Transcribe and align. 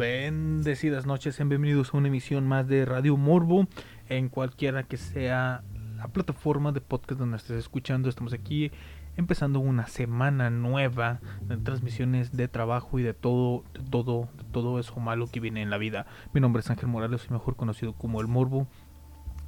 Bendecidas 0.00 1.04
noches, 1.04 1.34
sean 1.34 1.50
bienvenidos 1.50 1.92
a 1.92 1.98
una 1.98 2.08
emisión 2.08 2.48
más 2.48 2.66
de 2.66 2.86
Radio 2.86 3.18
Morbo 3.18 3.66
en 4.08 4.30
cualquiera 4.30 4.84
que 4.84 4.96
sea 4.96 5.62
la 5.98 6.08
plataforma 6.08 6.72
de 6.72 6.80
podcast 6.80 7.20
donde 7.20 7.36
estés 7.36 7.58
escuchando. 7.58 8.08
Estamos 8.08 8.32
aquí 8.32 8.70
empezando 9.18 9.60
una 9.60 9.88
semana 9.88 10.48
nueva 10.48 11.20
de 11.42 11.58
transmisiones 11.58 12.34
de 12.34 12.48
trabajo 12.48 12.98
y 12.98 13.02
de 13.02 13.12
todo, 13.12 13.62
de 13.74 13.82
todo, 13.90 14.30
de 14.38 14.44
todo 14.44 14.80
eso 14.80 14.98
malo 15.00 15.26
que 15.26 15.38
viene 15.38 15.60
en 15.60 15.68
la 15.68 15.76
vida. 15.76 16.06
Mi 16.32 16.40
nombre 16.40 16.60
es 16.60 16.70
Ángel 16.70 16.88
Morales, 16.88 17.20
soy 17.20 17.32
mejor 17.32 17.56
conocido 17.56 17.92
como 17.92 18.22
El 18.22 18.26
Morbo. 18.26 18.66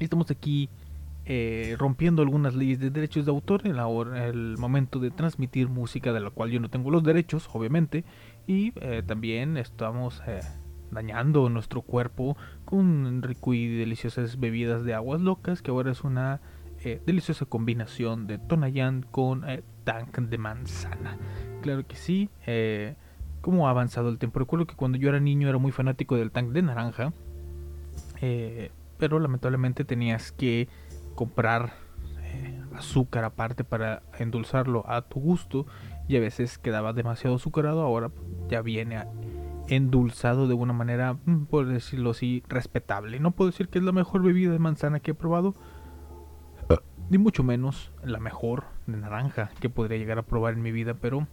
Estamos 0.00 0.30
aquí 0.30 0.68
eh, 1.24 1.76
rompiendo 1.78 2.20
algunas 2.20 2.56
leyes 2.56 2.80
de 2.80 2.90
derechos 2.90 3.24
de 3.24 3.30
autor 3.30 3.62
en 3.64 3.76
el 3.76 4.58
momento 4.58 4.98
de 4.98 5.12
transmitir 5.12 5.68
música 5.68 6.12
de 6.12 6.18
la 6.18 6.30
cual 6.30 6.50
yo 6.50 6.58
no 6.58 6.68
tengo 6.68 6.90
los 6.90 7.04
derechos, 7.04 7.48
obviamente. 7.52 8.04
Y 8.46 8.72
eh, 8.76 9.02
también 9.06 9.56
estamos 9.56 10.22
eh, 10.26 10.40
dañando 10.90 11.48
nuestro 11.48 11.82
cuerpo 11.82 12.36
con 12.64 13.22
rico 13.22 13.54
y 13.54 13.68
deliciosas 13.68 14.38
bebidas 14.38 14.84
de 14.84 14.94
aguas 14.94 15.20
locas, 15.20 15.62
que 15.62 15.70
ahora 15.70 15.92
es 15.92 16.02
una 16.02 16.40
eh, 16.84 17.00
deliciosa 17.06 17.46
combinación 17.46 18.26
de 18.26 18.38
Tonayán 18.38 19.06
con 19.10 19.44
Tank 19.84 20.18
de 20.18 20.38
manzana. 20.38 21.16
Claro 21.62 21.86
que 21.86 21.96
sí, 21.96 22.28
cómo 23.40 23.68
ha 23.68 23.70
avanzado 23.70 24.08
el 24.08 24.18
tiempo. 24.18 24.40
Recuerdo 24.40 24.66
que 24.66 24.74
cuando 24.74 24.98
yo 24.98 25.08
era 25.08 25.20
niño 25.20 25.48
era 25.48 25.58
muy 25.58 25.70
fanático 25.70 26.16
del 26.16 26.32
Tank 26.32 26.50
de 26.50 26.62
naranja, 26.62 27.12
pero 28.98 29.20
lamentablemente 29.20 29.84
tenías 29.84 30.32
que 30.32 30.68
comprar 31.14 31.74
azúcar 32.74 33.24
aparte 33.24 33.64
para 33.64 34.02
endulzarlo 34.18 34.84
a 34.88 35.02
tu 35.02 35.20
gusto 35.20 35.66
a 36.16 36.20
veces 36.20 36.58
quedaba 36.58 36.92
demasiado 36.92 37.36
azucarado. 37.36 37.82
Ahora 37.82 38.10
ya 38.48 38.62
viene 38.62 39.04
endulzado 39.68 40.48
de 40.48 40.54
una 40.54 40.72
manera, 40.72 41.14
mm, 41.24 41.44
por 41.44 41.66
decirlo 41.66 42.10
así, 42.10 42.42
respetable. 42.48 43.20
No 43.20 43.30
puedo 43.30 43.50
decir 43.50 43.68
que 43.68 43.78
es 43.78 43.84
la 43.84 43.92
mejor 43.92 44.22
bebida 44.22 44.52
de 44.52 44.58
manzana 44.58 45.00
que 45.00 45.12
he 45.12 45.14
probado, 45.14 45.54
ni 47.10 47.18
mucho 47.18 47.42
menos 47.42 47.92
la 48.02 48.20
mejor 48.20 48.64
de 48.86 48.96
naranja 48.96 49.50
que 49.60 49.68
podría 49.68 49.98
llegar 49.98 50.18
a 50.18 50.22
probar 50.22 50.54
en 50.54 50.62
mi 50.62 50.72
vida, 50.72 50.94
pero 50.94 51.26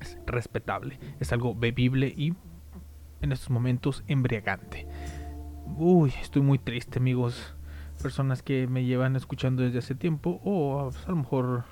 es 0.00 0.18
respetable, 0.26 0.98
es 1.18 1.32
algo 1.32 1.54
bebible 1.54 2.14
y 2.16 2.34
en 3.20 3.32
estos 3.32 3.50
momentos 3.50 4.04
embriagante. 4.06 4.86
Uy, 5.76 6.12
estoy 6.20 6.42
muy 6.42 6.58
triste, 6.58 6.98
amigos. 6.98 7.56
Personas 8.02 8.42
que 8.42 8.66
me 8.66 8.84
llevan 8.84 9.16
escuchando 9.16 9.62
desde 9.62 9.78
hace 9.78 9.94
tiempo, 9.94 10.40
o 10.44 10.90
pues, 10.92 11.06
a 11.06 11.10
lo 11.10 11.16
mejor 11.16 11.64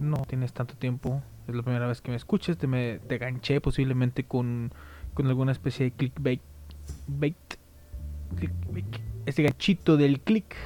no 0.00 0.24
tienes 0.26 0.52
tanto 0.52 0.74
tiempo, 0.74 1.22
es 1.48 1.54
la 1.54 1.62
primera 1.62 1.86
vez 1.86 2.00
que 2.00 2.10
me 2.10 2.16
escuchas, 2.16 2.56
te, 2.58 2.66
me, 2.66 2.98
te 3.00 3.18
ganché 3.18 3.60
posiblemente 3.60 4.24
con, 4.24 4.72
con 5.14 5.26
alguna 5.26 5.52
especie 5.52 5.86
de 5.86 5.90
clickbait. 5.92 6.40
Bait, 7.06 7.36
clickbait, 8.36 8.86
ese 9.26 9.42
ganchito 9.42 9.96
del 9.96 10.20
click 10.20 10.56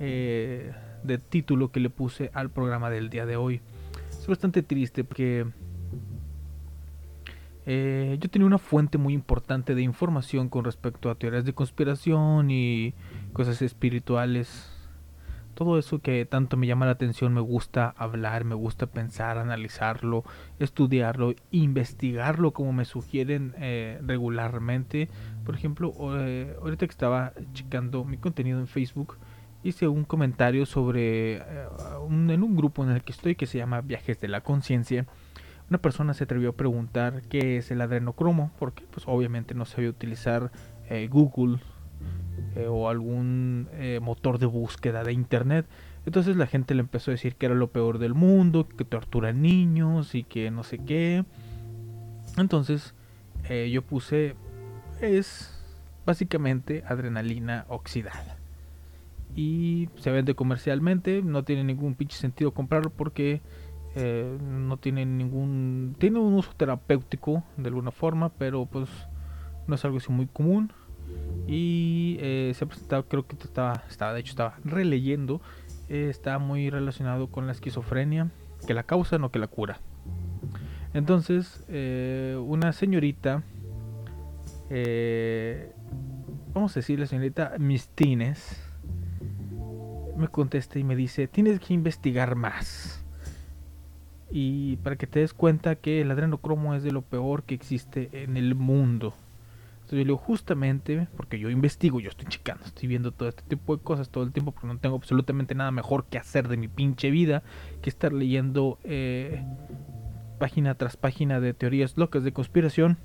eh, 0.00 0.72
de 1.02 1.18
título 1.18 1.70
que 1.70 1.80
le 1.80 1.90
puse 1.90 2.30
al 2.34 2.50
programa 2.50 2.90
del 2.90 3.10
día 3.10 3.26
de 3.26 3.36
hoy. 3.36 3.60
Es 4.10 4.26
bastante 4.26 4.62
triste 4.62 5.04
porque 5.04 5.46
eh, 7.66 8.16
yo 8.18 8.30
tenía 8.30 8.46
una 8.46 8.58
fuente 8.58 8.96
muy 8.96 9.12
importante 9.12 9.74
de 9.74 9.82
información 9.82 10.48
con 10.48 10.64
respecto 10.64 11.10
a 11.10 11.14
teorías 11.14 11.44
de 11.44 11.52
conspiración 11.52 12.50
y 12.50 12.94
cosas 13.34 13.60
espirituales. 13.60 14.67
Todo 15.58 15.76
eso 15.76 15.98
que 15.98 16.24
tanto 16.24 16.56
me 16.56 16.68
llama 16.68 16.86
la 16.86 16.92
atención, 16.92 17.34
me 17.34 17.40
gusta 17.40 17.92
hablar, 17.98 18.44
me 18.44 18.54
gusta 18.54 18.86
pensar, 18.86 19.38
analizarlo, 19.38 20.22
estudiarlo, 20.60 21.34
investigarlo 21.50 22.52
como 22.52 22.72
me 22.72 22.84
sugieren 22.84 23.56
eh, 23.58 23.98
regularmente. 24.06 25.08
Por 25.44 25.56
ejemplo, 25.56 25.92
eh, 26.16 26.54
ahorita 26.62 26.86
que 26.86 26.92
estaba 26.92 27.32
checando 27.54 28.04
mi 28.04 28.18
contenido 28.18 28.60
en 28.60 28.68
Facebook, 28.68 29.16
hice 29.64 29.88
un 29.88 30.04
comentario 30.04 30.64
sobre 30.64 31.38
eh, 31.38 31.42
un- 32.06 32.30
en 32.30 32.44
un 32.44 32.54
grupo 32.54 32.84
en 32.84 32.90
el 32.90 33.02
que 33.02 33.10
estoy 33.10 33.34
que 33.34 33.46
se 33.46 33.58
llama 33.58 33.80
Viajes 33.80 34.20
de 34.20 34.28
la 34.28 34.42
Conciencia. 34.42 35.06
Una 35.68 35.78
persona 35.78 36.14
se 36.14 36.22
atrevió 36.22 36.50
a 36.50 36.56
preguntar 36.56 37.22
qué 37.28 37.56
es 37.56 37.72
el 37.72 37.80
adrenocromo, 37.80 38.52
porque 38.60 38.84
pues 38.92 39.08
obviamente 39.08 39.54
no 39.54 39.64
sabía 39.64 39.90
utilizar 39.90 40.52
eh, 40.88 41.08
Google 41.10 41.58
eh, 42.58 42.66
o 42.66 42.88
algún 42.88 43.68
eh, 43.74 44.00
motor 44.02 44.40
de 44.40 44.46
búsqueda 44.46 45.04
de 45.04 45.12
internet. 45.12 45.64
Entonces 46.06 46.36
la 46.36 46.48
gente 46.48 46.74
le 46.74 46.80
empezó 46.80 47.12
a 47.12 47.14
decir 47.14 47.36
que 47.36 47.46
era 47.46 47.54
lo 47.54 47.68
peor 47.68 47.98
del 47.98 48.14
mundo, 48.14 48.66
que 48.66 48.84
torturan 48.84 49.42
niños 49.42 50.16
y 50.16 50.24
que 50.24 50.50
no 50.50 50.64
sé 50.64 50.78
qué. 50.78 51.24
Entonces 52.36 52.94
eh, 53.48 53.70
yo 53.72 53.82
puse 53.82 54.34
es 55.00 55.54
básicamente 56.04 56.82
adrenalina 56.84 57.64
oxidada 57.68 58.38
y 59.36 59.88
se 59.98 60.10
vende 60.10 60.34
comercialmente. 60.34 61.22
No 61.22 61.44
tiene 61.44 61.62
ningún 61.62 61.94
pinche 61.94 62.16
sentido 62.16 62.50
comprarlo 62.52 62.90
porque 62.90 63.40
no 64.40 64.76
tiene 64.76 65.06
ningún. 65.06 65.96
Tiene 65.98 66.18
un 66.18 66.34
uso 66.34 66.52
terapéutico 66.56 67.44
de 67.56 67.68
alguna 67.68 67.90
forma, 67.90 68.30
pero 68.30 68.66
pues 68.66 68.88
no 69.68 69.76
es 69.76 69.84
algo 69.84 69.98
así 69.98 70.10
muy 70.10 70.26
común. 70.26 70.72
Y 71.46 72.18
eh, 72.20 72.52
se 72.54 72.64
ha 72.64 72.68
presentado, 72.68 73.08
creo 73.08 73.26
que 73.26 73.34
estaba, 73.36 73.84
estaba, 73.88 74.12
de 74.12 74.20
hecho, 74.20 74.30
estaba 74.30 74.58
releyendo. 74.64 75.40
eh, 75.88 76.08
está 76.10 76.38
muy 76.38 76.68
relacionado 76.68 77.28
con 77.28 77.46
la 77.46 77.52
esquizofrenia, 77.52 78.30
que 78.66 78.74
la 78.74 78.82
causa, 78.82 79.18
no 79.18 79.30
que 79.30 79.38
la 79.38 79.46
cura. 79.46 79.80
Entonces, 80.92 81.64
eh, 81.68 82.38
una 82.44 82.72
señorita, 82.72 83.42
vamos 86.52 86.72
a 86.76 86.80
decirle 86.80 87.06
señorita 87.06 87.54
Mistines, 87.58 88.62
me 90.18 90.28
contesta 90.28 90.78
y 90.78 90.84
me 90.84 90.96
dice, 90.96 91.28
tienes 91.28 91.60
que 91.60 91.72
investigar 91.72 92.34
más. 92.34 93.04
Y 94.30 94.76
para 94.78 94.96
que 94.96 95.06
te 95.06 95.20
des 95.20 95.32
cuenta 95.32 95.76
que 95.76 96.02
el 96.02 96.10
adrenocromo 96.10 96.74
es 96.74 96.82
de 96.82 96.92
lo 96.92 97.00
peor 97.00 97.44
que 97.44 97.54
existe 97.54 98.10
en 98.12 98.36
el 98.36 98.54
mundo. 98.54 99.14
Yo 99.90 99.96
digo, 99.96 100.16
justamente, 100.16 101.08
porque 101.16 101.38
yo 101.38 101.48
investigo, 101.50 102.00
yo 102.00 102.10
estoy 102.10 102.26
checando, 102.26 102.64
estoy 102.64 102.88
viendo 102.88 103.12
todo 103.12 103.28
este 103.28 103.42
tipo 103.42 103.76
de 103.76 103.82
cosas 103.82 104.10
todo 104.10 104.24
el 104.24 104.32
tiempo, 104.32 104.52
porque 104.52 104.66
no 104.66 104.78
tengo 104.78 104.96
absolutamente 104.96 105.54
nada 105.54 105.70
mejor 105.70 106.04
que 106.04 106.18
hacer 106.18 106.48
de 106.48 106.56
mi 106.56 106.68
pinche 106.68 107.10
vida 107.10 107.42
que 107.80 107.88
estar 107.88 108.12
leyendo 108.12 108.78
eh, 108.84 109.42
página 110.38 110.74
tras 110.74 110.96
página 110.96 111.40
de 111.40 111.54
teorías 111.54 111.96
locas 111.96 112.22
de 112.22 112.32
conspiración 112.32 112.98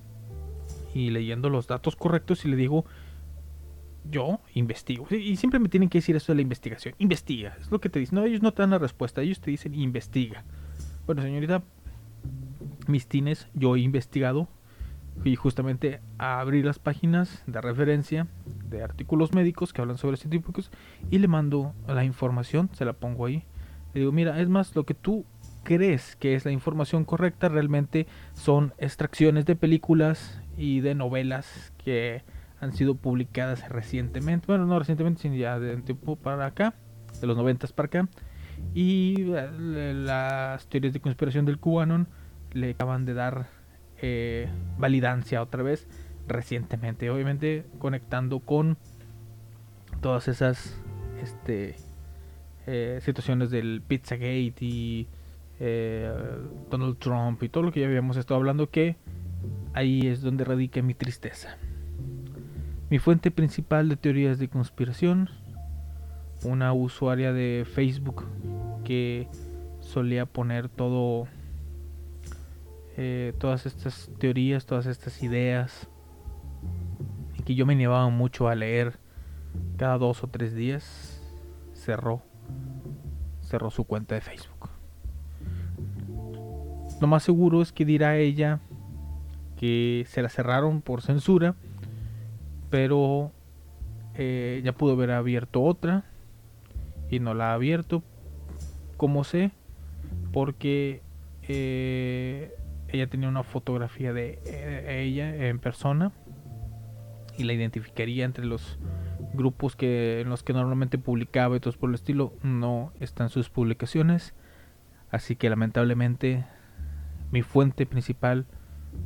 y 0.94 1.10
leyendo 1.10 1.50
los 1.50 1.68
datos 1.68 1.96
correctos 1.96 2.46
y 2.46 2.50
le 2.50 2.56
digo, 2.56 2.86
yo 4.10 4.40
investigo. 4.54 5.08
Y 5.10 5.36
siempre 5.38 5.60
me 5.60 5.70
tienen 5.70 5.90
que 5.90 6.00
decir 6.00 6.16
eso 6.16 6.32
de 6.32 6.38
la 6.38 6.42
investigación. 6.42 6.96
Investiga. 6.98 7.58
Es 7.60 7.72
lo 7.72 7.80
que 7.80 7.90
te 7.90 8.00
dicen. 8.00 8.18
No, 8.18 8.26
ellos 8.26 8.42
no 8.42 8.54
te 8.54 8.62
dan 8.62 8.72
la 8.72 8.78
respuesta. 8.78 9.22
Ellos 9.22 9.40
te 9.40 9.52
dicen 9.52 9.74
investiga. 9.74 10.44
Bueno, 11.06 11.22
señorita 11.22 11.64
mis 12.88 13.08
tines, 13.08 13.48
yo 13.54 13.76
he 13.76 13.80
investigado. 13.80 14.48
Fui 15.22 15.36
justamente 15.36 16.02
a 16.18 16.40
abrir 16.40 16.66
las 16.66 16.80
páginas 16.80 17.44
de 17.48 17.62
referencia 17.62 18.28
de 18.70 18.84
artículos 18.84 19.34
médicos 19.34 19.72
que 19.72 19.82
hablan 19.82 19.98
sobre 19.98 20.18
cosas. 20.18 20.72
Y 21.12 21.20
le 21.20 21.28
mando 21.28 21.74
la 21.88 22.04
información. 22.04 22.70
Se 22.74 22.86
la 22.86 22.94
pongo 22.94 23.26
ahí. 23.26 23.46
Le 23.94 24.02
digo, 24.02 24.12
mira, 24.12 24.40
es 24.42 24.50
más, 24.50 24.76
lo 24.76 24.86
que 24.86 24.94
tú 24.96 25.26
crees 25.64 26.16
que 26.18 26.36
es 26.36 26.46
la 26.46 26.52
información 26.52 27.06
correcta 27.06 27.50
realmente 27.50 28.08
son 28.34 28.74
extracciones 28.78 29.46
de 29.46 29.56
películas 29.56 30.42
y 30.58 30.82
de 30.82 30.94
novelas 30.94 31.74
que 31.78 32.24
han 32.60 32.74
sido 32.74 32.96
publicadas 32.96 33.68
recientemente, 33.70 34.48
bueno, 34.48 34.66
no 34.66 34.80
recientemente, 34.80 35.22
sino 35.22 35.36
ya 35.36 35.60
de 35.60 35.76
un 35.76 35.84
tiempo 35.84 36.16
para 36.16 36.46
acá, 36.46 36.74
de 37.20 37.28
los 37.28 37.36
90 37.36 37.68
para 37.68 37.88
acá, 37.88 38.08
y 38.74 39.32
eh, 39.34 39.94
las 39.94 40.68
teorías 40.68 40.94
de 40.94 41.02
conspiración 41.02 41.46
del 41.46 41.60
QAnon 41.60 42.08
le 42.54 42.72
acaban 42.72 43.06
de 43.06 43.14
dar 43.14 43.48
eh, 44.06 44.50
validancia 44.78 45.42
otra 45.42 45.64
vez 45.64 45.88
recientemente, 46.28 47.10
obviamente 47.10 47.66
conectando 47.80 48.40
con 48.40 48.78
todas 50.02 50.28
esas 50.28 50.78
este, 51.22 51.78
eh, 52.68 53.00
situaciones 53.02 53.50
del 53.50 53.82
Pizzagate 53.82 54.58
y 54.60 55.08
eh, 55.62 56.12
Donald 56.70 56.98
Trump 56.98 57.42
y 57.44 57.48
todo 57.48 57.64
lo 57.64 57.72
que 57.72 57.80
ya 57.80 57.88
habíamos 57.88 58.18
estado 58.18 58.42
hablando 58.42 58.70
que 58.70 58.98
ahí 59.74 60.02
es 60.02 60.22
donde 60.22 60.44
radica 60.44 60.82
mi 60.82 60.96
tristeza. 60.96 61.56
Mi 62.90 63.00
fuente 63.00 63.32
principal 63.32 63.88
de 63.88 63.96
teorías 63.96 64.38
de 64.38 64.50
conspiración, 64.50 65.30
una 66.44 66.74
usuaria 66.74 67.32
de 67.32 67.66
Facebook 67.66 68.26
que 68.84 69.30
solía 69.80 70.26
poner 70.26 70.68
todo, 70.68 71.30
eh, 72.98 73.34
todas 73.40 73.66
estas 73.66 74.10
teorías, 74.20 74.66
todas 74.66 74.86
estas 74.86 75.22
ideas, 75.24 75.88
y 77.38 77.44
que 77.44 77.56
yo 77.56 77.66
me 77.66 77.76
llevaba 77.76 78.10
mucho 78.10 78.48
a 78.48 78.56
leer 78.56 79.00
cada 79.78 79.98
dos 79.98 80.24
o 80.24 80.28
tres 80.28 80.56
días, 80.56 81.22
cerró, 81.74 82.22
cerró 83.42 83.72
su 83.72 83.84
cuenta 83.84 84.16
de 84.16 84.22
Facebook. 84.22 84.70
Lo 87.02 87.08
más 87.08 87.24
seguro 87.24 87.62
es 87.62 87.72
que 87.72 87.86
dirá 87.86 88.18
ella 88.18 88.60
que 89.58 90.06
se 90.08 90.22
la 90.22 90.30
cerraron 90.30 90.82
por 90.82 91.02
censura 91.02 91.56
pero 92.74 93.32
eh, 94.16 94.60
ya 94.66 94.72
pudo 94.72 94.94
haber 94.94 95.12
abierto 95.12 95.62
otra 95.62 96.06
y 97.12 97.20
no 97.20 97.36
la 97.36 97.52
ha 97.52 97.54
abierto 97.54 98.02
como 98.98 99.24
sé 99.24 99.52
porque 100.32 101.04
eh, 101.44 102.52
ella 102.94 103.08
tenía 103.08 103.28
una 103.28 103.44
fotografía 103.44 104.14
de 104.14 104.40
eh, 104.46 105.04
ella 105.04 105.48
en 105.48 105.60
persona 105.60 106.12
y 107.38 107.44
la 107.44 107.54
identificaría 107.54 108.26
entre 108.26 108.46
los 108.46 108.80
grupos 109.34 109.76
que 109.76 110.22
en 110.22 110.30
los 110.30 110.44
que 110.44 110.54
normalmente 110.54 110.98
publicaba 110.98 111.58
y 111.58 111.60
todo 111.60 111.74
por 111.74 111.90
el 111.90 111.96
estilo 111.96 112.34
no 112.44 112.94
están 113.00 113.30
sus 113.30 113.50
publicaciones 113.50 114.36
así 115.10 115.36
que 115.36 115.50
lamentablemente 115.50 116.46
mi 117.32 117.42
fuente 117.42 117.86
principal 117.86 118.46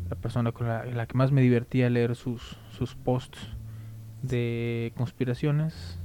la 0.10 0.18
persona 0.18 0.52
con 0.52 0.68
la, 0.68 0.86
la 0.86 1.08
que 1.08 1.18
más 1.18 1.32
me 1.32 1.42
divertía 1.42 1.90
leer 1.90 2.16
sus, 2.16 2.58
sus 2.70 2.96
posts 2.96 3.56
de 4.22 4.94
conspiraciones 4.96 6.00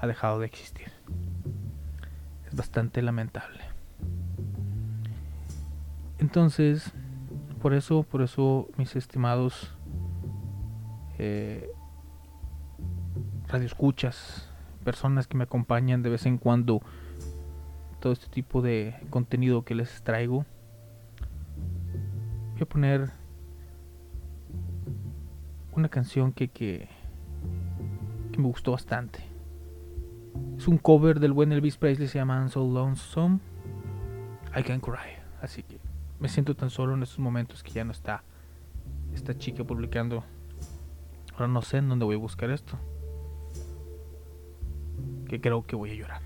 ha 0.00 0.06
dejado 0.06 0.40
de 0.40 0.46
existir. 0.46 0.88
Es 2.46 2.54
bastante 2.54 3.02
lamentable. 3.02 3.69
Entonces, 6.20 6.92
por 7.62 7.72
eso, 7.72 8.02
por 8.02 8.20
eso, 8.20 8.68
mis 8.76 8.94
estimados 8.94 9.74
eh, 11.18 11.70
radioescuchas, 13.48 14.48
personas 14.84 15.26
que 15.26 15.36
me 15.36 15.44
acompañan 15.44 16.02
de 16.02 16.10
vez 16.10 16.26
en 16.26 16.36
cuando, 16.36 16.82
todo 18.00 18.12
este 18.12 18.28
tipo 18.28 18.60
de 18.60 18.94
contenido 19.08 19.64
que 19.64 19.74
les 19.74 20.02
traigo, 20.02 20.44
voy 22.52 22.62
a 22.62 22.66
poner 22.66 23.10
una 25.72 25.88
canción 25.88 26.32
que, 26.32 26.48
que, 26.48 26.88
que 28.30 28.38
me 28.38 28.46
gustó 28.46 28.72
bastante. 28.72 29.20
Es 30.58 30.68
un 30.68 30.76
cover 30.76 31.18
del 31.18 31.32
buen 31.32 31.50
Elvis 31.52 31.78
Presley, 31.78 32.08
se 32.08 32.18
llama 32.18 32.38
I'm 32.38 32.50
So 32.50 32.60
Lonesome. 32.60 33.40
I 34.54 34.62
Can 34.62 34.80
Cry. 34.80 35.16
Así 35.40 35.62
que 35.62 35.79
me 36.20 36.28
siento 36.28 36.54
tan 36.54 36.70
solo 36.70 36.94
en 36.94 37.02
estos 37.02 37.18
momentos 37.18 37.62
que 37.62 37.72
ya 37.72 37.84
no 37.84 37.92
está 37.92 38.22
esta 39.14 39.36
chica 39.36 39.64
publicando. 39.64 40.22
Ahora 41.32 41.48
no 41.48 41.62
sé 41.62 41.78
en 41.78 41.88
dónde 41.88 42.04
voy 42.04 42.16
a 42.16 42.18
buscar 42.18 42.50
esto. 42.50 42.78
Que 45.26 45.40
creo 45.40 45.66
que 45.66 45.76
voy 45.76 45.90
a 45.90 45.94
llorar. 45.94 46.22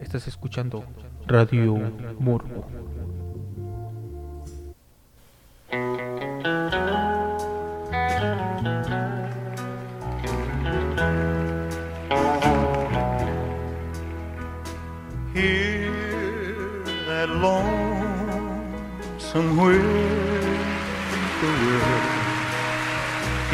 Estás 0.00 0.26
escuchando 0.26 0.84
Radio 1.26 1.76
Morbo. 2.18 2.66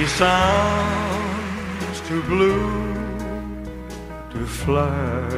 He 0.01 0.07
sounds 0.07 1.99
too 2.09 2.23
blue 2.23 2.95
to 4.31 4.47
fly. 4.47 5.29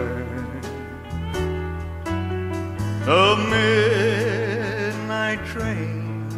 A 3.09 3.37
midnight 3.55 5.41
train 5.47 6.29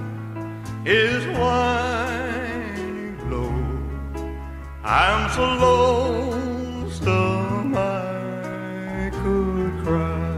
is 0.87 1.27
whining 1.37 3.19
low. 3.31 3.55
I'm 4.83 5.29
so 5.37 5.45
lonesome 5.67 7.07
um, 7.07 7.77
I 7.77 9.11
could 9.21 9.75
cry. 9.85 10.31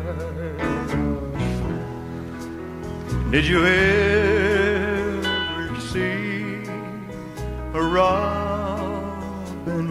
Did 3.30 3.46
you 3.46 3.64
ever 3.64 4.25
robin 7.96 9.86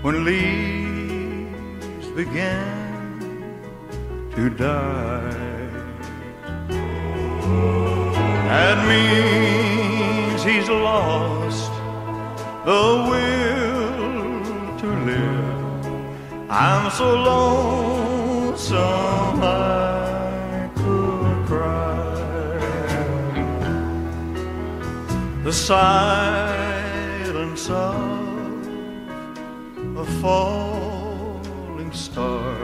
when 0.00 0.24
leaves 0.24 2.06
begin 2.20 2.64
to 4.34 4.48
die? 4.48 5.68
That 8.52 8.78
means 8.92 10.42
he's 10.50 10.68
lost 10.68 11.72
the 12.68 12.84
will 13.10 13.98
to 14.82 14.88
live. 15.10 15.86
I'm 16.48 16.84
so 16.90 17.08
lonesome 17.30 18.78
I 19.42 19.87
The 25.48 25.54
silence 25.54 27.70
of 27.70 28.66
a 29.96 30.04
falling 30.20 31.90
star 31.90 32.54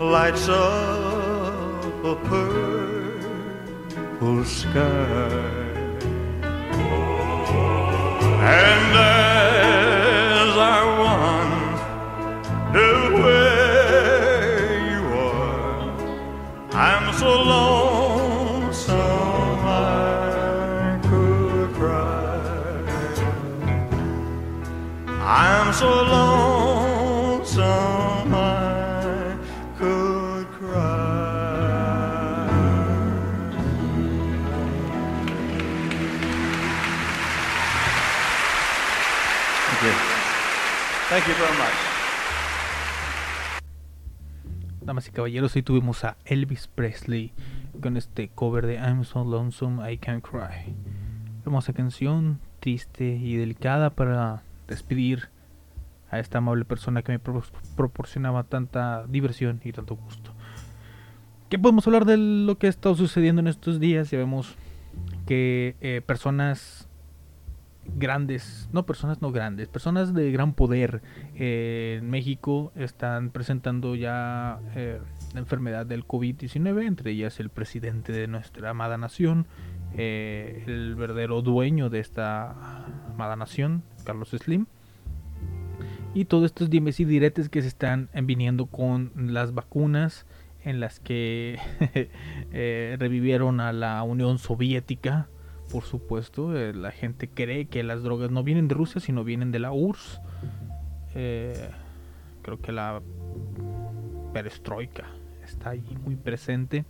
lights 0.00 0.48
up 0.48 2.04
a 2.04 2.16
purple 2.26 4.44
sky. 4.44 5.62
And 8.42 8.98
as 8.98 9.31
I'm 25.24 25.72
so 25.72 25.86
lonesome 26.02 27.62
I 28.34 29.36
could 29.78 30.46
cry. 30.50 31.22
Thank 39.68 39.82
you. 39.82 39.92
Thank 41.08 41.28
you 41.28 41.34
very 41.34 41.56
much. 41.56 41.78
Damas 44.80 45.06
y 45.06 45.12
caballeros, 45.12 45.54
hoy 45.54 45.62
tuvimos 45.62 46.02
a 46.02 46.16
Elvis 46.24 46.66
Presley 46.66 47.32
con 47.80 47.96
este 47.96 48.28
cover 48.28 48.66
de 48.66 48.74
I'm 48.74 49.04
So 49.04 49.22
Lonesome 49.22 49.88
I 49.88 49.98
Can 49.98 50.20
Cry. 50.20 50.74
Hermosa 51.44 51.72
canción, 51.72 52.40
triste 52.58 53.04
y 53.04 53.36
delicada 53.36 53.90
para 53.90 54.42
despedir 54.72 55.28
a 56.10 56.18
esta 56.18 56.38
amable 56.38 56.64
persona 56.64 57.02
que 57.02 57.12
me 57.12 57.18
pro- 57.18 57.42
proporcionaba 57.76 58.44
tanta 58.44 59.06
diversión 59.06 59.60
y 59.64 59.72
tanto 59.72 59.96
gusto. 59.96 60.32
¿Qué 61.48 61.58
podemos 61.58 61.86
hablar 61.86 62.04
de 62.04 62.16
lo 62.16 62.58
que 62.58 62.66
ha 62.66 62.70
estado 62.70 62.94
sucediendo 62.94 63.40
en 63.40 63.46
estos 63.46 63.78
días? 63.80 64.10
Ya 64.10 64.18
vemos 64.18 64.54
que 65.26 65.76
eh, 65.80 66.02
personas 66.04 66.88
grandes, 67.96 68.68
no 68.72 68.86
personas 68.86 69.20
no 69.22 69.32
grandes, 69.32 69.68
personas 69.68 70.14
de 70.14 70.30
gran 70.30 70.52
poder 70.54 71.02
eh, 71.34 71.98
en 72.00 72.10
México 72.10 72.72
están 72.76 73.30
presentando 73.30 73.94
ya 73.96 74.60
eh, 74.76 75.00
la 75.34 75.40
enfermedad 75.40 75.84
del 75.84 76.06
COVID-19, 76.06 76.86
entre 76.86 77.10
ellas 77.10 77.40
el 77.40 77.48
presidente 77.50 78.12
de 78.12 78.28
nuestra 78.28 78.70
amada 78.70 78.98
nación, 78.98 79.46
el 79.94 80.94
verdadero 80.94 81.42
dueño 81.42 81.90
de 81.90 82.00
esta 82.00 82.86
amada 83.12 83.36
nación, 83.36 83.82
Carlos 84.02 84.30
Slim. 84.30 84.66
Y 86.14 86.26
todos 86.26 86.46
estos 86.46 86.68
dimes 86.68 87.00
y 87.00 87.04
diretes 87.04 87.48
que 87.48 87.62
se 87.62 87.68
están 87.68 88.10
viniendo 88.24 88.66
con 88.66 89.12
las 89.16 89.54
vacunas 89.54 90.26
en 90.64 90.78
las 90.78 91.00
que 91.00 91.58
eh, 92.52 92.96
revivieron 92.98 93.60
a 93.60 93.72
la 93.72 94.02
Unión 94.02 94.38
Soviética, 94.38 95.28
por 95.70 95.84
supuesto. 95.84 96.56
eh, 96.56 96.74
la 96.74 96.90
gente 96.90 97.28
cree 97.28 97.66
que 97.66 97.82
las 97.82 98.02
drogas 98.02 98.30
no 98.30 98.42
vienen 98.44 98.68
de 98.68 98.74
Rusia, 98.74 99.00
sino 99.00 99.24
vienen 99.24 99.52
de 99.52 99.58
la 99.58 99.72
URSS. 99.72 100.20
Eh, 101.14 101.70
creo 102.42 102.60
que 102.60 102.72
la 102.72 103.00
perestroika 104.32 105.06
está 105.44 105.70
ahí 105.70 105.96
muy 106.04 106.16
presente. 106.16 106.84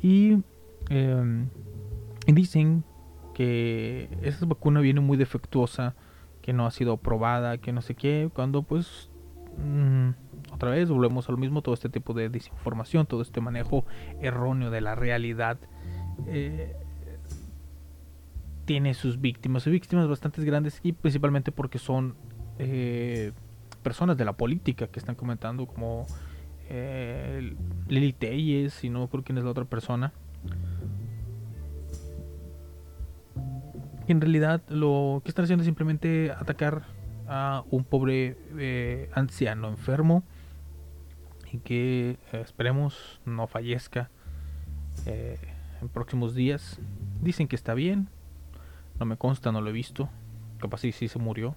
Y 0.00 0.38
eh, 0.90 1.46
dicen 2.26 2.84
que 3.34 4.08
esa 4.22 4.46
vacuna 4.46 4.80
viene 4.80 5.00
muy 5.00 5.16
defectuosa, 5.16 5.94
que 6.46 6.52
no 6.52 6.64
ha 6.64 6.70
sido 6.70 6.92
aprobada, 6.92 7.58
que 7.58 7.72
no 7.72 7.82
sé 7.82 7.96
qué, 7.96 8.30
cuando 8.32 8.62
pues 8.62 9.10
mm, 9.58 10.10
otra 10.52 10.70
vez 10.70 10.88
volvemos 10.88 11.28
a 11.28 11.32
lo 11.32 11.38
mismo, 11.38 11.60
todo 11.60 11.74
este 11.74 11.88
tipo 11.88 12.14
de 12.14 12.28
desinformación, 12.28 13.04
todo 13.04 13.20
este 13.20 13.40
manejo 13.40 13.84
erróneo 14.22 14.70
de 14.70 14.80
la 14.80 14.94
realidad. 14.94 15.58
eh, 16.28 16.76
tiene 18.64 18.94
sus 18.94 19.20
víctimas, 19.20 19.64
sus 19.64 19.72
víctimas 19.72 20.08
bastante 20.08 20.44
grandes 20.44 20.80
y 20.82 20.92
principalmente 20.92 21.52
porque 21.52 21.78
son 21.78 22.14
eh, 22.58 23.32
personas 23.82 24.16
de 24.16 24.24
la 24.24 24.34
política 24.34 24.88
que 24.88 24.98
están 24.98 25.14
comentando 25.14 25.66
como 25.66 26.06
eh, 26.68 27.54
Lili 27.88 28.12
Telles 28.12 28.84
y 28.84 28.90
no 28.90 29.08
creo 29.08 29.24
quién 29.24 29.38
es 29.38 29.44
la 29.44 29.50
otra 29.50 29.64
persona. 29.64 30.12
Y 34.08 34.12
en 34.12 34.20
realidad 34.20 34.62
lo 34.68 35.20
que 35.24 35.30
están 35.30 35.44
haciendo 35.44 35.62
es 35.62 35.66
simplemente 35.66 36.30
atacar 36.30 36.84
a 37.28 37.64
un 37.70 37.84
pobre 37.84 38.36
eh, 38.56 39.10
anciano 39.14 39.68
enfermo 39.68 40.22
y 41.52 41.58
que 41.58 42.18
eh, 42.32 42.40
esperemos 42.44 43.20
no 43.24 43.46
fallezca 43.46 44.10
eh, 45.06 45.38
en 45.80 45.88
próximos 45.88 46.34
días. 46.34 46.78
Dicen 47.20 47.48
que 47.48 47.56
está 47.56 47.74
bien, 47.74 48.08
no 49.00 49.06
me 49.06 49.16
consta, 49.16 49.52
no 49.52 49.60
lo 49.60 49.70
he 49.70 49.72
visto. 49.72 50.08
Capaz 50.58 50.78
sí, 50.78 50.92
sí 50.92 51.08
se 51.08 51.18
murió. 51.18 51.54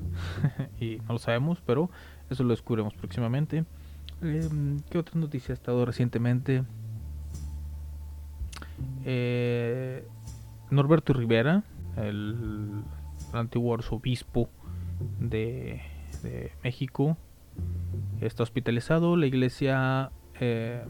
y 0.80 0.96
no 1.06 1.14
lo 1.14 1.18
sabemos, 1.18 1.62
pero 1.64 1.90
eso 2.28 2.44
lo 2.44 2.50
descubriremos 2.50 2.94
próximamente. 2.94 3.64
Em, 4.22 4.80
¿Qué 4.90 4.98
otra 4.98 5.18
noticia 5.18 5.52
ha 5.52 5.54
estado 5.54 5.84
recientemente? 5.84 6.64
Eh, 9.04 10.06
Norberto 10.70 11.12
Rivera, 11.12 11.64
el 11.96 12.82
antiguo 13.32 13.74
arzobispo 13.74 14.48
de, 15.18 15.80
de 16.22 16.52
México, 16.62 17.16
está 18.20 18.42
hospitalizado. 18.42 19.16
La 19.16 19.26
iglesia, 19.26 20.10
eh, 20.38 20.84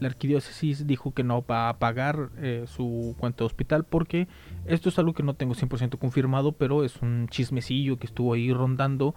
la 0.00 0.08
arquidiócesis 0.08 0.86
dijo 0.86 1.12
que 1.12 1.22
no 1.22 1.44
va 1.44 1.68
a 1.68 1.78
pagar 1.78 2.30
eh, 2.38 2.64
su 2.66 3.14
cuenta 3.18 3.38
de 3.38 3.46
hospital 3.46 3.84
porque 3.84 4.28
esto 4.66 4.88
es 4.88 4.98
algo 4.98 5.14
que 5.14 5.22
no 5.22 5.34
tengo 5.34 5.54
100% 5.54 5.98
confirmado, 5.98 6.52
pero 6.52 6.84
es 6.84 7.00
un 7.02 7.28
chismecillo 7.28 7.98
que 7.98 8.06
estuvo 8.06 8.34
ahí 8.34 8.52
rondando. 8.52 9.14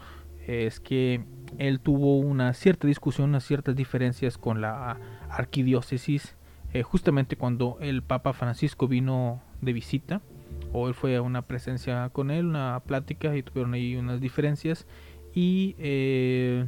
Es 0.48 0.80
que 0.80 1.26
él 1.58 1.80
tuvo 1.80 2.20
una 2.20 2.54
cierta 2.54 2.86
discusión, 2.86 3.30
unas 3.30 3.44
ciertas 3.44 3.76
diferencias 3.76 4.38
con 4.38 4.62
la 4.62 5.00
arquidiócesis, 5.28 6.36
eh, 6.72 6.84
justamente 6.84 7.36
cuando 7.36 7.78
el 7.82 8.04
Papa 8.04 8.34
Francisco 8.34 8.88
vino 8.88 9.42
de 9.66 9.74
visita, 9.74 10.22
o 10.72 10.88
él 10.88 10.94
fue 10.94 11.16
a 11.16 11.22
una 11.22 11.42
presencia 11.44 12.10
con 12.10 12.32
él, 12.32 12.46
una 12.46 12.82
plática, 12.86 13.36
y 13.36 13.44
tuvieron 13.44 13.74
ahí 13.74 13.96
unas 13.96 14.22
diferencias, 14.22 14.86
y 15.34 15.76
eh, 15.80 16.66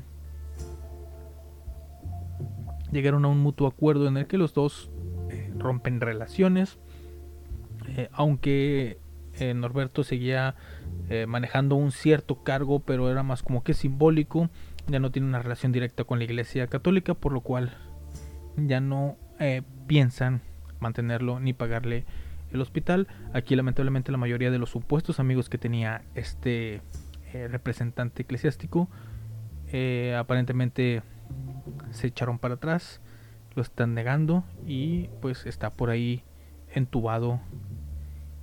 llegaron 2.92 3.26
a 3.26 3.30
un 3.30 3.40
mutuo 3.40 3.68
acuerdo 3.68 4.08
en 4.08 4.18
el 4.18 4.28
que 4.28 4.38
los 4.38 4.54
dos 4.54 4.92
eh, 5.30 5.52
rompen 5.58 6.02
relaciones, 6.02 6.78
eh, 7.88 8.10
aunque 8.12 9.00
Norberto 9.56 10.04
seguía 10.04 10.56
manejando 11.28 11.76
un 11.76 11.92
cierto 11.92 12.42
cargo, 12.44 12.80
pero 12.80 13.12
era 13.12 13.22
más 13.22 13.44
como 13.44 13.64
que 13.64 13.76
simbólico, 13.76 14.50
ya 14.88 15.00
no 15.00 15.12
tiene 15.12 15.28
una 15.28 15.44
relación 15.44 15.72
directa 15.72 16.06
con 16.06 16.18
la 16.18 16.26
Iglesia 16.26 16.66
Católica, 16.66 17.14
por 17.14 17.34
lo 17.34 17.42
cual 17.42 17.78
ya 18.56 18.82
no 18.82 19.16
piensan 19.86 20.42
mantenerlo 20.80 21.40
ni 21.40 21.54
pagarle 21.54 22.06
el 22.52 22.62
hospital. 22.62 23.08
Aquí 23.34 23.56
lamentablemente 23.56 24.12
la 24.12 24.18
mayoría 24.18 24.52
de 24.52 24.60
los 24.60 24.70
supuestos 24.70 25.20
amigos 25.20 25.50
que 25.50 25.58
tenía 25.58 26.04
este 26.16 26.82
eh, 27.34 27.48
representante 27.50 28.24
eclesiástico 28.24 28.90
eh, 29.72 30.16
aparentemente 30.18 31.02
se 31.92 32.08
echaron 32.08 32.40
para 32.40 32.56
atrás, 32.56 33.02
lo 33.56 33.62
están 33.62 33.94
negando 33.94 34.44
y 34.66 35.10
pues 35.22 35.46
está 35.46 35.72
por 35.72 35.90
ahí 35.90 36.24
entubado 36.74 37.40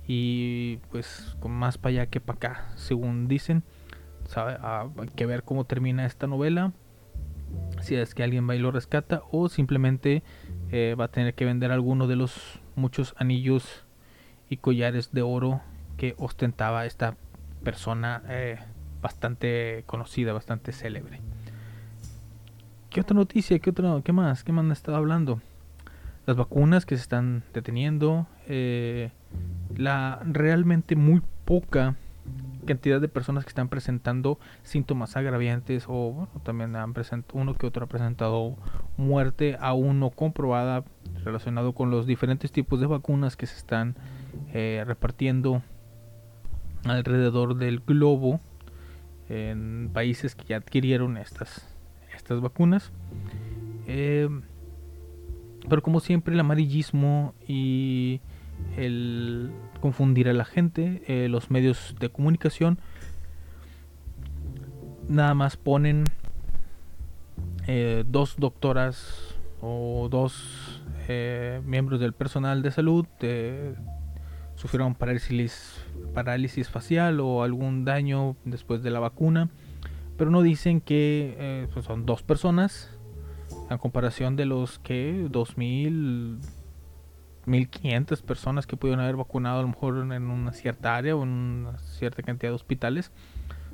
y 0.07 0.77
pues 0.91 1.35
con 1.39 1.51
más 1.51 1.77
para 1.77 1.91
allá 1.91 2.05
que 2.07 2.19
para 2.19 2.37
acá, 2.37 2.65
según 2.75 3.27
dicen. 3.27 3.63
Sabe, 4.27 4.57
ah, 4.59 4.87
hay 4.99 5.07
que 5.09 5.25
ver 5.25 5.43
cómo 5.43 5.65
termina 5.65 6.05
esta 6.05 6.27
novela. 6.27 6.73
Si 7.81 7.95
es 7.95 8.13
que 8.13 8.23
alguien 8.23 8.47
va 8.49 8.55
y 8.55 8.59
lo 8.59 8.71
rescata 8.71 9.21
o 9.31 9.49
simplemente 9.49 10.23
eh, 10.71 10.95
va 10.99 11.05
a 11.05 11.11
tener 11.11 11.33
que 11.35 11.45
vender 11.45 11.71
alguno 11.71 12.07
de 12.07 12.15
los 12.15 12.59
muchos 12.75 13.15
anillos 13.17 13.84
y 14.49 14.57
collares 14.57 15.11
de 15.11 15.21
oro 15.21 15.61
que 15.97 16.15
ostentaba 16.17 16.85
esta 16.85 17.15
persona 17.63 18.21
eh, 18.27 18.59
bastante 19.01 19.83
conocida, 19.85 20.33
bastante 20.33 20.71
célebre. 20.71 21.21
¿Qué 22.89 23.01
otra 23.01 23.15
noticia? 23.15 23.59
¿Qué, 23.59 23.71
otra, 23.71 24.01
¿Qué 24.03 24.13
más? 24.13 24.43
¿Qué 24.43 24.51
más 24.51 24.65
han 24.65 24.71
estado 24.71 24.97
hablando? 24.97 25.41
Las 26.25 26.37
vacunas 26.37 26.85
que 26.85 26.95
se 26.95 27.01
están 27.01 27.43
deteniendo. 27.53 28.27
eh, 28.47 29.11
la 29.75 30.21
realmente 30.23 30.95
muy 30.95 31.21
poca 31.43 31.95
cantidad 32.65 32.99
de 32.99 33.07
personas 33.07 33.43
que 33.43 33.49
están 33.49 33.69
presentando 33.69 34.39
síntomas 34.63 35.15
agraviantes 35.15 35.85
o 35.87 36.11
bueno, 36.11 36.31
también 36.43 36.75
han 36.75 36.93
present 36.93 37.29
uno 37.33 37.53
que 37.53 37.67
otro 37.67 37.85
ha 37.85 37.87
presentado 37.87 38.55
muerte 38.97 39.57
aún 39.59 39.99
no 39.99 40.09
comprobada 40.09 40.83
relacionado 41.23 41.73
con 41.73 41.91
los 41.91 42.07
diferentes 42.07 42.51
tipos 42.51 42.79
de 42.79 42.87
vacunas 42.87 43.37
que 43.37 43.45
se 43.45 43.57
están 43.57 43.95
eh, 44.53 44.83
repartiendo 44.85 45.61
alrededor 46.85 47.55
del 47.55 47.79
globo 47.79 48.39
en 49.29 49.89
países 49.93 50.35
que 50.35 50.45
ya 50.45 50.57
adquirieron 50.57 51.17
estas 51.17 51.75
estas 52.15 52.41
vacunas. 52.41 52.91
Eh, 53.87 54.29
pero 55.69 55.81
como 55.81 55.99
siempre 55.99 56.33
el 56.33 56.39
amarillismo 56.39 57.33
y 57.47 58.21
el 58.77 59.51
confundir 59.81 60.29
a 60.29 60.33
la 60.33 60.45
gente, 60.45 61.03
eh, 61.07 61.27
los 61.27 61.51
medios 61.51 61.95
de 61.99 62.09
comunicación 62.09 62.79
nada 65.07 65.33
más 65.33 65.57
ponen 65.57 66.05
dos 68.07 68.35
doctoras 68.37 69.35
o 69.59 70.07
dos 70.09 70.83
miembros 71.65 71.99
del 71.99 72.13
personal 72.13 72.61
de 72.61 72.71
salud 72.71 73.05
eh, 73.21 73.75
sufrieron 74.55 74.95
parálisis, 74.95 75.83
parálisis 76.13 76.69
facial 76.69 77.19
o 77.19 77.43
algún 77.43 77.85
daño 77.85 78.35
después 78.45 78.83
de 78.83 78.91
la 78.91 78.99
vacuna, 78.99 79.49
pero 80.17 80.31
no 80.31 80.41
dicen 80.41 80.81
que 80.81 81.35
eh, 81.37 81.67
pues 81.73 81.85
son 81.85 82.05
dos 82.05 82.23
personas 82.23 82.91
a 83.69 83.77
comparación 83.77 84.35
de 84.35 84.45
los 84.45 84.79
que 84.79 85.27
2000 85.29 86.39
1500 87.45 88.21
personas 88.21 88.67
que 88.67 88.77
pudieron 88.77 89.03
haber 89.03 89.15
vacunado 89.15 89.59
a 89.59 89.61
lo 89.61 89.67
mejor 89.67 89.97
en 89.97 90.29
una 90.29 90.51
cierta 90.51 90.95
área 90.95 91.15
o 91.15 91.23
en 91.23 91.29
una 91.29 91.77
cierta 91.77 92.23
cantidad 92.23 92.51
de 92.51 92.55
hospitales 92.55 93.11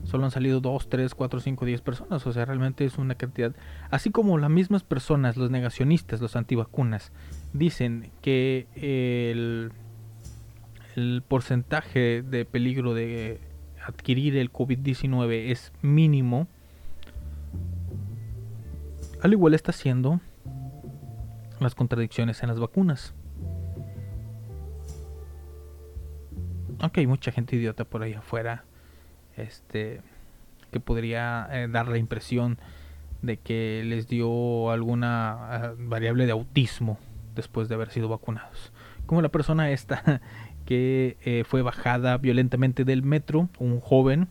solo 0.04 0.26
han 0.26 0.32
salido 0.32 0.62
2, 0.62 0.90
3, 0.90 1.14
4, 1.14 1.40
5, 1.40 1.66
10 1.66 1.82
personas 1.82 2.26
o 2.26 2.34
sea 2.34 2.46
realmente 2.46 2.86
es 2.86 2.98
una 2.98 3.16
cantidad. 3.16 3.54
Así 3.90 4.12
como 4.12 4.38
las 4.38 4.50
mismas 4.50 4.84
personas 4.84 5.38
los 5.38 5.52
negacionistas 5.52 6.22
los 6.22 6.36
antivacunas 6.36 7.12
dicen 7.54 8.12
que 8.22 8.68
el, 8.76 9.72
el 10.96 11.24
porcentaje 11.28 12.22
de 12.22 12.46
peligro 12.46 12.94
de 12.94 13.40
adquirir 13.86 14.38
el 14.38 14.52
COVID-19 14.52 15.52
es 15.52 15.72
mínimo 15.82 16.48
al 19.22 19.34
igual 19.34 19.54
está 19.54 19.70
haciendo 19.70 20.20
las 21.60 21.76
contradicciones 21.76 22.42
en 22.42 22.50
las 22.50 22.60
vacunas. 22.60 23.14
Aunque 26.80 27.02
hay 27.02 27.08
mucha 27.08 27.32
gente 27.32 27.56
idiota 27.56 27.86
por 27.86 28.02
ahí 28.02 28.14
afuera, 28.14 28.64
este, 29.38 30.02
que 30.72 30.80
podría 30.80 31.48
eh, 31.52 31.68
dar 31.68 31.88
la 31.88 32.00
impresión 32.00 32.58
de 33.22 33.38
que 33.38 33.84
les 33.86 34.08
dio 34.08 34.72
alguna 34.72 35.76
uh, 35.78 35.88
variable 35.88 36.26
de 36.26 36.32
autismo 36.32 36.98
después 37.36 37.70
de 37.70 37.76
haber 37.76 37.92
sido 37.92 38.10
vacunados. 38.10 38.74
Como 39.06 39.22
la 39.22 39.30
persona 39.30 39.70
esta 39.70 40.22
que 40.72 41.18
eh, 41.26 41.44
fue 41.46 41.64
bajada 41.64 42.18
violentamente 42.18 42.86
del 42.86 43.04
metro, 43.04 43.50
un 43.60 43.82
joven, 43.82 44.30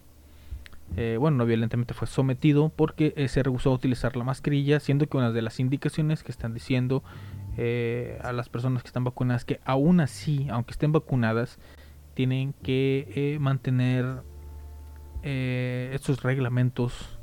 eh, 0.96 1.18
bueno, 1.20 1.37
no 1.37 1.44
violentamente 1.44 1.92
fue 1.92 2.09
sometido 2.09 2.70
porque 2.74 3.12
eh, 3.18 3.29
se 3.29 3.42
rehusó 3.42 3.72
a 3.72 3.74
utilizar 3.74 4.16
la 4.16 4.24
mascarilla, 4.24 4.81
siendo 4.81 5.07
que 5.07 5.18
una 5.18 5.33
de 5.33 5.42
las 5.42 5.61
indicaciones 5.61 6.22
que 6.22 6.33
están 6.33 6.55
diciendo 6.55 7.05
a 8.22 8.33
las 8.33 8.48
personas 8.48 8.83
que 8.83 8.87
están 8.87 9.05
vacunadas 9.05 9.44
que 9.44 9.61
aún 9.66 10.00
así, 10.00 10.46
aunque 10.50 10.70
estén 10.70 10.92
vacunadas, 10.92 11.59
tienen 12.14 12.55
que 12.62 13.37
mantener 13.38 14.22
estos 15.22 16.22
reglamentos 16.22 17.18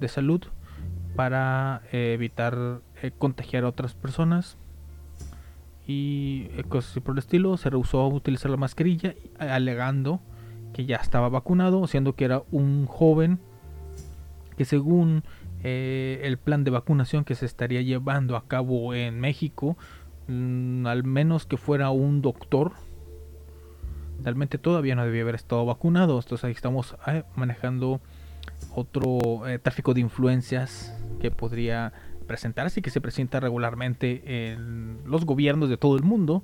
de 0.00 0.08
salud 0.08 0.44
para 1.14 1.82
evitar 1.92 2.80
contagiar 3.18 3.64
a 3.64 3.68
otras 3.68 3.92
personas 3.92 4.56
y 5.86 6.48
cosas 6.68 6.92
así 6.92 7.00
por 7.00 7.14
el 7.14 7.18
estilo. 7.18 7.56
Se 7.56 7.70
rehusó 7.70 8.00
a 8.00 8.08
utilizar 8.08 8.50
la 8.50 8.56
mascarilla, 8.56 9.14
alegando 9.38 10.20
que 10.72 10.86
ya 10.86 10.96
estaba 10.96 11.28
vacunado, 11.28 11.86
siendo 11.86 12.14
que 12.14 12.24
era 12.24 12.42
un 12.50 12.86
joven 12.86 13.38
que 14.56 14.64
según 14.64 15.22
eh, 15.62 16.20
el 16.24 16.38
plan 16.38 16.64
de 16.64 16.70
vacunación 16.70 17.24
que 17.24 17.34
se 17.34 17.46
estaría 17.46 17.82
llevando 17.82 18.36
a 18.36 18.46
cabo 18.46 18.94
en 18.94 19.20
México, 19.20 19.76
mmm, 20.28 20.86
al 20.86 21.04
menos 21.04 21.46
que 21.46 21.56
fuera 21.56 21.90
un 21.90 22.20
doctor, 22.22 22.72
realmente 24.22 24.58
todavía 24.58 24.94
no 24.94 25.04
debía 25.04 25.22
haber 25.22 25.34
estado 25.34 25.64
vacunado. 25.64 26.18
Entonces 26.18 26.44
ahí 26.44 26.52
estamos 26.52 26.96
eh, 27.06 27.24
manejando 27.36 28.00
otro 28.74 29.46
eh, 29.46 29.58
tráfico 29.58 29.94
de 29.94 30.00
influencias 30.00 30.96
que 31.20 31.30
podría 31.30 31.92
presentarse 32.32 32.80
y 32.80 32.82
que 32.82 32.88
se 32.88 33.02
presenta 33.02 33.40
regularmente 33.40 34.52
en 34.52 35.00
los 35.04 35.26
gobiernos 35.26 35.68
de 35.68 35.76
todo 35.76 35.96
el 35.96 36.02
mundo. 36.02 36.42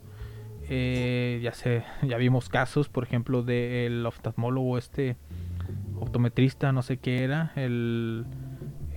Eh, 0.69 1.41
ya 1.43 1.55
sé, 1.55 1.83
ya 2.03 2.19
vimos 2.19 2.51
casos, 2.51 2.91
por 2.91 3.05
ejemplo, 3.05 3.43
del 3.43 4.05
oftalmólogo 4.05 4.77
este 4.77 5.17
optometrista, 5.99 6.73
no 6.73 6.83
sé 6.83 6.99
qué 6.99 7.25
era, 7.25 7.53
el 7.57 8.27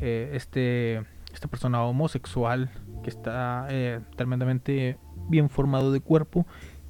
eh, 0.01 0.31
este 0.33 1.03
esta 1.33 1.47
persona 1.47 1.81
homosexual 1.81 2.69
que 3.03 3.09
está 3.09 3.67
eh, 3.69 4.01
tremendamente 4.17 4.97
bien 5.29 5.49
formado 5.49 5.93
de 5.93 6.01
cuerpo, 6.01 6.45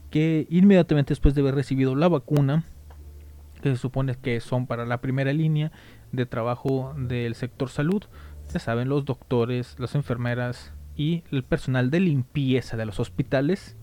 que 0.10 0.48
inmediatamente 0.50 1.12
después 1.12 1.36
de 1.36 1.42
haber 1.42 1.54
recibido 1.54 1.94
la 1.94 2.08
vacuna 2.08 2.64
que 3.62 3.70
se 3.70 3.78
supone 3.78 4.16
que 4.16 4.40
son 4.40 4.66
para 4.66 4.88
la 4.88 5.00
primera 5.00 5.32
línea 5.32 5.72
de 6.12 6.26
trabajo 6.26 6.96
del 6.98 7.36
sector 7.36 7.70
salud. 7.70 8.04
Ya 8.54 8.60
saben, 8.60 8.90
los 8.90 9.06
doctores, 9.06 9.80
las 9.80 9.96
enfermeras 9.96 10.74
y 10.96 11.24
el 11.32 11.44
personal 11.44 11.90
de 11.90 12.02
limpieza 12.02 12.76
de 12.78 12.86
los 12.86 13.00
hospitales. 13.00 13.78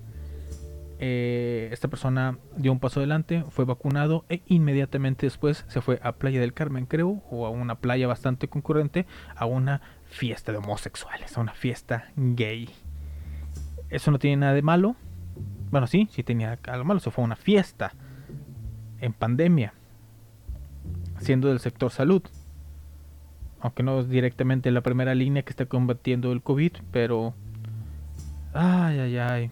Eh, 1.00 1.68
esta 1.72 1.88
persona 1.88 2.38
dio 2.56 2.72
un 2.72 2.80
paso 2.80 3.00
adelante, 3.00 3.44
fue 3.50 3.64
vacunado 3.64 4.24
e 4.28 4.42
inmediatamente 4.46 5.26
después 5.26 5.64
se 5.68 5.80
fue 5.80 6.00
a 6.02 6.12
Playa 6.12 6.40
del 6.40 6.52
Carmen, 6.52 6.86
creo, 6.86 7.22
o 7.30 7.46
a 7.46 7.50
una 7.50 7.76
playa 7.76 8.08
bastante 8.08 8.48
concurrente, 8.48 9.06
a 9.36 9.46
una 9.46 9.80
fiesta 10.04 10.52
de 10.52 10.58
homosexuales, 10.58 11.38
a 11.38 11.40
una 11.40 11.54
fiesta 11.54 12.10
gay. 12.16 12.68
Eso 13.90 14.10
no 14.10 14.18
tiene 14.18 14.38
nada 14.38 14.54
de 14.54 14.62
malo. 14.62 14.96
Bueno, 15.70 15.86
sí, 15.86 16.08
sí 16.10 16.22
tenía 16.22 16.58
algo 16.66 16.84
malo. 16.84 17.00
Se 17.00 17.10
fue 17.10 17.22
a 17.22 17.26
una 17.26 17.36
fiesta 17.36 17.94
en 19.00 19.12
pandemia, 19.12 19.72
siendo 21.20 21.48
del 21.48 21.60
sector 21.60 21.90
salud. 21.90 22.22
Aunque 23.60 23.82
no 23.82 24.00
es 24.00 24.08
directamente 24.08 24.70
la 24.70 24.82
primera 24.82 25.14
línea 25.14 25.42
que 25.42 25.50
está 25.50 25.66
combatiendo 25.66 26.32
el 26.32 26.42
COVID, 26.42 26.72
pero... 26.90 27.34
Ay, 28.52 28.98
ay, 28.98 29.18
ay. 29.18 29.50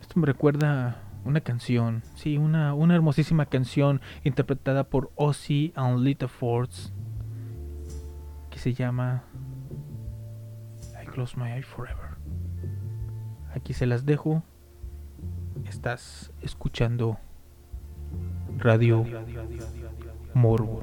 Esto 0.00 0.20
me 0.20 0.26
recuerda 0.26 1.02
una 1.24 1.40
canción, 1.40 2.02
sí, 2.14 2.38
una, 2.38 2.72
una 2.74 2.94
hermosísima 2.94 3.46
canción 3.46 4.00
interpretada 4.24 4.84
por 4.84 5.10
Ozzy 5.16 5.72
and 5.76 6.00
Lita 6.00 6.26
Fords 6.26 6.92
que 8.50 8.58
se 8.58 8.72
llama 8.72 9.22
I 11.00 11.06
Close 11.06 11.36
My 11.38 11.50
Eye 11.52 11.62
Forever. 11.62 12.16
Aquí 13.54 13.72
se 13.72 13.86
las 13.86 14.06
dejo. 14.06 14.42
Estás 15.66 16.32
escuchando 16.40 17.18
Radio 18.56 19.04
Morbo. 20.34 20.82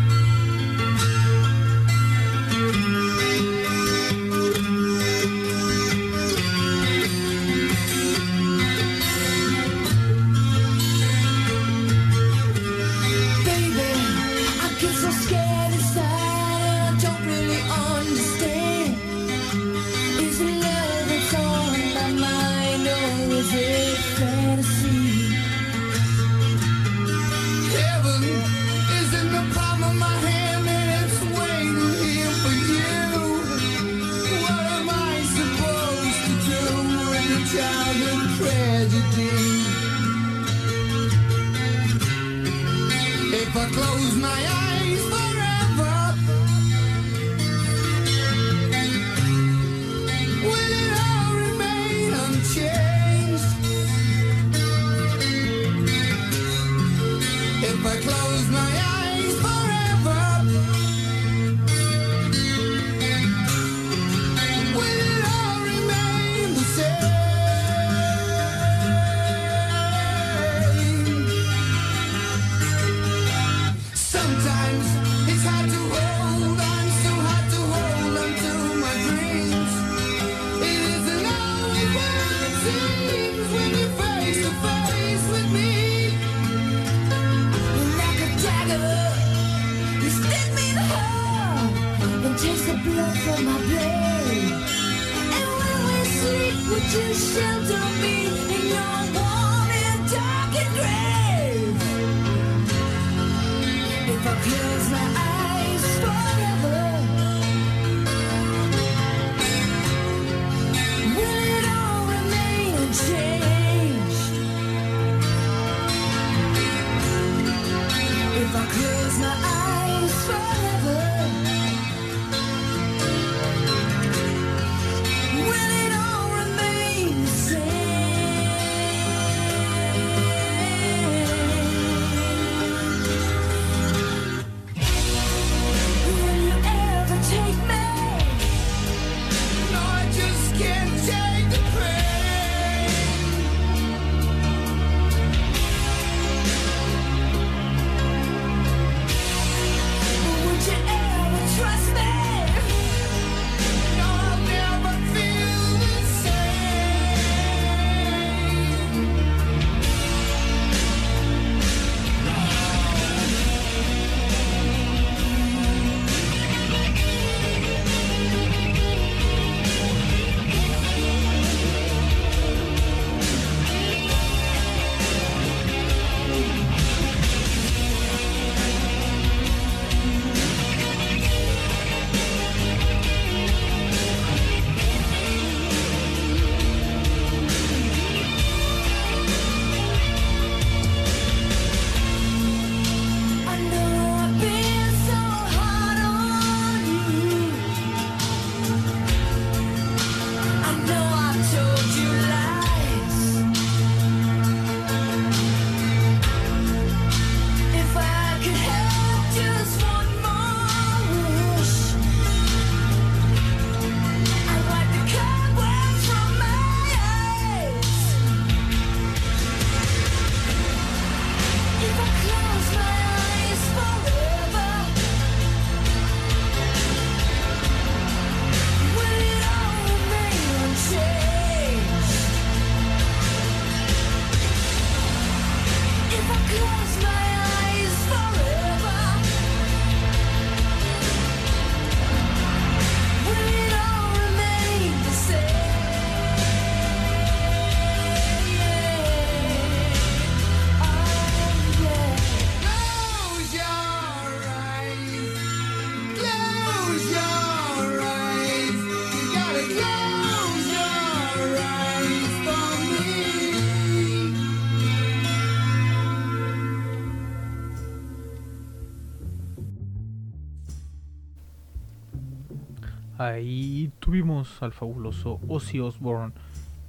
Ahí 273.21 273.91
tuvimos 273.99 274.63
al 274.63 274.73
fabuloso 274.73 275.39
Ozzy 275.47 275.79
Osbourne 275.79 276.33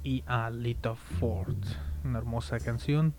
y 0.03 0.23
a 0.25 0.49
Lita 0.49 0.95
Ford. 0.95 1.63
Una 2.03 2.17
hermosa 2.17 2.59
canción 2.59 3.13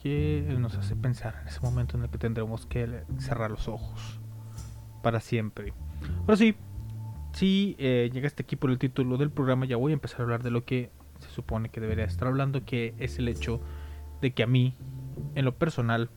que 0.00 0.54
nos 0.56 0.76
hace 0.76 0.94
pensar 0.94 1.40
en 1.42 1.48
ese 1.48 1.58
momento 1.60 1.96
en 1.96 2.04
el 2.04 2.08
que 2.08 2.18
tendremos 2.18 2.64
que 2.64 3.02
cerrar 3.18 3.50
los 3.50 3.66
ojos 3.66 4.20
para 5.02 5.18
siempre. 5.18 5.72
Ahora 6.20 6.36
sí, 6.36 6.54
si 7.32 7.74
eh, 7.80 8.10
llegaste 8.12 8.44
aquí 8.44 8.54
por 8.54 8.70
el 8.70 8.78
título 8.78 9.16
del 9.16 9.32
programa, 9.32 9.66
ya 9.66 9.76
voy 9.76 9.90
a 9.90 9.94
empezar 9.94 10.20
a 10.20 10.22
hablar 10.22 10.44
de 10.44 10.52
lo 10.52 10.64
que 10.64 10.92
se 11.18 11.30
supone 11.30 11.68
que 11.70 11.80
debería 11.80 12.04
estar 12.04 12.28
hablando, 12.28 12.64
que 12.64 12.94
es 13.00 13.18
el 13.18 13.26
hecho 13.26 13.60
de 14.20 14.34
que 14.34 14.44
a 14.44 14.46
mí, 14.46 14.72
en 15.34 15.44
lo 15.44 15.56
personal, 15.56 16.10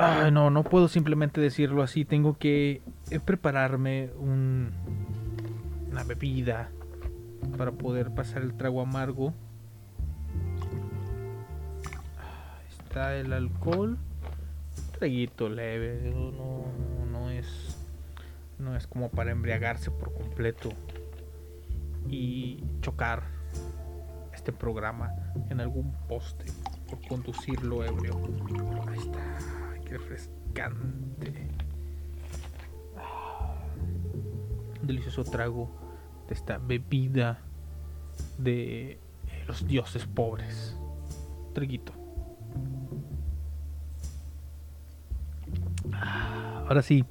Ay, 0.00 0.30
no, 0.30 0.48
no 0.48 0.62
puedo 0.62 0.86
simplemente 0.86 1.40
decirlo 1.40 1.82
así. 1.82 2.04
Tengo 2.04 2.38
que 2.38 2.82
eh, 3.10 3.18
prepararme 3.18 4.10
un, 4.16 4.70
una 5.90 6.04
bebida 6.04 6.70
para 7.56 7.72
poder 7.72 8.14
pasar 8.14 8.42
el 8.42 8.56
trago 8.56 8.80
amargo. 8.80 9.34
Ahí 12.16 12.68
Está 12.84 13.16
el 13.16 13.32
alcohol. 13.32 13.98
Un 13.98 14.92
traguito 14.92 15.48
leve. 15.48 16.12
No, 16.14 16.62
no 17.10 17.30
es. 17.30 17.76
No 18.60 18.76
es 18.76 18.86
como 18.86 19.10
para 19.10 19.32
embriagarse 19.32 19.90
por 19.90 20.14
completo. 20.14 20.68
Y 22.08 22.62
chocar 22.82 23.24
este 24.32 24.52
programa 24.52 25.12
en 25.50 25.60
algún 25.60 25.92
poste 26.08 26.44
por 26.88 27.04
conducirlo 27.08 27.84
ebrio. 27.84 28.16
Ahí 28.86 28.98
está. 29.00 29.67
Refrescante. 29.90 31.48
Ah, 32.96 33.54
delicioso 34.82 35.24
trago 35.24 35.70
de 36.28 36.34
esta 36.34 36.58
bebida 36.58 37.40
de 38.38 38.98
los 39.46 39.66
dioses 39.66 40.06
pobres. 40.06 40.76
Traguito. 41.54 41.92
Ah, 45.92 46.64
Ahora 46.68 46.82
sí, 46.82 47.04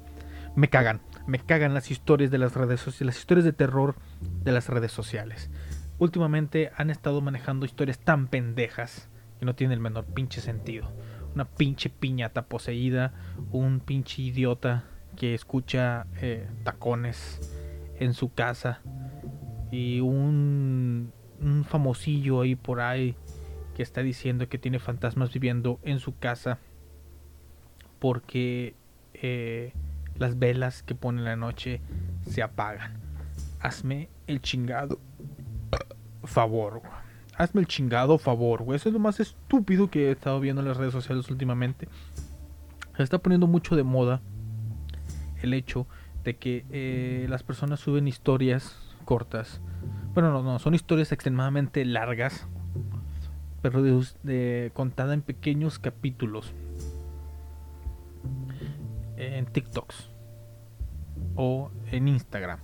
me 0.54 0.68
cagan. 0.68 1.00
Me 1.26 1.40
cagan 1.40 1.74
las 1.74 1.90
historias 1.90 2.30
de 2.30 2.38
las 2.38 2.54
redes 2.54 2.80
sociales, 2.80 3.14
las 3.16 3.20
historias 3.20 3.44
de 3.44 3.52
terror 3.52 3.96
de 4.20 4.52
las 4.52 4.68
redes 4.68 4.92
sociales. 4.92 5.50
Últimamente 5.98 6.70
han 6.76 6.90
estado 6.90 7.20
manejando 7.20 7.66
historias 7.66 7.98
tan 7.98 8.28
pendejas 8.28 9.08
que 9.38 9.44
no 9.44 9.54
tienen 9.54 9.74
el 9.74 9.80
menor 9.80 10.04
pinche 10.06 10.40
sentido. 10.40 10.90
Una 11.38 11.44
pinche 11.44 11.88
piñata 11.88 12.46
poseída, 12.46 13.12
un 13.52 13.78
pinche 13.78 14.22
idiota 14.22 14.82
que 15.14 15.34
escucha 15.34 16.08
eh, 16.20 16.48
tacones 16.64 17.38
en 18.00 18.12
su 18.12 18.34
casa 18.34 18.80
y 19.70 20.00
un, 20.00 21.12
famosillo 21.68 22.40
ahí 22.40 22.56
por 22.56 22.80
ahí 22.80 23.14
que 23.76 23.84
está 23.84 24.02
diciendo 24.02 24.48
que 24.48 24.58
tiene 24.58 24.80
fantasmas 24.80 25.32
viviendo 25.32 25.78
en 25.84 26.00
su 26.00 26.18
casa 26.18 26.58
porque 28.00 28.74
eh, 29.14 29.74
las 30.16 30.40
velas 30.40 30.82
que 30.82 30.96
pone 30.96 31.20
en 31.20 31.24
la 31.24 31.36
noche 31.36 31.80
se 32.28 32.42
apagan. 32.42 32.98
Hazme 33.60 34.08
el 34.26 34.42
chingado 34.42 34.98
favor. 36.24 36.82
Hazme 37.38 37.60
el 37.60 37.68
chingado 37.68 38.18
favor, 38.18 38.64
güey. 38.64 38.76
Eso 38.76 38.88
es 38.88 38.92
lo 38.92 38.98
más 38.98 39.20
estúpido 39.20 39.88
que 39.88 40.08
he 40.08 40.10
estado 40.10 40.40
viendo 40.40 40.60
en 40.60 40.66
las 40.66 40.76
redes 40.76 40.92
sociales 40.92 41.30
últimamente. 41.30 41.88
Se 42.96 43.04
está 43.04 43.18
poniendo 43.18 43.46
mucho 43.46 43.76
de 43.76 43.84
moda 43.84 44.20
el 45.40 45.54
hecho 45.54 45.86
de 46.24 46.36
que 46.36 46.66
eh, 46.70 47.26
las 47.28 47.44
personas 47.44 47.78
suben 47.78 48.08
historias 48.08 48.76
cortas. 49.04 49.60
Bueno, 50.14 50.32
no, 50.32 50.42
no, 50.42 50.58
son 50.58 50.74
historias 50.74 51.12
extremadamente 51.12 51.84
largas, 51.84 52.48
pero 53.62 53.82
de, 53.84 54.72
en 55.14 55.22
pequeños 55.22 55.78
capítulos 55.78 56.52
en 59.16 59.46
TikToks 59.46 60.10
o 61.36 61.70
en 61.92 62.08
Instagram. 62.08 62.58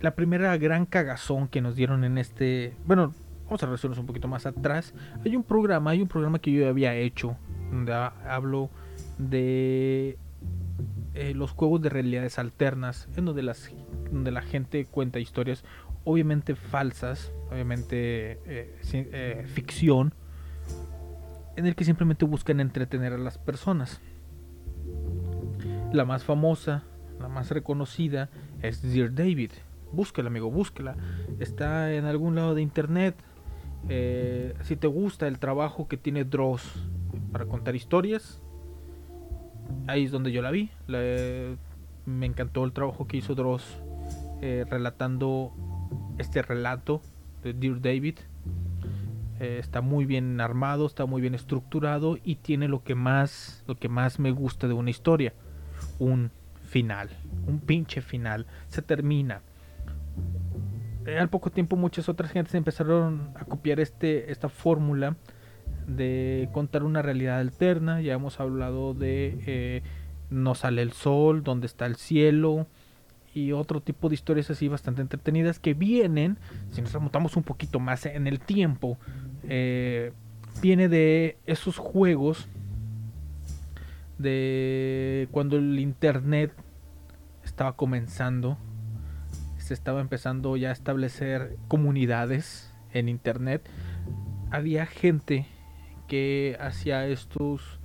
La 0.00 0.14
primera 0.14 0.56
gran 0.56 0.86
cagazón 0.86 1.48
que 1.48 1.60
nos 1.60 1.76
dieron 1.76 2.04
en 2.04 2.16
este, 2.18 2.74
bueno, 2.86 3.12
vamos 3.44 3.62
a 3.62 3.66
regresarnos 3.66 3.98
un 3.98 4.06
poquito 4.06 4.28
más 4.28 4.46
atrás. 4.46 4.94
Hay 5.24 5.36
un 5.36 5.42
programa, 5.42 5.90
hay 5.90 6.00
un 6.00 6.08
programa 6.08 6.38
que 6.38 6.52
yo 6.52 6.68
había 6.68 6.94
hecho 6.94 7.36
donde 7.70 7.92
ha- 7.92 8.14
hablo 8.26 8.70
de 9.18 10.16
eh, 11.14 11.34
los 11.34 11.50
juegos 11.50 11.82
de 11.82 11.90
realidades 11.90 12.38
alternas, 12.38 13.08
en 13.16 13.26
donde, 13.26 13.42
las, 13.42 13.70
donde 14.10 14.30
la 14.30 14.40
gente 14.42 14.86
cuenta 14.86 15.18
historias, 15.18 15.64
obviamente 16.04 16.54
falsas, 16.54 17.30
obviamente 17.50 18.38
eh, 18.46 18.74
eh, 18.94 19.44
ficción, 19.52 20.14
en 21.56 21.66
el 21.66 21.74
que 21.74 21.84
simplemente 21.84 22.24
buscan 22.24 22.58
entretener 22.60 23.12
a 23.12 23.18
las 23.18 23.36
personas. 23.36 24.00
La 25.92 26.06
más 26.06 26.24
famosa, 26.24 26.84
la 27.20 27.28
más 27.28 27.50
reconocida 27.50 28.30
es 28.62 28.80
Dear 28.80 29.12
David. 29.14 29.50
Búscala, 29.92 30.28
amigo, 30.28 30.50
búscala. 30.50 30.96
Está 31.38 31.92
en 31.92 32.04
algún 32.04 32.34
lado 32.34 32.54
de 32.54 32.62
internet. 32.62 33.14
Eh, 33.88 34.54
si 34.62 34.76
te 34.76 34.86
gusta 34.86 35.26
el 35.26 35.38
trabajo 35.38 35.88
que 35.88 35.96
tiene 35.96 36.24
Dross 36.24 36.62
para 37.32 37.46
contar 37.46 37.74
historias, 37.74 38.42
ahí 39.86 40.04
es 40.04 40.10
donde 40.10 40.32
yo 40.32 40.42
la 40.42 40.50
vi. 40.50 40.70
Me 42.06 42.26
encantó 42.26 42.64
el 42.64 42.72
trabajo 42.72 43.06
que 43.06 43.16
hizo 43.16 43.34
Dross 43.34 43.78
eh, 44.42 44.64
relatando 44.68 45.52
este 46.18 46.42
relato 46.42 47.02
de 47.42 47.52
Dear 47.52 47.80
David. 47.80 48.18
Eh, 49.40 49.58
está 49.58 49.80
muy 49.80 50.04
bien 50.04 50.40
armado, 50.40 50.86
está 50.86 51.06
muy 51.06 51.20
bien 51.20 51.34
estructurado 51.34 52.18
y 52.22 52.36
tiene 52.36 52.68
lo 52.68 52.82
que 52.84 52.94
más, 52.94 53.64
lo 53.66 53.76
que 53.76 53.88
más 53.88 54.18
me 54.18 54.30
gusta 54.30 54.68
de 54.68 54.74
una 54.74 54.90
historia, 54.90 55.32
un 55.98 56.30
final, 56.66 57.08
un 57.46 57.58
pinche 57.58 58.02
final. 58.02 58.46
Se 58.68 58.82
termina. 58.82 59.42
Eh, 61.10 61.18
al 61.18 61.28
poco 61.28 61.50
tiempo 61.50 61.74
muchas 61.74 62.08
otras 62.08 62.30
gentes 62.30 62.54
empezaron 62.54 63.32
a 63.34 63.44
copiar 63.44 63.80
este, 63.80 64.30
esta 64.30 64.48
fórmula 64.48 65.16
de 65.88 66.48
contar 66.52 66.84
una 66.84 67.02
realidad 67.02 67.40
alterna. 67.40 68.00
Ya 68.00 68.14
hemos 68.14 68.38
hablado 68.38 68.94
de 68.94 69.38
eh, 69.46 69.82
No 70.30 70.54
sale 70.54 70.82
el 70.82 70.92
sol, 70.92 71.42
dónde 71.42 71.66
está 71.66 71.86
el 71.86 71.96
cielo 71.96 72.68
y 73.34 73.52
otro 73.52 73.80
tipo 73.80 74.08
de 74.08 74.14
historias 74.14 74.50
así 74.50 74.68
bastante 74.68 75.02
entretenidas 75.02 75.58
que 75.58 75.74
vienen, 75.74 76.38
si 76.70 76.82
nos 76.82 76.92
remontamos 76.92 77.36
un 77.36 77.44
poquito 77.44 77.78
más 77.78 78.06
en 78.06 78.26
el 78.26 78.40
tiempo, 78.40 78.98
eh, 79.48 80.12
viene 80.60 80.88
de 80.88 81.38
esos 81.46 81.78
juegos 81.78 82.48
de 84.18 85.28
cuando 85.30 85.56
el 85.56 85.78
internet 85.78 86.52
estaba 87.44 87.76
comenzando, 87.76 88.58
estaba 89.74 90.00
empezando 90.00 90.56
ya 90.56 90.70
a 90.70 90.72
establecer 90.72 91.56
comunidades 91.68 92.72
en 92.92 93.08
internet. 93.08 93.68
Había 94.50 94.86
gente 94.86 95.46
que 96.08 96.56
hacía 96.60 97.06
estos 97.06 97.80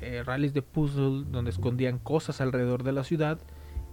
eh, 0.00 0.22
rallies 0.24 0.54
de 0.54 0.62
puzzle 0.62 1.24
donde 1.30 1.50
escondían 1.50 1.98
cosas 1.98 2.40
alrededor 2.40 2.82
de 2.82 2.92
la 2.92 3.04
ciudad 3.04 3.38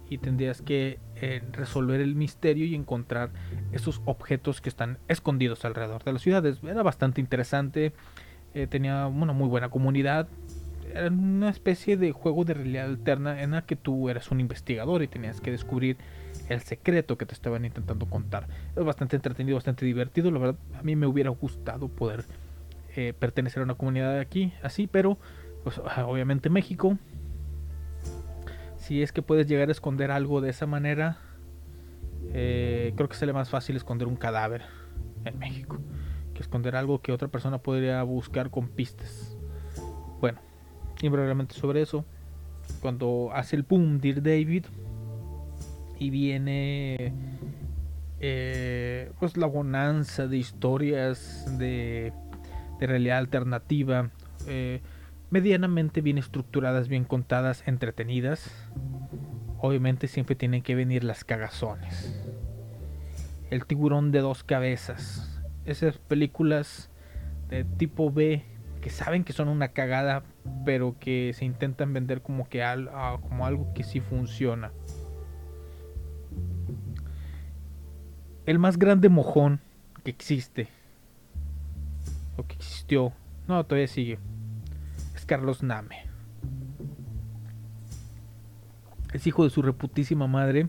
y 0.08 0.18
tendrías 0.18 0.62
que 0.62 0.98
eh, 1.16 1.42
resolver 1.52 2.00
el 2.00 2.14
misterio 2.14 2.66
y 2.66 2.74
encontrar 2.74 3.30
esos 3.72 4.02
objetos 4.04 4.60
que 4.60 4.68
están 4.68 4.98
escondidos 5.08 5.64
alrededor 5.64 6.04
de 6.04 6.12
las 6.12 6.22
ciudades. 6.22 6.58
Era 6.62 6.82
bastante 6.82 7.20
interesante, 7.20 7.92
eh, 8.54 8.66
tenía 8.66 9.06
una 9.06 9.32
muy 9.32 9.48
buena 9.48 9.70
comunidad. 9.70 10.28
Era 10.94 11.08
una 11.08 11.50
especie 11.50 11.96
de 11.96 12.12
juego 12.12 12.44
de 12.44 12.54
realidad 12.54 12.86
alterna 12.86 13.42
en 13.42 13.50
la 13.50 13.62
que 13.62 13.76
tú 13.76 14.08
eras 14.08 14.30
un 14.30 14.40
investigador 14.40 15.02
y 15.02 15.08
tenías 15.08 15.40
que 15.40 15.50
descubrir 15.50 15.96
el 16.48 16.60
secreto 16.60 17.18
que 17.18 17.26
te 17.26 17.34
estaban 17.34 17.64
intentando 17.64 18.06
contar. 18.06 18.46
Es 18.76 18.84
bastante 18.84 19.16
entretenido, 19.16 19.56
bastante 19.56 19.84
divertido. 19.84 20.30
La 20.30 20.38
verdad, 20.38 20.56
a 20.78 20.82
mí 20.82 20.94
me 20.94 21.06
hubiera 21.06 21.30
gustado 21.30 21.88
poder 21.88 22.24
eh, 22.96 23.12
pertenecer 23.18 23.60
a 23.60 23.64
una 23.64 23.74
comunidad 23.74 24.12
de 24.14 24.20
aquí, 24.20 24.52
así, 24.62 24.86
pero 24.86 25.18
pues 25.64 25.78
obviamente 25.78 26.48
México 26.48 26.96
si 28.84 29.02
es 29.02 29.12
que 29.12 29.22
puedes 29.22 29.46
llegar 29.46 29.70
a 29.70 29.72
esconder 29.72 30.10
algo 30.10 30.42
de 30.42 30.50
esa 30.50 30.66
manera, 30.66 31.16
eh, 32.34 32.92
creo 32.94 33.08
que 33.08 33.16
sería 33.16 33.32
más 33.32 33.48
fácil 33.48 33.76
esconder 33.76 34.06
un 34.06 34.16
cadáver 34.16 34.62
en 35.24 35.38
México 35.38 35.78
que 36.34 36.42
esconder 36.42 36.76
algo 36.76 37.00
que 37.00 37.10
otra 37.10 37.28
persona 37.28 37.56
podría 37.58 38.02
buscar 38.02 38.50
con 38.50 38.68
pistas. 38.68 39.38
Bueno, 40.20 40.38
y 41.04 41.08
brevemente 41.10 41.54
sobre 41.54 41.82
eso, 41.82 42.04
cuando 42.80 43.30
hace 43.34 43.56
el 43.56 43.62
boom 43.62 44.00
Dear 44.00 44.22
David 44.22 44.64
y 45.98 46.08
viene 46.08 47.12
eh, 48.20 49.12
pues 49.20 49.36
la 49.36 49.46
bonanza 49.46 50.26
de 50.26 50.38
historias 50.38 51.46
de, 51.58 52.12
de 52.80 52.86
realidad 52.86 53.18
alternativa. 53.18 54.10
eh, 54.46 54.80
medianamente 55.30 56.00
bien 56.00 56.16
estructuradas, 56.16 56.88
bien 56.88 57.04
contadas, 57.04 57.64
entretenidas. 57.66 58.50
Obviamente 59.58 60.06
siempre 60.06 60.36
tienen 60.36 60.62
que 60.62 60.74
venir 60.74 61.04
las 61.04 61.24
cagazones. 61.24 62.22
El 63.50 63.66
tiburón 63.66 64.12
de 64.12 64.20
dos 64.20 64.44
cabezas. 64.44 65.42
Esas 65.66 65.98
películas 65.98 66.88
de 67.48 67.64
tipo 67.64 68.10
B 68.10 68.44
que 68.80 68.90
saben 68.90 69.24
que 69.24 69.32
son 69.32 69.48
una 69.48 69.68
cagada, 69.68 70.22
pero 70.64 70.96
que 70.98 71.32
se 71.34 71.44
intentan 71.44 71.92
vender 71.92 72.22
como 72.22 72.48
que 72.48 72.62
al- 72.62 72.88
ah, 72.92 73.18
como 73.20 73.46
algo 73.46 73.72
que 73.74 73.84
sí 73.84 74.00
funciona. 74.00 74.72
El 78.46 78.58
más 78.58 78.78
grande 78.78 79.08
mojón 79.08 79.60
que 80.02 80.10
existe 80.10 80.68
o 82.36 82.46
que 82.46 82.54
existió, 82.54 83.12
no, 83.48 83.64
todavía 83.64 83.88
sigue, 83.88 84.18
es 85.14 85.24
Carlos 85.24 85.62
Name. 85.62 86.04
Es 89.12 89.26
hijo 89.26 89.44
de 89.44 89.50
su 89.50 89.62
reputísima 89.62 90.26
madre. 90.26 90.68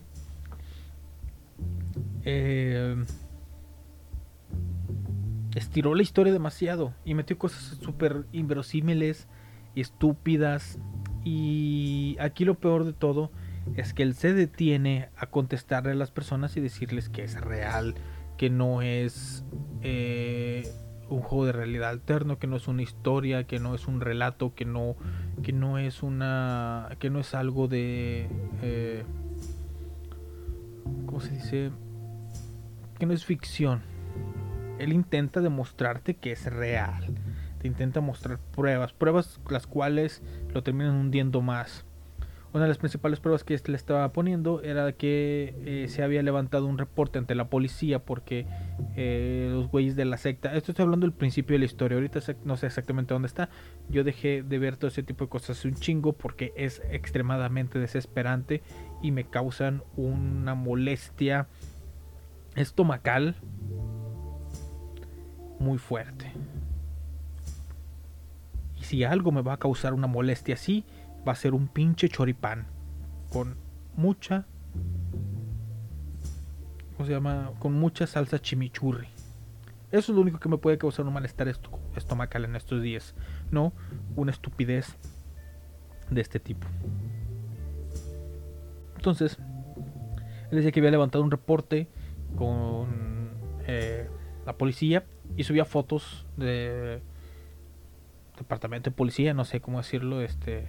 Eh, 2.23 2.95
estiró 5.55 5.95
la 5.95 6.03
historia 6.03 6.31
demasiado 6.31 6.93
y 7.03 7.13
metió 7.15 7.38
cosas 7.38 7.77
súper 7.81 8.25
inverosímiles 8.31 9.27
estúpidas. 9.81 10.79
Y 11.23 12.17
aquí 12.19 12.45
lo 12.45 12.55
peor 12.55 12.85
de 12.85 12.93
todo 12.93 13.31
es 13.75 13.93
que 13.93 14.03
él 14.03 14.13
se 14.13 14.33
detiene 14.33 15.09
a 15.17 15.27
contestarle 15.27 15.91
a 15.91 15.95
las 15.95 16.11
personas 16.11 16.55
y 16.55 16.61
decirles 16.61 17.09
que 17.09 17.23
es 17.23 17.39
real, 17.41 17.95
que 18.38 18.49
no 18.49 18.81
es 18.81 19.43
eh, 19.81 20.71
un 21.09 21.21
juego 21.21 21.45
de 21.45 21.51
realidad 21.51 21.89
alterno, 21.89 22.38
que 22.38 22.47
no 22.47 22.55
es 22.55 22.67
una 22.67 22.81
historia, 22.81 23.45
que 23.45 23.59
no 23.59 23.75
es 23.75 23.88
un 23.88 24.01
relato, 24.01 24.53
que 24.53 24.65
no, 24.65 24.95
que 25.43 25.51
no 25.51 25.77
es 25.77 26.03
una, 26.03 26.89
que 26.99 27.09
no 27.09 27.19
es 27.19 27.33
algo 27.33 27.67
de, 27.67 28.29
eh, 28.61 29.03
¿cómo 31.05 31.19
se 31.19 31.31
dice? 31.31 31.71
Que 32.99 33.05
no 33.05 33.13
es 33.13 33.25
ficción. 33.25 33.81
Él 34.79 34.93
intenta 34.93 35.41
demostrarte 35.41 36.15
que 36.15 36.31
es 36.31 36.45
real. 36.45 37.15
Te 37.65 37.69
intenta 37.69 37.99
mostrar 37.99 38.38
pruebas, 38.38 38.93
pruebas 38.93 39.39
las 39.49 39.65
cuales 39.65 40.21
lo 40.54 40.62
terminan 40.62 40.93
hundiendo 40.93 41.41
más. 41.41 41.84
Una 42.54 42.65
de 42.65 42.67
las 42.67 42.78
principales 42.78 43.19
pruebas 43.19 43.43
que 43.43 43.56
este 43.56 43.71
le 43.71 43.75
estaba 43.75 44.08
poniendo 44.13 44.62
era 44.62 44.91
que 44.91 45.56
eh, 45.65 45.88
se 45.88 46.04
había 46.04 46.21
levantado 46.21 46.67
un 46.67 46.78
reporte 46.78 47.17
ante 47.17 47.34
la 47.34 47.49
policía 47.49 48.06
porque 48.06 48.45
eh, 48.95 49.49
los 49.51 49.67
güeyes 49.67 49.95
de 49.95 50.06
la 50.06 50.17
secta. 50.17 50.56
Esto 50.56 50.73
estoy 50.73 50.84
hablando 50.84 51.08
del 51.08 51.13
principio 51.13 51.56
de 51.56 51.60
la 51.62 51.65
historia. 51.65 51.95
Ahorita 51.95 52.19
no 52.43 52.56
sé 52.56 52.67
exactamente 52.67 53.15
dónde 53.15 53.25
está. 53.25 53.49
Yo 53.89 54.04
dejé 54.04 54.43
de 54.43 54.60
ver 54.60 54.78
todo 54.78 54.89
ese 54.89 55.01
tipo 55.01 55.25
de 55.25 55.30
cosas 55.32 55.65
un 55.65 55.73
chingo 55.73 56.13
porque 56.13 56.54
es 56.56 56.84
extremadamente 56.91 57.80
desesperante 57.80 58.62
y 59.01 59.10
me 59.10 59.23
causan 59.23 59.82
una 59.97 60.54
molestia 60.54 61.47
estomacal 62.56 63.34
muy 65.60 65.80
fuerte. 65.80 66.32
Si 68.86 69.04
algo 69.04 69.32
me 69.32 69.41
va 69.41 69.54
a 69.54 69.58
causar 69.58 69.95
una 69.95 70.06
molestia 70.06 70.54
así, 70.54 70.86
va 71.28 71.32
a 71.32 71.36
ser 71.36 71.56
un 71.56 71.67
pinche 71.67 72.08
choripán. 72.08 72.67
Con 73.34 73.58
mucha. 73.98 74.45
¿Cómo 76.95 77.08
se 77.08 77.12
llama? 77.13 77.52
Con 77.58 77.74
mucha 77.74 78.06
salsa 78.06 78.39
chimichurri. 78.39 79.08
Eso 79.91 80.12
es 80.12 80.15
lo 80.15 80.21
único 80.21 80.39
que 80.39 80.50
me 80.50 80.58
puede 80.60 80.78
causar 80.78 81.08
un 81.08 81.13
malestar 81.13 81.48
esto- 81.48 81.80
estomacal 81.95 82.45
en 82.45 82.56
estos 82.56 82.80
días. 82.84 83.15
No 83.50 83.74
una 84.15 84.32
estupidez 84.32 84.95
de 86.12 86.21
este 86.21 86.39
tipo. 86.39 86.67
Entonces, 88.98 89.39
él 90.52 90.58
decía 90.58 90.71
que 90.71 90.80
había 90.80 90.91
levantado 90.91 91.24
un 91.24 91.32
reporte 91.32 91.88
con 92.38 93.32
eh, 93.65 94.08
la 94.45 94.54
policía 94.54 95.06
y 95.36 95.43
subía 95.43 95.65
fotos 95.65 96.28
de 96.38 97.02
departamento 98.38 98.89
de 98.89 98.95
policía, 98.95 99.34
no 99.34 99.45
sé 99.45 99.62
cómo 99.62 99.78
decirlo, 99.78 100.21
este 100.21 100.67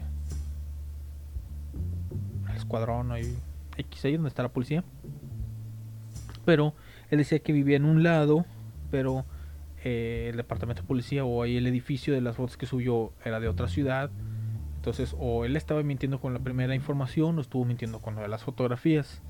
escuadrón 2.57 3.13
ahí, 3.13 3.37
X 3.77 4.05
ahí 4.05 4.15
donde 4.15 4.29
está 4.29 4.43
la 4.43 4.49
policía. 4.49 4.83
Pero 6.45 6.75
él 7.11 7.19
decía 7.19 7.39
que 7.39 7.53
vivía 7.53 7.77
en 7.77 7.85
un 7.85 8.03
lado, 8.03 8.45
pero 8.91 9.25
eh, 9.85 10.29
el 10.31 10.37
departamento 10.37 10.83
de 10.83 10.89
policía 10.89 11.25
o 11.25 11.43
ahí 11.43 11.57
el 11.57 11.67
edificio 11.67 12.15
de 12.15 12.21
las 12.21 12.37
fotos 12.37 12.57
que 12.57 12.67
subió 12.67 13.13
era 13.25 13.41
de 13.41 13.49
otra 13.49 13.69
ciudad. 13.69 14.11
Entonces, 14.77 15.17
o 15.19 15.45
él 15.45 15.57
estaba 15.57 15.83
mintiendo 15.83 16.21
con 16.21 16.33
la 16.33 16.39
primera 16.39 16.75
información 16.75 17.39
o 17.39 17.41
estuvo 17.41 17.65
mintiendo 17.65 17.99
con 18.01 18.15
las 18.31 18.45
fotografías. 18.45 19.21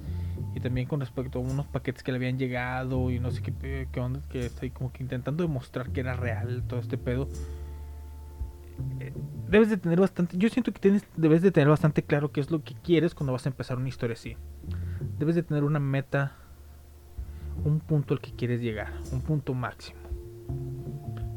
Y 0.55 0.61
también 0.61 0.87
con 0.87 1.01
respecto 1.01 1.39
a 1.39 1.43
unos 1.43 1.67
paquetes 1.67 2.03
que 2.03 2.13
le 2.13 2.17
habían 2.17 2.39
llegado 2.39 3.11
y 3.11 3.19
no 3.21 3.31
sé 3.31 3.43
qué, 3.43 3.89
qué 3.91 4.01
onda, 4.01 4.21
que 4.31 4.47
estoy 4.47 4.71
como 4.71 4.93
que 4.93 5.03
intentando 5.03 5.43
demostrar 5.43 5.91
que 5.91 6.01
era 6.01 6.15
real 6.15 6.63
todo 6.67 6.81
este 6.81 6.99
pedo. 6.99 7.29
Eh, 9.01 9.13
Debes 9.49 9.71
de 9.71 9.77
tener 9.77 10.01
bastante, 10.01 10.37
yo 10.37 10.49
siento 10.49 10.73
que 10.73 10.81
tienes, 10.81 11.05
debes 11.17 11.41
de 11.41 11.53
tener 11.53 11.69
bastante 11.69 12.03
claro 12.03 12.33
qué 12.33 12.41
es 12.41 12.51
lo 12.51 12.65
que 12.65 12.75
quieres 12.75 13.15
cuando 13.15 13.33
vas 13.33 13.47
a 13.47 13.49
empezar 13.49 13.77
una 13.77 13.89
historia 13.89 14.15
así. 14.15 14.37
Debes 15.19 15.37
de 15.37 15.45
tener 15.45 15.63
una 15.63 15.79
meta, 15.79 16.33
un 17.65 17.79
punto 17.79 18.13
al 18.13 18.21
que 18.21 18.33
quieres 18.33 18.61
llegar, 18.61 18.93
un 19.13 19.21
punto 19.21 19.55
máximo. 19.55 20.01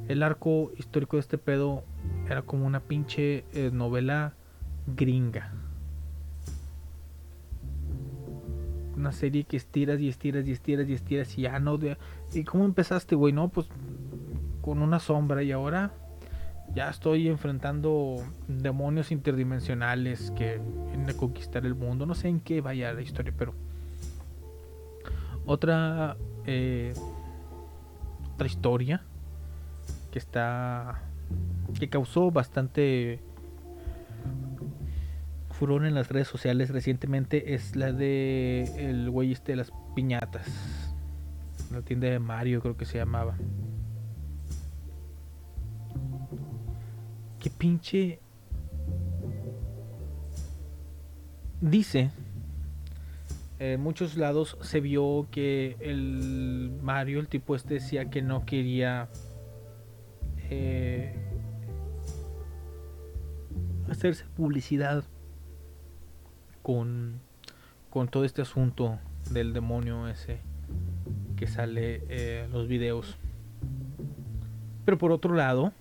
El 0.08 0.24
arco 0.24 0.72
histórico 0.76 1.18
de 1.18 1.22
este 1.22 1.38
pedo 1.38 1.84
era 2.28 2.42
como 2.42 2.66
una 2.66 2.80
pinche 2.80 3.46
eh, 3.54 3.70
novela 3.72 4.34
gringa. 4.88 5.54
Una 8.98 9.12
serie 9.12 9.44
que 9.44 9.56
estiras 9.56 10.00
y 10.00 10.10
estiras 10.10 10.48
y 10.48 10.52
estiras 10.52 10.90
y 10.90 10.94
estiras 10.94 11.38
y 11.38 11.44
ya 11.44 11.60
no. 11.60 11.78
¿Y 12.34 12.44
cómo 12.44 12.66
empezaste, 12.66 13.14
güey? 13.16 13.34
No, 13.34 13.50
pues 13.50 13.68
con 14.62 14.82
una 14.82 15.00
sombra 15.00 15.44
y 15.44 15.52
ahora 15.52 15.94
ya 16.74 16.90
estoy 16.90 17.28
enfrentando 17.28 18.18
demonios 18.48 19.12
interdimensionales 19.12 20.32
que 20.32 20.62
vienen 20.88 21.10
a 21.10 21.14
conquistar 21.14 21.66
el 21.66 21.76
mundo. 21.76 22.06
No 22.06 22.16
sé 22.16 22.28
en 22.28 22.40
qué 22.40 22.62
vaya 22.62 22.94
la 22.94 23.02
historia, 23.02 23.34
pero 23.38 23.54
otra 25.46 26.16
eh, 26.46 26.94
otra 28.34 28.48
historia 28.48 29.02
que 30.12 30.20
está 30.20 31.02
que 31.80 31.90
causó 31.90 32.32
bastante 32.32 33.20
furor 35.52 35.86
en 35.86 35.94
las 35.94 36.10
redes 36.10 36.28
sociales 36.28 36.70
recientemente 36.70 37.54
es 37.54 37.76
la 37.76 37.92
de 37.92 38.64
el 38.78 39.10
güey 39.10 39.32
este 39.32 39.52
de 39.52 39.56
las 39.58 39.72
piñatas 39.96 40.48
la 41.72 41.82
tienda 41.82 42.08
de 42.08 42.20
Mario 42.20 42.62
creo 42.62 42.78
que 42.78 42.86
se 42.86 42.98
llamaba 42.98 43.36
que 47.40 47.50
pinche 47.50 48.20
dice 51.62 52.12
en 53.60 53.82
muchos 53.82 54.16
lados 54.16 54.58
se 54.62 54.80
vio 54.80 55.28
que 55.32 55.76
el 55.82 56.72
Mario 56.82 57.20
el 57.20 57.28
tipo 57.28 57.56
este 57.56 57.76
decía 57.76 58.10
que 58.10 58.22
no 58.22 58.46
quería 58.46 59.10
eh, 60.50 61.14
hacerse 63.90 64.26
publicidad 64.36 65.04
con, 66.62 67.20
con 67.90 68.08
todo 68.08 68.24
este 68.24 68.42
asunto 68.42 68.98
del 69.32 69.54
demonio 69.54 70.08
ese 70.08 70.40
que 71.36 71.48
sale 71.48 72.04
eh, 72.10 72.44
en 72.46 72.52
los 72.52 72.68
videos. 72.68 73.18
Pero 74.86 74.98
por 74.98 75.12
otro 75.12 75.36
lado, 75.36 75.72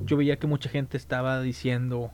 yo 0.00 0.16
veía 0.16 0.38
que 0.38 0.46
mucha 0.46 0.68
gente 0.68 0.96
estaba 0.96 1.40
diciendo, 1.40 2.10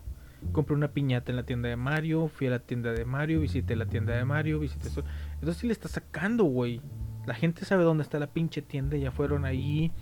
compré 0.53 0.74
una 0.74 0.89
piñata 0.89 1.32
en 1.32 1.37
la 1.37 1.45
tienda 1.45 1.68
de 1.68 1.76
Mario, 1.76 2.28
fui 2.28 2.47
a 2.47 2.51
la 2.51 2.59
tienda 2.59 2.93
de 2.93 3.05
Mario, 3.05 3.41
visité 3.41 3.76
la 3.76 3.87
tienda 3.87 4.14
de 4.14 4.24
Mario, 4.24 4.59
visité 4.59 4.89
esto. 4.89 5.05
Entonces 5.35 5.57
sí 5.59 5.66
le 5.66 5.72
está 5.72 5.89
sacando, 5.89 6.45
güey. 6.45 6.80
La 7.26 7.35
gente 7.35 7.64
sabe 7.64 7.85
dónde 7.85 8.03
está 8.03 8.18
la 8.18 8.26
pinche 8.26 8.62
tienda, 8.62 8.97
ya 8.97 9.11
fueron 9.11 9.45
ahí, 9.45 9.93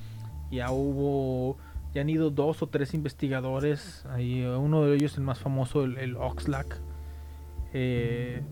ya 0.50 0.70
hubo, 0.70 1.56
ya 1.94 2.00
han 2.00 2.08
ido 2.08 2.30
dos 2.30 2.62
o 2.62 2.68
tres 2.68 2.94
investigadores, 2.94 4.04
ahí 4.06 4.44
uno 4.44 4.84
de 4.84 4.94
ellos 4.94 5.16
el 5.16 5.24
más 5.24 5.38
famoso, 5.38 5.84
el, 5.84 5.98
el 5.98 6.16
Oxlack. 6.16 6.80
Eh, 7.72 8.42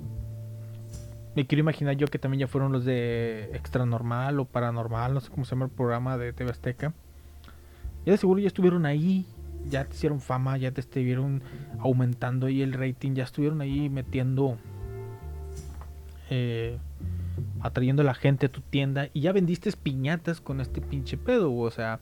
me 1.34 1.46
quiero 1.46 1.60
imaginar 1.60 1.96
yo 1.96 2.06
que 2.06 2.18
también 2.18 2.40
ya 2.40 2.46
fueron 2.48 2.72
los 2.72 2.84
de 2.84 3.50
Extra 3.54 3.86
Normal 3.86 4.40
o 4.40 4.44
Paranormal, 4.44 5.14
no 5.14 5.20
sé 5.20 5.30
cómo 5.30 5.44
se 5.44 5.50
llama 5.50 5.66
el 5.66 5.70
programa 5.70 6.16
de 6.16 6.32
TV 6.32 6.50
Azteca. 6.50 6.92
Ya 8.04 8.12
de 8.12 8.18
seguro 8.18 8.40
ya 8.40 8.46
estuvieron 8.46 8.86
ahí, 8.86 9.26
ya 9.68 9.84
te 9.84 9.94
hicieron 9.94 10.20
fama, 10.20 10.56
ya 10.56 10.70
te 10.70 10.80
estuvieron 10.80 11.42
aumentando 11.78 12.46
ahí 12.46 12.62
el 12.62 12.72
rating, 12.72 13.14
ya 13.14 13.24
estuvieron 13.24 13.60
ahí 13.60 13.88
metiendo, 13.88 14.56
eh, 16.30 16.78
atrayendo 17.60 18.02
a 18.02 18.04
la 18.04 18.14
gente 18.14 18.46
a 18.46 18.48
tu 18.52 18.60
tienda 18.60 19.08
y 19.12 19.20
ya 19.20 19.32
vendiste 19.32 19.70
piñatas 19.72 20.40
con 20.40 20.60
este 20.60 20.80
pinche 20.80 21.16
pedo, 21.16 21.54
o 21.54 21.70
sea, 21.70 22.00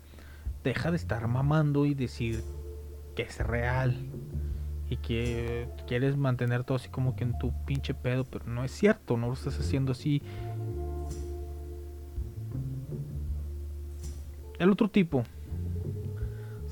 deja 0.64 0.90
de 0.90 0.96
estar 0.96 1.26
mamando 1.26 1.84
y 1.84 1.94
decir 1.94 2.42
que 3.16 3.22
es 3.22 3.38
real 3.38 3.96
y 4.90 4.96
que 4.96 5.68
quieres 5.86 6.16
mantener 6.16 6.64
todo 6.64 6.76
así 6.76 6.88
como 6.88 7.14
que 7.14 7.24
en 7.24 7.38
tu 7.38 7.52
pinche 7.64 7.92
pedo, 7.94 8.24
pero 8.24 8.46
no 8.46 8.64
es 8.64 8.70
cierto, 8.70 9.16
no 9.16 9.26
lo 9.26 9.34
estás 9.34 9.58
haciendo 9.58 9.92
así. 9.92 10.22
El 14.58 14.70
otro 14.70 14.88
tipo, 14.88 15.24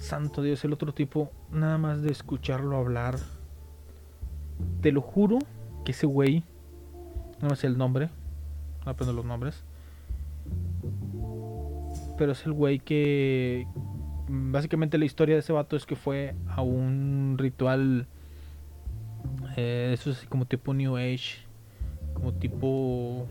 santo 0.07 0.43
Dios, 0.43 0.65
el 0.65 0.73
otro 0.73 0.95
tipo, 0.95 1.31
nada 1.51 1.79
más 1.79 2.03
de 2.03 2.11
escucharlo 2.11 2.77
hablar, 2.77 3.19
te 4.81 4.93
lo 4.93 5.01
juro 5.01 5.39
que 5.85 5.93
ese 5.93 6.07
güey, 6.07 6.45
no 7.41 7.49
me 7.49 7.57
sé 7.57 7.67
el 7.67 7.77
nombre, 7.77 8.09
no 8.85 8.93
aprendo 8.93 9.13
los 9.13 9.25
nombres, 9.25 9.65
pero 12.17 12.33
es 12.33 12.47
el 12.47 12.53
güey 12.53 12.79
que 12.79 13.67
básicamente 14.29 14.97
la 14.97 15.05
historia 15.05 15.35
de 15.35 15.41
ese 15.41 15.53
vato 15.53 15.77
es 15.77 15.87
que 15.87 15.97
fue 15.97 16.35
a 16.49 16.63
un 16.63 17.37
ritual 17.39 18.09
eh, 19.57 19.91
eso 19.93 20.11
es 20.11 20.25
como 20.29 20.47
tipo 20.47 20.75
New 20.75 20.97
Age, 20.97 21.45
como 22.15 22.33
tipo 22.33 23.27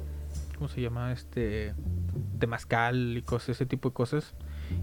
¿cómo 0.55 0.67
se 0.67 0.81
llama? 0.81 1.11
este 1.11 1.73
temazcal 2.39 3.17
y 3.17 3.21
cosas, 3.21 3.49
ese 3.49 3.65
tipo 3.65 3.89
de 3.89 3.93
cosas. 3.93 4.33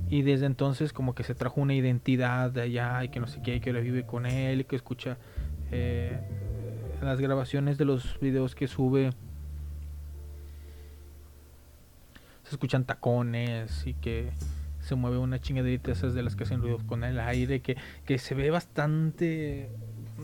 Y 0.09 0.23
desde 0.23 0.47
entonces 0.47 0.93
como 0.93 1.15
que 1.15 1.23
se 1.23 1.35
trajo 1.35 1.61
una 1.61 1.75
identidad 1.75 2.51
de 2.51 2.63
allá 2.63 3.05
y 3.05 3.09
que 3.09 3.21
no 3.21 3.27
sé 3.27 3.41
qué, 3.43 3.61
que 3.61 3.71
ahora 3.71 3.81
vive 3.81 4.05
con 4.05 4.27
él 4.27 4.61
y 4.61 4.65
que 4.65 4.77
escucha 4.77 5.17
eh, 5.71 6.21
las 7.01 7.21
grabaciones 7.21 7.79
de 7.79 7.85
los 7.85 8.19
videos 8.21 8.55
que 8.55 8.69
sube. 8.69 9.11
Se 12.45 12.51
escuchan 12.51 12.85
tacones 12.85 13.87
y 13.87 13.95
que 13.95 14.31
se 14.81 14.95
mueve 14.95 15.19
una 15.19 15.41
chingaderita 15.41 15.93
esas 15.93 16.13
de 16.15 16.23
las 16.23 16.37
que 16.37 16.45
hacen 16.45 16.61
ruido 16.61 16.79
con 16.87 17.05
el 17.05 17.19
aire, 17.21 17.61
que, 17.61 17.77
que 18.05 18.19
se 18.19 18.35
ve 18.35 18.51
bastante 18.51 19.71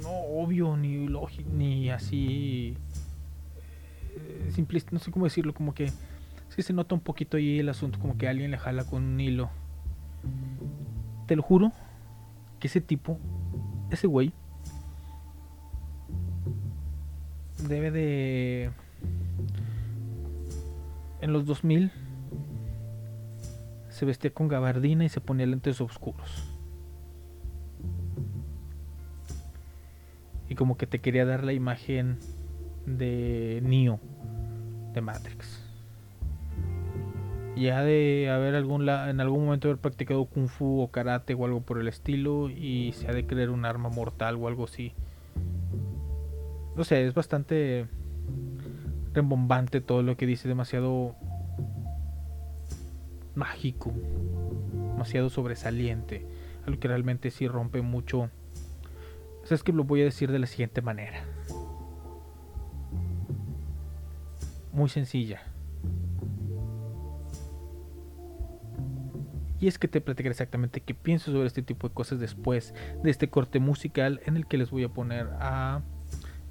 no 0.02 0.10
obvio 0.10 0.76
ni 0.76 1.08
lógico 1.08 1.48
ni 1.52 1.90
así 1.90 2.76
eh, 4.16 4.50
simplista, 4.52 4.90
no 4.92 4.98
sé 4.98 5.10
cómo 5.10 5.26
decirlo, 5.26 5.54
como 5.54 5.74
que 5.74 5.92
se 6.62 6.72
nota 6.72 6.94
un 6.94 7.00
poquito 7.00 7.36
ahí 7.36 7.58
el 7.58 7.68
asunto, 7.68 7.98
como 7.98 8.18
que 8.18 8.28
alguien 8.28 8.50
le 8.50 8.58
jala 8.58 8.84
con 8.84 9.04
un 9.04 9.20
hilo. 9.20 9.50
Te 11.26 11.36
lo 11.36 11.42
juro 11.42 11.72
que 12.58 12.68
ese 12.68 12.80
tipo, 12.80 13.18
ese 13.90 14.06
güey, 14.06 14.32
debe 17.68 17.90
de 17.90 18.70
en 21.20 21.32
los 21.32 21.44
2000 21.46 21.90
se 23.90 24.04
vestía 24.04 24.32
con 24.32 24.46
gabardina 24.46 25.04
y 25.04 25.08
se 25.08 25.20
ponía 25.20 25.46
lentes 25.46 25.80
oscuros. 25.80 26.44
Y 30.48 30.54
como 30.54 30.76
que 30.76 30.86
te 30.86 31.00
quería 31.00 31.24
dar 31.26 31.44
la 31.44 31.52
imagen 31.52 32.18
de 32.86 33.60
Neo 33.64 33.98
de 34.94 35.00
Matrix. 35.00 35.57
Ya 37.58 37.82
de 37.82 38.30
haber 38.30 38.54
algún 38.54 38.86
la- 38.86 39.10
en 39.10 39.20
algún 39.20 39.44
momento 39.44 39.66
haber 39.68 39.80
practicado 39.80 40.24
kung 40.26 40.46
fu 40.48 40.80
o 40.80 40.92
karate 40.92 41.34
o 41.34 41.44
algo 41.44 41.60
por 41.60 41.78
el 41.80 41.88
estilo 41.88 42.48
y 42.50 42.92
se 42.92 43.08
ha 43.08 43.12
de 43.12 43.26
creer 43.26 43.50
un 43.50 43.64
arma 43.64 43.88
mortal 43.88 44.36
o 44.36 44.46
algo 44.46 44.64
así. 44.64 44.92
No 46.76 46.84
sé, 46.84 47.04
es 47.04 47.14
bastante 47.14 47.88
rembombante 49.12 49.80
todo 49.80 50.02
lo 50.02 50.16
que 50.16 50.26
dice, 50.26 50.46
demasiado 50.46 51.16
mágico, 53.34 53.92
demasiado 54.92 55.28
sobresaliente, 55.28 56.24
algo 56.64 56.78
que 56.78 56.86
realmente 56.86 57.32
sí 57.32 57.48
rompe 57.48 57.82
mucho. 57.82 58.30
Es 59.50 59.64
que 59.64 59.72
lo 59.72 59.82
voy 59.82 60.02
a 60.02 60.04
decir 60.04 60.30
de 60.30 60.38
la 60.38 60.46
siguiente 60.46 60.80
manera. 60.82 61.24
Muy 64.72 64.88
sencilla. 64.90 65.42
Y 69.60 69.66
es 69.66 69.78
que 69.78 69.88
te 69.88 70.00
platicaré 70.00 70.32
exactamente 70.32 70.80
qué 70.80 70.94
pienso 70.94 71.32
sobre 71.32 71.46
este 71.46 71.62
tipo 71.62 71.88
de 71.88 71.94
cosas 71.94 72.20
después 72.20 72.74
de 73.02 73.10
este 73.10 73.28
corte 73.28 73.58
musical 73.58 74.20
en 74.24 74.36
el 74.36 74.46
que 74.46 74.58
les 74.58 74.70
voy 74.70 74.84
a 74.84 74.88
poner 74.88 75.28
a 75.40 75.82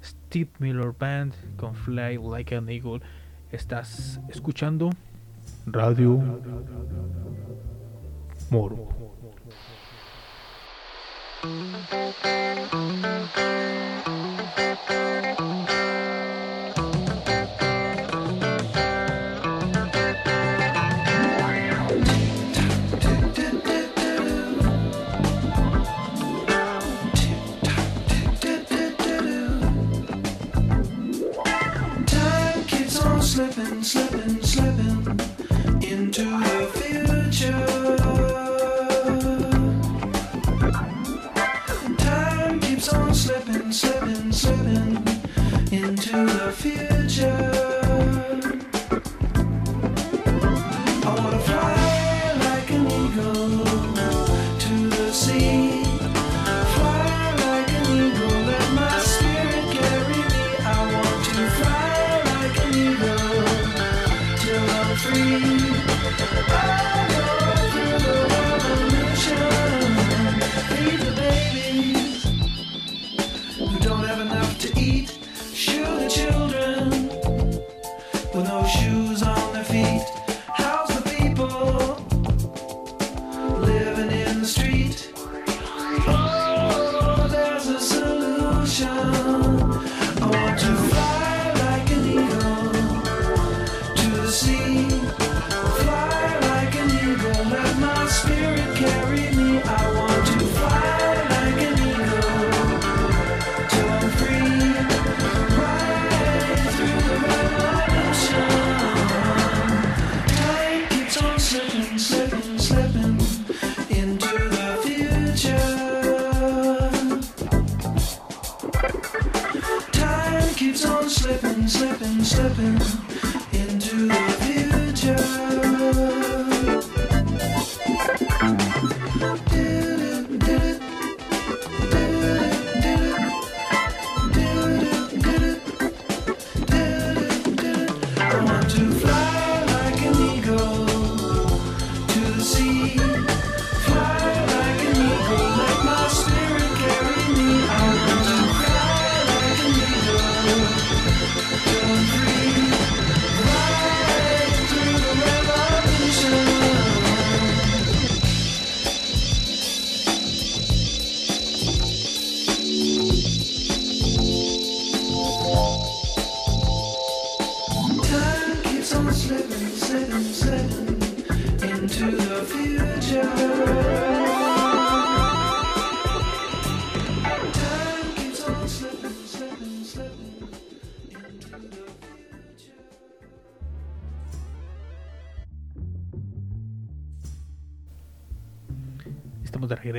Steve 0.02 0.50
Miller 0.58 0.92
Band 0.98 1.32
con 1.56 1.74
Fly 1.74 2.18
Like 2.18 2.54
an 2.54 2.68
Eagle. 2.68 3.00
Estás 3.50 4.20
escuchando 4.28 4.90
Radio 5.66 6.22
Moro. 8.50 8.88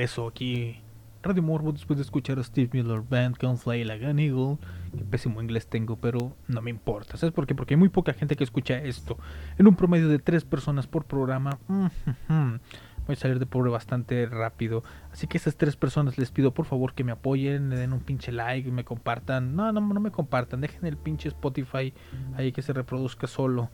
Regreso 0.00 0.26
aquí. 0.26 0.80
Radio 1.22 1.42
Morbo 1.42 1.72
después 1.72 1.98
de 1.98 2.02
escuchar 2.02 2.38
a 2.38 2.42
Steve 2.42 2.70
Miller 2.72 3.02
Band 3.02 3.36
con 3.36 3.58
Fly 3.58 3.84
Like 3.84 4.06
an 4.06 4.18
Eagle. 4.18 4.56
Que 4.96 5.04
pésimo 5.04 5.42
inglés 5.42 5.66
tengo, 5.66 5.96
pero 5.96 6.34
no 6.48 6.62
me 6.62 6.70
importa. 6.70 7.18
¿Sabes 7.18 7.34
por 7.34 7.46
qué? 7.46 7.54
Porque 7.54 7.74
hay 7.74 7.78
muy 7.78 7.90
poca 7.90 8.14
gente 8.14 8.34
que 8.34 8.42
escucha 8.42 8.78
esto. 8.78 9.18
En 9.58 9.66
un 9.66 9.76
promedio 9.76 10.08
de 10.08 10.18
tres 10.18 10.44
personas 10.44 10.86
por 10.86 11.04
programa. 11.04 11.58
mm, 11.68 11.86
Voy 13.06 13.12
a 13.12 13.16
salir 13.16 13.38
de 13.38 13.44
pobre 13.44 13.70
bastante 13.70 14.24
rápido. 14.24 14.82
Así 15.12 15.26
que 15.26 15.36
a 15.36 15.40
esas 15.40 15.56
tres 15.56 15.76
personas 15.76 16.16
les 16.16 16.30
pido 16.30 16.54
por 16.54 16.64
favor 16.64 16.94
que 16.94 17.04
me 17.04 17.12
apoyen, 17.12 17.68
me 17.68 17.76
den 17.76 17.92
un 17.92 18.00
pinche 18.00 18.32
like 18.32 18.70
me 18.70 18.84
compartan. 18.86 19.54
No, 19.54 19.70
no, 19.70 19.82
no 19.82 20.00
me 20.00 20.10
compartan. 20.10 20.62
Dejen 20.62 20.86
el 20.86 20.96
pinche 20.96 21.28
Spotify 21.28 21.92
ahí 22.36 22.52
que 22.52 22.62
se 22.62 22.72
reproduzca 22.72 23.26
solo. 23.26 23.68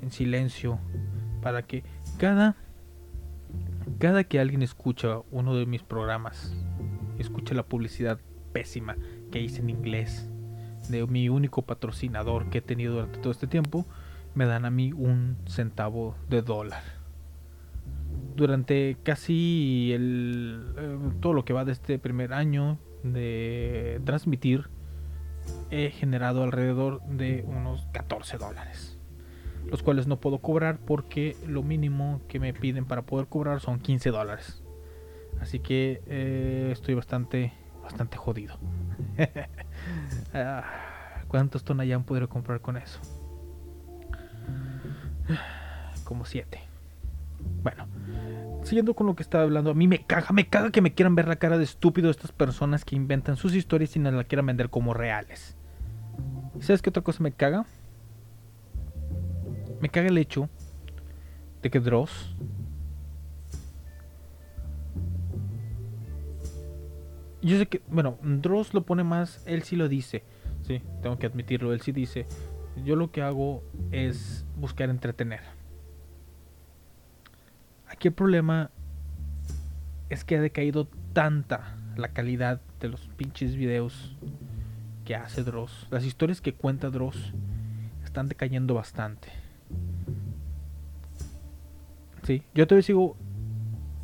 En 0.00 0.10
silencio. 0.10 0.78
Para 1.42 1.60
que 1.60 1.84
cada 2.16 2.56
cada 3.98 4.24
que 4.24 4.40
alguien 4.40 4.62
escucha 4.62 5.20
uno 5.30 5.54
de 5.54 5.66
mis 5.66 5.82
programas, 5.82 6.54
escucha 7.18 7.54
la 7.54 7.62
publicidad 7.64 8.18
pésima 8.52 8.96
que 9.30 9.40
hice 9.40 9.60
en 9.60 9.70
inglés 9.70 10.28
de 10.88 11.06
mi 11.06 11.28
único 11.28 11.62
patrocinador 11.62 12.50
que 12.50 12.58
he 12.58 12.62
tenido 12.62 12.94
durante 12.94 13.18
todo 13.18 13.30
este 13.30 13.46
tiempo, 13.46 13.86
me 14.34 14.46
dan 14.46 14.64
a 14.64 14.70
mí 14.70 14.92
un 14.92 15.36
centavo 15.46 16.16
de 16.28 16.42
dólar. 16.42 16.82
Durante 18.34 18.96
casi 19.02 19.92
el, 19.92 20.74
eh, 20.76 20.98
todo 21.20 21.34
lo 21.34 21.44
que 21.44 21.52
va 21.52 21.64
de 21.64 21.72
este 21.72 21.98
primer 21.98 22.32
año 22.32 22.78
de 23.02 24.00
transmitir, 24.04 24.68
he 25.70 25.90
generado 25.90 26.42
alrededor 26.42 27.02
de 27.02 27.44
unos 27.46 27.86
14 27.92 28.38
dólares 28.38 28.91
los 29.70 29.82
cuales 29.82 30.06
no 30.06 30.20
puedo 30.20 30.38
cobrar 30.38 30.78
porque 30.78 31.36
lo 31.46 31.62
mínimo 31.62 32.20
que 32.28 32.40
me 32.40 32.52
piden 32.52 32.84
para 32.84 33.02
poder 33.02 33.26
cobrar 33.26 33.60
son 33.60 33.80
15 33.80 34.10
dólares. 34.10 34.62
Así 35.40 35.60
que 35.60 36.02
eh, 36.06 36.70
estoy 36.72 36.94
bastante, 36.94 37.52
bastante 37.82 38.16
jodido. 38.16 38.58
Ah, 40.34 41.22
¿Cuántos 41.28 41.64
Tonayán 41.64 42.04
podré 42.04 42.26
comprar 42.28 42.60
con 42.60 42.76
eso? 42.76 43.00
Como 46.04 46.24
7. 46.24 46.60
Bueno, 47.62 47.86
siguiendo 48.62 48.94
con 48.94 49.06
lo 49.06 49.14
que 49.16 49.22
estaba 49.22 49.44
hablando, 49.44 49.70
a 49.70 49.74
mí 49.74 49.88
me 49.88 50.04
caga, 50.04 50.28
me 50.32 50.48
caga 50.48 50.70
que 50.70 50.80
me 50.80 50.94
quieran 50.94 51.14
ver 51.14 51.28
la 51.28 51.36
cara 51.36 51.58
de 51.58 51.64
estúpido 51.64 52.10
estas 52.10 52.32
personas 52.32 52.84
que 52.84 52.96
inventan 52.96 53.36
sus 53.36 53.54
historias 53.54 53.96
y 53.96 53.98
nos 53.98 54.14
la 54.14 54.24
quieran 54.24 54.46
vender 54.46 54.70
como 54.70 54.94
reales. 54.94 55.56
¿Y 56.58 56.62
¿Sabes 56.62 56.82
qué 56.82 56.90
otra 56.90 57.02
cosa 57.02 57.22
me 57.22 57.32
caga? 57.32 57.66
Me 59.82 59.88
caga 59.88 60.08
el 60.08 60.16
hecho 60.16 60.48
de 61.60 61.70
que 61.70 61.80
Dross 61.80 62.34
yo 67.42 67.58
sé 67.58 67.66
que 67.66 67.82
bueno 67.88 68.16
Dross 68.22 68.72
lo 68.72 68.86
pone 68.86 69.02
más 69.02 69.42
él 69.44 69.64
sí 69.64 69.76
lo 69.76 69.88
dice. 69.88 70.22
Sí 70.62 70.80
tengo 71.02 71.18
que 71.18 71.26
admitirlo 71.26 71.72
él 71.72 71.80
sí 71.80 71.90
dice 71.90 72.26
yo 72.84 72.94
lo 72.94 73.10
que 73.10 73.22
hago 73.22 73.64
es 73.90 74.46
buscar 74.56 74.88
entretener 74.88 75.40
aquí 77.88 78.08
el 78.08 78.14
problema 78.14 78.70
es 80.08 80.24
que 80.24 80.36
ha 80.36 80.40
decaído 80.40 80.86
tanta 81.12 81.76
la 81.96 82.12
calidad 82.12 82.60
de 82.80 82.88
los 82.88 83.08
pinches 83.16 83.56
videos 83.56 84.16
que 85.04 85.16
hace 85.16 85.42
Dross. 85.42 85.88
Las 85.90 86.04
historias 86.04 86.40
que 86.40 86.54
cuenta 86.54 86.90
Dross 86.90 87.32
están 88.04 88.28
decayendo 88.28 88.74
bastante 88.74 89.41
Sí, 92.22 92.42
yo 92.54 92.66
todavía 92.66 92.82
sigo 92.82 93.16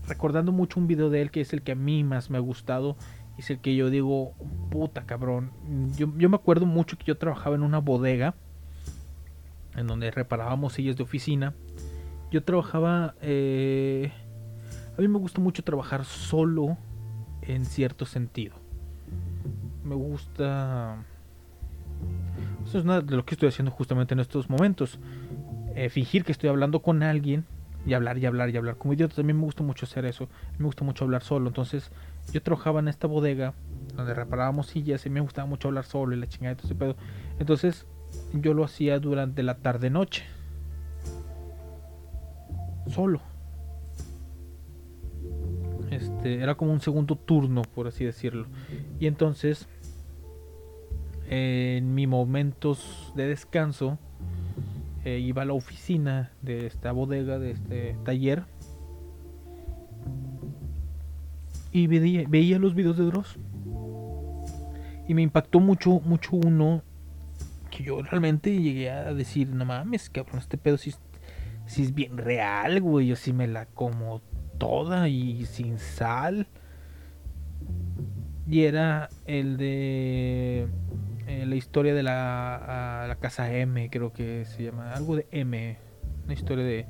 recordando 0.09 0.53
mucho 0.53 0.81
un 0.81 0.87
video 0.87 1.11
de 1.11 1.23
él 1.23 1.31
que 1.31 1.41
es 1.41 1.53
el 1.53 1.63
que 1.63 1.73
a 1.73 1.77
mí 1.77 2.03
más 2.05 2.31
me 2.31 2.39
ha 2.39 2.41
gustado. 2.41 2.97
Es 3.37 3.51
el 3.51 3.61
que 3.61 3.77
yo 3.77 3.91
digo, 3.91 4.35
puta 4.71 5.07
cabrón. 5.07 5.53
Yo, 5.97 6.13
yo 6.17 6.29
me 6.29 6.37
acuerdo 6.37 6.67
mucho 6.67 6.99
que 6.99 7.05
yo 7.05 7.17
trabajaba 7.17 7.55
en 7.55 7.63
una 7.63 7.79
bodega 7.79 8.35
en 9.77 9.87
donde 9.87 10.11
reparábamos 10.11 10.73
sillas 10.73 10.97
de 10.97 11.05
oficina. 11.05 11.55
Yo 12.33 12.43
trabajaba... 12.43 13.15
eh, 13.23 14.13
a 14.97 15.01
mí 15.01 15.07
me 15.07 15.19
gusta 15.19 15.41
mucho 15.41 15.63
trabajar 15.63 16.05
solo 16.05 16.77
en 17.43 17.65
cierto 17.65 18.05
sentido. 18.05 18.57
Me 19.85 19.95
gusta... 19.95 21.05
Eso 22.67 22.79
es 22.79 22.85
nada 22.85 23.01
de 23.01 23.17
lo 23.17 23.25
que 23.25 23.37
estoy 23.37 23.49
haciendo 23.49 23.71
justamente 23.71 24.15
en 24.15 24.21
estos 24.21 24.51
momentos. 24.51 24.99
Eh, 25.77 25.89
fingir 25.89 26.25
que 26.25 26.33
estoy 26.33 26.51
hablando 26.51 26.83
con 26.83 27.05
alguien 27.05 27.47
y 27.87 27.95
hablar 27.95 28.19
y 28.19 28.27
hablar 28.27 28.51
y 28.51 28.57
hablar. 28.57 28.77
Como 28.77 28.95
idiota 28.95 29.17
también 29.17 29.39
me 29.39 29.45
gusta 29.45 29.63
mucho 29.63 29.87
hacer 29.87 30.05
eso. 30.05 30.29
Me 30.59 30.67
gusta 30.67 30.85
mucho 30.85 31.05
hablar 31.05 31.23
solo. 31.23 31.49
Entonces 31.49 31.91
yo 32.33 32.43
trabajaba 32.43 32.81
en 32.81 32.89
esta 32.89 33.07
bodega 33.07 33.55
donde 33.97 34.15
reparábamos 34.15 34.69
sillas 34.69 35.07
y 35.07 35.11
me 35.11 35.21
gustaba 35.21 35.47
mucho 35.47 35.69
hablar 35.69 35.85
solo 35.85 36.15
y 36.15 36.21
la 36.21 36.27
chingada 36.27 36.53
y 36.53 36.57
todo 36.57 36.67
ese 36.67 36.75
pedo. 36.75 36.97
Entonces 37.39 37.87
yo 38.33 38.55
lo 38.55 38.65
hacía 38.65 38.99
durante 38.99 39.43
la 39.43 39.59
tarde 39.59 39.91
noche. 39.91 40.25
Solo. 42.89 43.21
Este, 45.91 46.43
era 46.43 46.55
como 46.55 46.73
un 46.73 46.81
segundo 46.81 47.17
turno, 47.17 47.63
por 47.63 47.87
así 47.87 48.05
decirlo. 48.05 48.47
Y 49.01 49.07
entonces, 49.07 49.67
en 51.29 51.95
mis 51.95 52.09
momentos 52.09 53.13
de 53.17 53.27
descanso, 53.27 53.99
eh, 55.05 55.19
iba 55.19 55.43
a 55.43 55.45
la 55.45 55.53
oficina 55.53 56.33
de 56.43 56.67
esta 56.67 56.93
bodega, 56.93 57.39
de 57.39 57.53
este 57.53 57.97
taller. 58.05 58.45
Y 61.73 61.87
veía, 61.87 62.25
veía 62.29 62.59
los 62.59 62.75
videos 62.75 62.97
de 62.97 63.05
Dross. 63.05 63.39
Y 65.07 65.15
me 65.15 65.23
impactó 65.23 65.61
mucho, 65.61 66.01
mucho 66.05 66.37
uno 66.37 66.83
que 67.71 67.85
yo 67.85 68.03
realmente 68.03 68.61
llegué 68.61 68.91
a 68.91 69.13
decir, 69.15 69.49
no 69.51 69.65
mames, 69.65 70.11
cabrón, 70.11 70.39
este 70.39 70.59
pedo 70.59 70.75
es- 70.77 70.99
sí 71.67 71.83
es 71.83 71.95
bien 71.95 72.17
real, 72.19 72.81
güey. 72.81 73.07
Yo 73.09 73.17
sí 73.17 73.33
me 73.33 73.47
la 73.47 73.67
como 73.67 74.21
toda 74.59 75.09
y 75.09 75.45
sin 75.47 75.79
sal. 75.79 76.47
Y 78.47 78.63
era 78.63 79.09
el 79.27 79.59
de 79.59 80.69
la 81.29 81.55
historia 81.55 81.95
de 81.95 82.03
la, 82.03 83.03
a 83.05 83.07
la 83.07 83.17
casa 83.17 83.53
M, 83.53 83.89
creo 83.91 84.13
que 84.13 84.45
se 84.45 84.65
llama. 84.65 84.93
Algo 84.93 85.17
de 85.17 85.27
M. 85.31 85.79
Una 86.25 86.33
historia 86.33 86.65
de, 86.65 86.87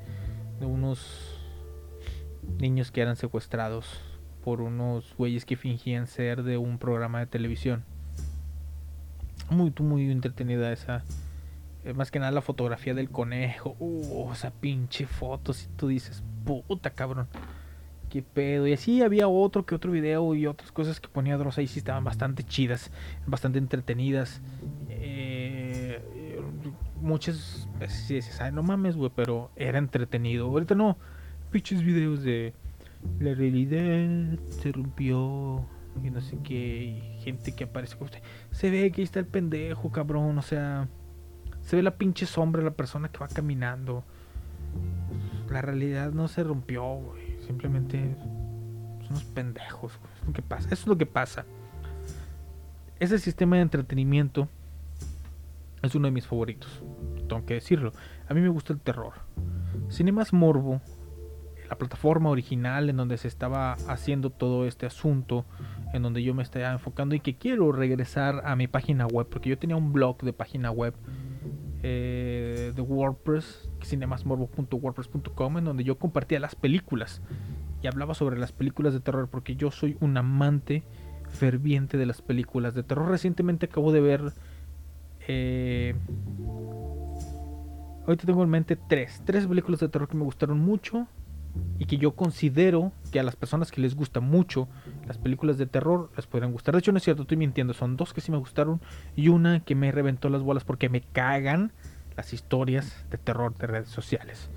de 0.59 0.65
unos 0.65 1.39
niños 2.57 2.91
que 2.91 3.01
eran 3.01 3.15
secuestrados 3.15 4.01
por 4.43 4.61
unos 4.61 5.13
güeyes 5.17 5.45
que 5.45 5.55
fingían 5.55 6.07
ser 6.07 6.43
de 6.43 6.57
un 6.57 6.77
programa 6.77 7.19
de 7.19 7.27
televisión. 7.27 7.83
Muy, 9.49 9.73
muy 9.79 10.09
entretenida 10.11 10.71
esa. 10.71 11.03
Eh, 11.83 11.93
más 11.93 12.11
que 12.11 12.19
nada 12.19 12.31
la 12.31 12.41
fotografía 12.41 12.93
del 12.93 13.09
conejo. 13.09 13.75
Uh, 13.79 14.31
esa 14.31 14.51
pinche 14.51 15.05
foto. 15.05 15.53
Si 15.53 15.67
tú 15.69 15.87
dices, 15.87 16.23
puta 16.45 16.91
cabrón. 16.91 17.27
Qué 18.09 18.23
pedo. 18.23 18.67
Y 18.67 18.73
así 18.73 19.01
había 19.03 19.27
otro 19.27 19.65
que 19.65 19.75
otro 19.75 19.91
video 19.91 20.33
y 20.33 20.47
otras 20.47 20.71
cosas 20.71 20.99
que 20.99 21.07
ponía 21.07 21.37
Dross 21.37 21.59
ahí 21.59 21.67
sí 21.67 21.79
estaban 21.79 22.03
bastante 22.03 22.43
chidas, 22.43 22.91
bastante 23.27 23.59
entretenidas. 23.59 24.41
Eh, 24.89 26.01
muchas 27.01 27.67
veces 27.79 28.25
sí 28.25 28.41
ay, 28.41 28.51
no 28.51 28.63
mames, 28.63 28.95
güey, 28.95 29.11
pero 29.15 29.51
era 29.55 29.77
entretenido. 29.77 30.47
Ahorita 30.47 30.75
no. 30.75 30.97
Pinches 31.51 31.83
videos 31.83 32.23
de 32.23 32.53
la 33.19 33.33
realidad 33.33 34.39
se 34.49 34.71
rompió 34.71 35.65
y 36.03 36.09
no 36.09 36.21
sé 36.21 36.37
qué. 36.43 36.83
Y 36.83 37.21
gente 37.23 37.53
que 37.53 37.65
aparece. 37.65 37.95
como 37.95 38.05
usted. 38.05 38.21
Se 38.51 38.69
ve 38.69 38.91
que 38.91 39.01
ahí 39.01 39.05
está 39.05 39.19
el 39.19 39.25
pendejo, 39.27 39.91
cabrón. 39.91 40.37
O 40.37 40.41
sea, 40.41 40.87
se 41.61 41.75
ve 41.75 41.83
la 41.83 41.97
pinche 41.97 42.25
sombra 42.25 42.63
la 42.63 42.71
persona 42.71 43.09
que 43.09 43.19
va 43.19 43.27
caminando. 43.27 44.03
La 45.49 45.61
realidad 45.61 46.11
no 46.11 46.27
se 46.27 46.43
rompió, 46.43 46.83
güey. 46.83 47.18
Simplemente 47.49 48.15
son 49.01 49.09
unos 49.09 49.23
pendejos. 49.23 49.93
Es 50.21 50.27
lo 50.27 50.33
que 50.33 50.43
pasa. 50.43 50.67
Eso 50.71 50.81
es 50.83 50.87
lo 50.87 50.97
que 50.99 51.07
pasa. 51.07 51.45
Ese 52.99 53.17
sistema 53.17 53.55
de 53.55 53.63
entretenimiento 53.63 54.47
es 55.81 55.95
uno 55.95 56.05
de 56.07 56.11
mis 56.11 56.27
favoritos. 56.27 56.83
Tengo 57.27 57.43
que 57.47 57.55
decirlo. 57.55 57.91
A 58.27 58.35
mí 58.35 58.41
me 58.41 58.49
gusta 58.49 58.71
el 58.71 58.79
terror. 58.79 59.13
Cinemas 59.89 60.31
Morbo, 60.31 60.79
la 61.67 61.75
plataforma 61.75 62.29
original 62.29 62.87
en 62.87 62.97
donde 62.97 63.17
se 63.17 63.27
estaba 63.27 63.73
haciendo 63.87 64.29
todo 64.29 64.67
este 64.67 64.85
asunto, 64.85 65.43
en 65.91 66.03
donde 66.03 66.21
yo 66.21 66.35
me 66.35 66.43
estaba 66.43 66.71
enfocando 66.71 67.15
y 67.15 67.19
que 67.19 67.35
quiero 67.35 67.71
regresar 67.71 68.43
a 68.45 68.55
mi 68.55 68.67
página 68.67 69.07
web, 69.07 69.25
porque 69.27 69.49
yo 69.49 69.57
tenía 69.57 69.75
un 69.75 69.91
blog 69.91 70.21
de 70.21 70.33
página 70.33 70.69
web 70.69 70.93
eh, 71.81 72.73
de 72.75 72.81
WordPress, 72.81 73.69
cinemasmorbo.wordpress.com, 73.83 75.57
en 75.57 75.65
donde 75.65 75.83
yo 75.83 75.97
compartía 75.97 76.39
las 76.39 76.55
películas 76.55 77.21
y 77.81 77.87
hablaba 77.87 78.13
sobre 78.13 78.37
las 78.37 78.51
películas 78.51 78.93
de 78.93 78.99
terror 78.99 79.29
porque 79.29 79.55
yo 79.55 79.71
soy 79.71 79.97
un 80.01 80.17
amante 80.17 80.83
ferviente 81.29 81.97
de 81.97 82.05
las 82.05 82.21
películas 82.21 82.73
de 82.73 82.83
terror. 82.83 83.09
Recientemente 83.09 83.67
acabo 83.67 83.91
de 83.91 84.01
ver... 84.01 84.33
Eh, 85.27 85.95
ahorita 88.05 88.25
tengo 88.25 88.43
en 88.43 88.49
mente 88.49 88.75
tres. 88.75 89.21
Tres 89.25 89.47
películas 89.47 89.79
de 89.79 89.89
terror 89.89 90.07
que 90.09 90.17
me 90.17 90.23
gustaron 90.23 90.59
mucho 90.59 91.07
y 91.77 91.85
que 91.85 91.97
yo 91.97 92.15
considero 92.15 92.91
que 93.11 93.19
a 93.19 93.23
las 93.23 93.35
personas 93.35 93.71
que 93.71 93.81
les 93.81 93.95
gusta 93.95 94.19
mucho 94.19 94.67
las 95.09 95.17
películas 95.17 95.57
de 95.57 95.65
terror 95.65 96.11
les 96.15 96.27
podrían 96.27 96.51
gustar. 96.51 96.75
De 96.75 96.79
hecho, 96.79 96.91
no 96.91 96.99
es 96.99 97.03
cierto, 97.03 97.23
estoy 97.23 97.35
mintiendo. 97.35 97.73
Son 97.73 97.97
dos 97.97 98.13
que 98.13 98.21
sí 98.21 98.31
me 98.31 98.37
gustaron 98.37 98.79
y 99.15 99.29
una 99.29 99.59
que 99.59 99.73
me 99.73 99.91
reventó 99.91 100.29
las 100.29 100.43
bolas 100.43 100.63
porque 100.63 100.87
me 100.87 101.01
cagan 101.01 101.71
las 102.15 102.31
historias 102.31 103.07
de 103.09 103.17
terror 103.17 103.55
de 103.57 103.65
redes 103.65 103.89
sociales. 103.89 104.51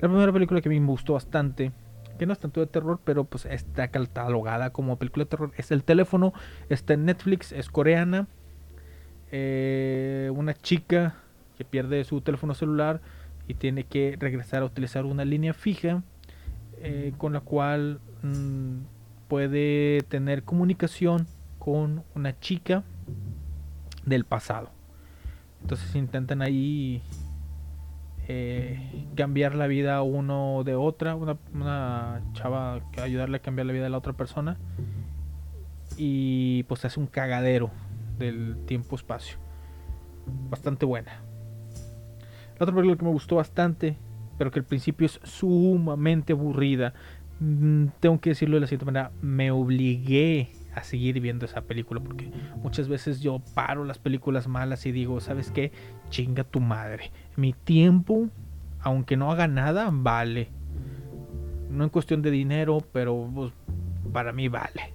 La 0.00 0.08
primera 0.08 0.32
película 0.32 0.60
que 0.60 0.68
a 0.68 0.72
mí 0.72 0.80
me 0.80 0.88
gustó 0.88 1.12
bastante, 1.12 1.70
que 2.18 2.26
no 2.26 2.32
es 2.32 2.40
tanto 2.40 2.58
de 2.58 2.66
terror, 2.66 2.98
pero 3.04 3.22
pues 3.22 3.46
está 3.46 3.86
catalogada 3.86 4.70
como 4.70 4.98
película 4.98 5.26
de 5.26 5.30
terror, 5.30 5.52
es 5.56 5.70
El 5.70 5.84
teléfono. 5.84 6.32
Está 6.68 6.94
en 6.94 7.04
Netflix, 7.04 7.52
es 7.52 7.70
coreana. 7.70 8.26
Eh, 9.30 10.28
una 10.34 10.54
chica 10.54 11.14
que 11.56 11.64
pierde 11.64 12.02
su 12.02 12.20
teléfono 12.20 12.52
celular 12.54 13.00
y 13.46 13.54
tiene 13.54 13.84
que 13.84 14.16
regresar 14.18 14.62
a 14.62 14.64
utilizar 14.64 15.04
una 15.04 15.24
línea 15.24 15.54
fija 15.54 16.02
eh, 16.78 17.12
con 17.16 17.32
la 17.32 17.40
cual 17.40 18.00
mm, 18.22 18.97
puede 19.28 20.02
tener 20.08 20.42
comunicación 20.42 21.26
con 21.58 22.02
una 22.14 22.38
chica 22.40 22.82
del 24.04 24.24
pasado. 24.24 24.70
Entonces 25.62 25.94
intentan 25.94 26.42
ahí 26.42 27.02
eh, 28.26 29.06
cambiar 29.16 29.54
la 29.54 29.66
vida 29.66 30.02
uno 30.02 30.62
de 30.64 30.74
otra, 30.74 31.14
una, 31.14 32.20
chava 32.32 32.80
que 32.92 33.00
ayudarle 33.00 33.38
a 33.38 33.40
cambiar 33.40 33.66
la 33.66 33.72
vida 33.72 33.84
de 33.84 33.90
la 33.90 33.98
otra 33.98 34.12
persona 34.12 34.58
y 35.96 36.64
pues 36.64 36.84
hace 36.84 37.00
un 37.00 37.06
cagadero 37.06 37.70
del 38.18 38.56
tiempo-espacio. 38.66 39.38
Bastante 40.50 40.84
buena. 40.84 41.22
La 42.58 42.64
otra 42.64 42.74
película 42.74 42.96
que 42.98 43.04
me 43.04 43.12
gustó 43.12 43.36
bastante, 43.36 43.96
pero 44.36 44.50
que 44.50 44.58
al 44.58 44.64
principio 44.64 45.06
es 45.06 45.20
sumamente 45.24 46.32
aburrida. 46.32 46.92
Mm, 47.40 47.86
Tengo 48.00 48.20
que 48.20 48.30
decirlo 48.30 48.56
de 48.56 48.60
la 48.60 48.66
siguiente 48.66 48.86
manera, 48.86 49.12
me 49.22 49.50
obligué 49.50 50.50
a 50.74 50.82
seguir 50.82 51.20
viendo 51.20 51.44
esa 51.44 51.62
película 51.62 52.00
porque 52.00 52.30
muchas 52.62 52.88
veces 52.88 53.20
yo 53.20 53.40
paro 53.54 53.84
las 53.84 53.98
películas 53.98 54.48
malas 54.48 54.86
y 54.86 54.92
digo, 54.92 55.20
¿sabes 55.20 55.50
qué? 55.50 55.72
Chinga 56.10 56.44
tu 56.44 56.60
madre. 56.60 57.10
Mi 57.36 57.52
tiempo, 57.52 58.28
aunque 58.80 59.16
no 59.16 59.30
haga 59.30 59.48
nada, 59.48 59.90
vale. 59.92 60.48
No 61.70 61.84
en 61.84 61.90
cuestión 61.90 62.22
de 62.22 62.30
dinero, 62.30 62.78
pero 62.92 63.28
pues, 63.34 63.52
para 64.12 64.32
mí 64.32 64.48
vale. 64.48 64.92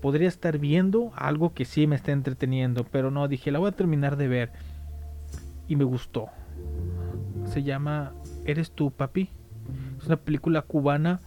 Podría 0.00 0.28
estar 0.28 0.58
viendo 0.58 1.12
algo 1.16 1.54
que 1.54 1.64
sí 1.64 1.86
me 1.86 1.96
está 1.96 2.12
entreteniendo, 2.12 2.84
pero 2.84 3.10
no, 3.10 3.26
dije, 3.26 3.50
la 3.50 3.58
voy 3.58 3.68
a 3.68 3.72
terminar 3.72 4.16
de 4.16 4.28
ver. 4.28 4.52
Y 5.66 5.76
me 5.76 5.84
gustó. 5.84 6.28
Se 7.44 7.62
llama 7.62 8.12
¿Eres 8.44 8.70
tú, 8.70 8.90
papi? 8.90 9.28
Es 9.98 10.06
una 10.06 10.16
película 10.16 10.62
cubana. 10.62 11.20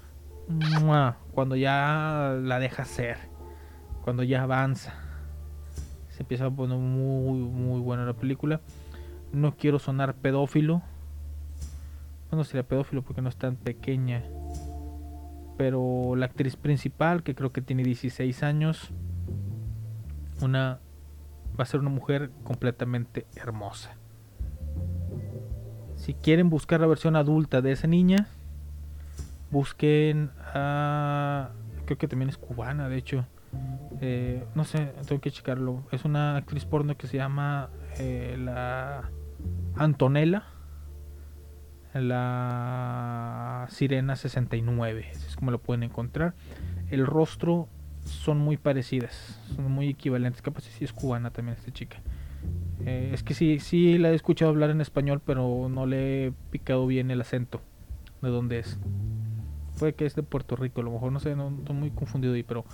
Cuando 1.34 1.56
ya 1.56 2.38
la 2.41 2.60
deja 2.60 2.86
ser. 2.86 3.18
Cuando 4.04 4.24
ya 4.24 4.43
avanza. 4.43 4.93
Se 6.10 6.24
empieza 6.24 6.45
a 6.45 6.52
poner 6.52 6.78
muy, 6.78 7.39
muy 7.39 7.80
buena 7.80 8.06
la 8.06 8.14
película. 8.14 8.62
No 9.32 9.56
quiero 9.56 9.80
sonar 9.80 10.16
pedófilo. 10.16 10.82
Bueno, 12.30 12.43
sería 12.43 12.64
pedófilo 12.64 13.02
porque 13.02 13.22
no 13.22 13.30
es 13.30 13.38
tan 13.38 13.56
pequeña. 13.56 14.24
Pero 15.58 16.16
la 16.16 16.26
actriz 16.26 16.56
principal, 16.56 17.24
que 17.24 17.36
creo 17.36 17.52
que 17.52 17.62
tiene 17.62 17.84
16 17.84 18.43
años, 18.43 18.91
una 20.41 20.80
va 21.60 21.64
a 21.64 21.66
ser 21.66 21.80
una 21.80 21.89
mujer 21.89 22.32
completamente 22.43 23.26
hermosa. 23.36 23.95
Si 25.95 26.14
quieren 26.14 26.49
buscar 26.49 26.82
la 26.82 26.88
versión 26.88 27.16
adulta 27.16 27.62
de 27.62 27.74
esa 27.74 27.88
niña, 27.88 28.28
busquen 29.52 30.32
a. 30.54 31.52
Creo 31.86 31.97
que 31.97 32.08
también 32.08 32.30
es 32.30 32.38
cubana, 32.38 32.89
de 32.89 32.97
hecho. 32.97 33.26
Eh, 33.99 34.43
no 34.56 34.64
sé, 34.64 34.93
tengo 35.08 35.22
que 35.22 35.32
checarlo. 35.32 35.84
Es 35.91 36.06
una 36.06 36.38
actriz 36.38 36.66
porno 36.66 36.95
que 36.97 37.08
se 37.08 37.18
llama 37.18 37.70
eh, 37.99 38.36
la 38.39 39.10
Antonella. 39.76 40.43
La 41.93 43.68
Sirena 43.70 44.16
69. 44.16 45.08
así 45.12 45.28
Es 45.28 45.36
como 45.36 45.52
lo 45.52 45.60
pueden 45.60 45.84
encontrar. 45.84 46.36
El 46.89 47.06
rostro 47.06 47.68
son 48.04 48.38
muy 48.38 48.58
parecidas. 48.58 49.39
Son 49.56 49.72
muy 49.72 49.89
equivalentes. 49.89 50.41
Capaz 50.41 50.64
si 50.64 50.84
es 50.86 50.93
cubana 50.93 51.32
también 51.32 51.58
esta 51.58 51.72
chica. 51.72 51.97
Eh, 52.86 53.12
es 53.14 53.24
que 53.24 53.34
sí, 53.34 53.60
sí 53.60 53.97
la 53.97 54.12
he 54.12 54.16
escuchado 54.16 54.49
hablar 54.49 54.70
en 54.70 54.82
español, 54.82 55.22
pero 55.24 55.68
no 55.70 55.86
le 55.86 56.28
he 56.28 56.32
picado 56.49 56.88
bien 56.88 57.12
el 57.12 57.22
acento 57.22 57.62
de 58.22 58.30
dónde 58.30 58.60
es. 58.60 58.80
Puede 59.82 59.95
que 59.95 60.05
es 60.05 60.13
de 60.13 60.21
Puerto 60.21 60.55
Rico, 60.55 60.82
a 60.82 60.84
lo 60.84 60.91
mejor 60.91 61.11
no 61.11 61.19
sé, 61.19 61.36
no 61.36 61.49
estoy 61.49 61.75
muy 61.75 61.89
confundido 61.89 62.36
ahí, 62.36 62.43
pero 62.43 62.65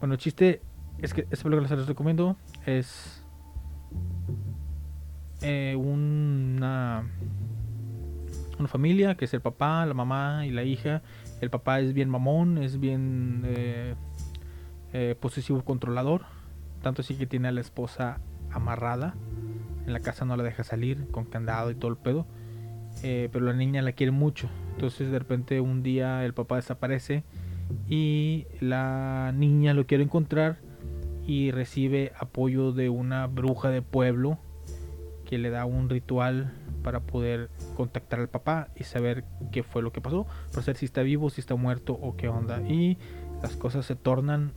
bueno, 0.00 0.14
el 0.14 0.18
chiste 0.18 0.62
es 0.98 1.14
que 1.14 1.28
esta 1.30 1.44
película 1.44 1.68
se 1.68 1.76
les 1.76 1.86
recomiendo. 1.86 2.36
Es 2.66 3.22
eh, 5.42 5.76
una 5.78 7.04
una 8.58 8.66
familia 8.66 9.14
que 9.14 9.26
es 9.26 9.34
el 9.34 9.40
papá, 9.42 9.86
la 9.86 9.94
mamá 9.94 10.44
y 10.44 10.50
la 10.50 10.64
hija. 10.64 11.02
El 11.40 11.50
papá 11.50 11.78
es 11.78 11.92
bien 11.92 12.10
mamón, 12.10 12.58
es 12.58 12.80
bien 12.80 13.42
eh, 13.44 13.94
eh, 14.92 15.14
posesivo 15.20 15.64
controlador. 15.64 16.22
Tanto 16.82 17.02
así 17.02 17.14
que 17.14 17.28
tiene 17.28 17.46
a 17.46 17.52
la 17.52 17.60
esposa 17.60 18.18
amarrada. 18.50 19.14
En 19.86 19.92
la 19.92 20.00
casa 20.00 20.24
no 20.24 20.36
la 20.36 20.42
deja 20.42 20.64
salir 20.64 21.12
con 21.12 21.26
candado 21.26 21.70
y 21.70 21.76
todo 21.76 21.92
el 21.92 21.96
pedo. 21.96 22.26
Pero 23.02 23.38
la 23.38 23.52
niña 23.52 23.82
la 23.82 23.92
quiere 23.92 24.10
mucho. 24.10 24.48
Entonces 24.76 25.10
de 25.10 25.18
repente 25.18 25.58
un 25.60 25.82
día 25.82 26.22
el 26.26 26.34
papá 26.34 26.56
desaparece 26.56 27.24
y 27.88 28.46
la 28.60 29.32
niña 29.34 29.72
lo 29.72 29.86
quiere 29.86 30.04
encontrar 30.04 30.58
y 31.26 31.50
recibe 31.50 32.12
apoyo 32.18 32.72
de 32.72 32.90
una 32.90 33.26
bruja 33.26 33.70
de 33.70 33.80
pueblo 33.80 34.38
que 35.24 35.38
le 35.38 35.48
da 35.48 35.64
un 35.64 35.88
ritual 35.88 36.52
para 36.82 37.00
poder 37.00 37.48
contactar 37.74 38.20
al 38.20 38.28
papá 38.28 38.68
y 38.76 38.84
saber 38.84 39.24
qué 39.50 39.62
fue 39.62 39.80
lo 39.80 39.92
que 39.92 40.02
pasó, 40.02 40.26
para 40.52 40.62
saber 40.62 40.76
si 40.76 40.84
está 40.84 41.02
vivo, 41.02 41.30
si 41.30 41.40
está 41.40 41.56
muerto 41.56 41.94
o 41.94 42.14
qué 42.16 42.28
onda. 42.28 42.60
Y 42.60 42.98
las 43.42 43.56
cosas 43.56 43.86
se 43.86 43.96
tornan 43.96 44.52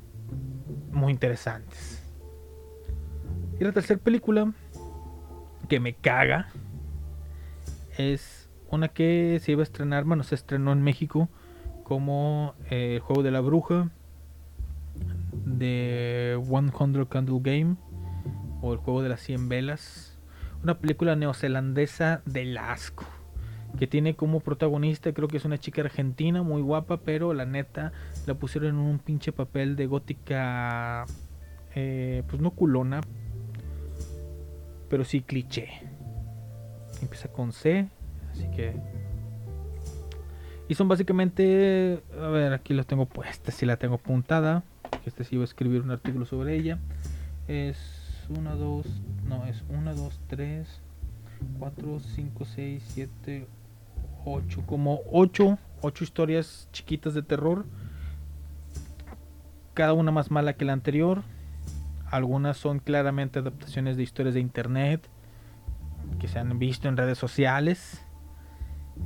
muy 0.92 1.14
interesantes. 1.14 2.04
Y 3.58 3.64
la 3.64 3.72
tercera 3.72 4.02
película 4.02 4.54
que 5.70 5.80
me 5.80 5.94
caga 5.94 6.50
es 7.98 8.49
una 8.72 8.90
que 8.90 9.40
se 9.42 9.52
iba 9.52 9.62
a 9.62 9.64
estrenar, 9.64 10.04
bueno, 10.04 10.24
se 10.24 10.36
estrenó 10.36 10.72
en 10.72 10.82
México 10.82 11.30
como 11.84 12.54
eh, 12.70 12.96
el 12.96 13.00
juego 13.00 13.24
de 13.24 13.32
la 13.32 13.42
bruja 13.42 13.90
de 15.46 16.40
100 16.44 17.06
Candle 17.06 17.40
Game 17.42 17.76
o 18.62 18.74
el 18.74 18.80
juego 18.80 19.02
de 19.02 19.10
las 19.10 19.22
100 19.22 19.50
velas. 19.50 20.18
Una 20.64 20.78
película 20.78 21.16
neozelandesa 21.16 22.22
del 22.26 22.58
asco. 22.58 23.06
Que 23.78 23.88
tiene 23.88 24.16
como 24.16 24.40
protagonista, 24.40 25.14
creo 25.14 25.28
que 25.28 25.38
es 25.38 25.46
una 25.46 25.60
chica 25.60 25.82
argentina 25.82 26.42
muy 26.42 26.62
guapa, 26.62 26.98
pero 26.98 27.34
la 27.34 27.46
neta 27.46 27.92
la 28.26 28.34
pusieron 28.34 28.72
en 28.72 28.76
un 28.78 29.00
pinche 29.00 29.32
papel 29.32 29.76
de 29.76 29.86
gótica, 29.86 31.06
eh, 31.76 32.24
pues 32.28 32.42
no 32.42 32.52
culona, 32.52 33.02
pero 34.90 35.06
sí 35.06 35.22
cliché. 35.22 35.70
Empieza 37.02 37.32
con 37.32 37.52
C, 37.54 37.90
así 38.40 38.50
que. 38.52 38.76
Y 40.68 40.76
son 40.76 40.88
básicamente. 40.88 42.02
A 42.22 42.28
ver, 42.28 42.54
aquí 42.54 42.74
lo 42.74 42.84
tengo 42.84 43.06
puesta, 43.06 43.52
si 43.52 43.66
la 43.66 43.78
tengo 43.78 43.96
apuntada. 43.96 44.64
Este 45.06 45.24
sí 45.24 45.36
iba 45.36 45.44
a 45.44 45.46
escribir 45.46 45.82
un 45.82 45.92
artículo 45.92 46.26
sobre 46.26 46.56
ella. 46.56 46.80
Es 47.48 48.26
1, 48.30 48.56
2, 48.56 48.86
no, 49.28 49.46
es 49.46 49.64
1, 49.70 49.96
2, 49.96 50.20
3, 50.28 50.82
4, 51.58 52.00
5, 52.00 52.46
6, 52.46 52.84
7, 52.88 53.48
8. 54.26 54.64
Como 54.66 55.02
8, 55.12 55.58
8 55.82 56.04
historias 56.04 56.68
chiquitas 56.72 57.14
de 57.14 57.24
terror. 57.24 57.66
Cada 59.74 59.94
una 59.94 60.12
más 60.12 60.30
mala 60.30 60.54
que 60.54 60.66
la 60.66 60.74
anterior. 60.74 61.24
Algunas 62.12 62.58
son 62.58 62.80
claramente 62.80 63.40
adaptaciones 63.40 63.96
de 63.98 64.04
historias 64.04 64.34
de 64.34 64.42
internet 64.42 65.08
que 66.20 66.28
se 66.28 66.40
han 66.40 66.58
visto 66.60 66.88
en 66.88 66.98
redes 66.98 67.18
sociales. 67.18 68.04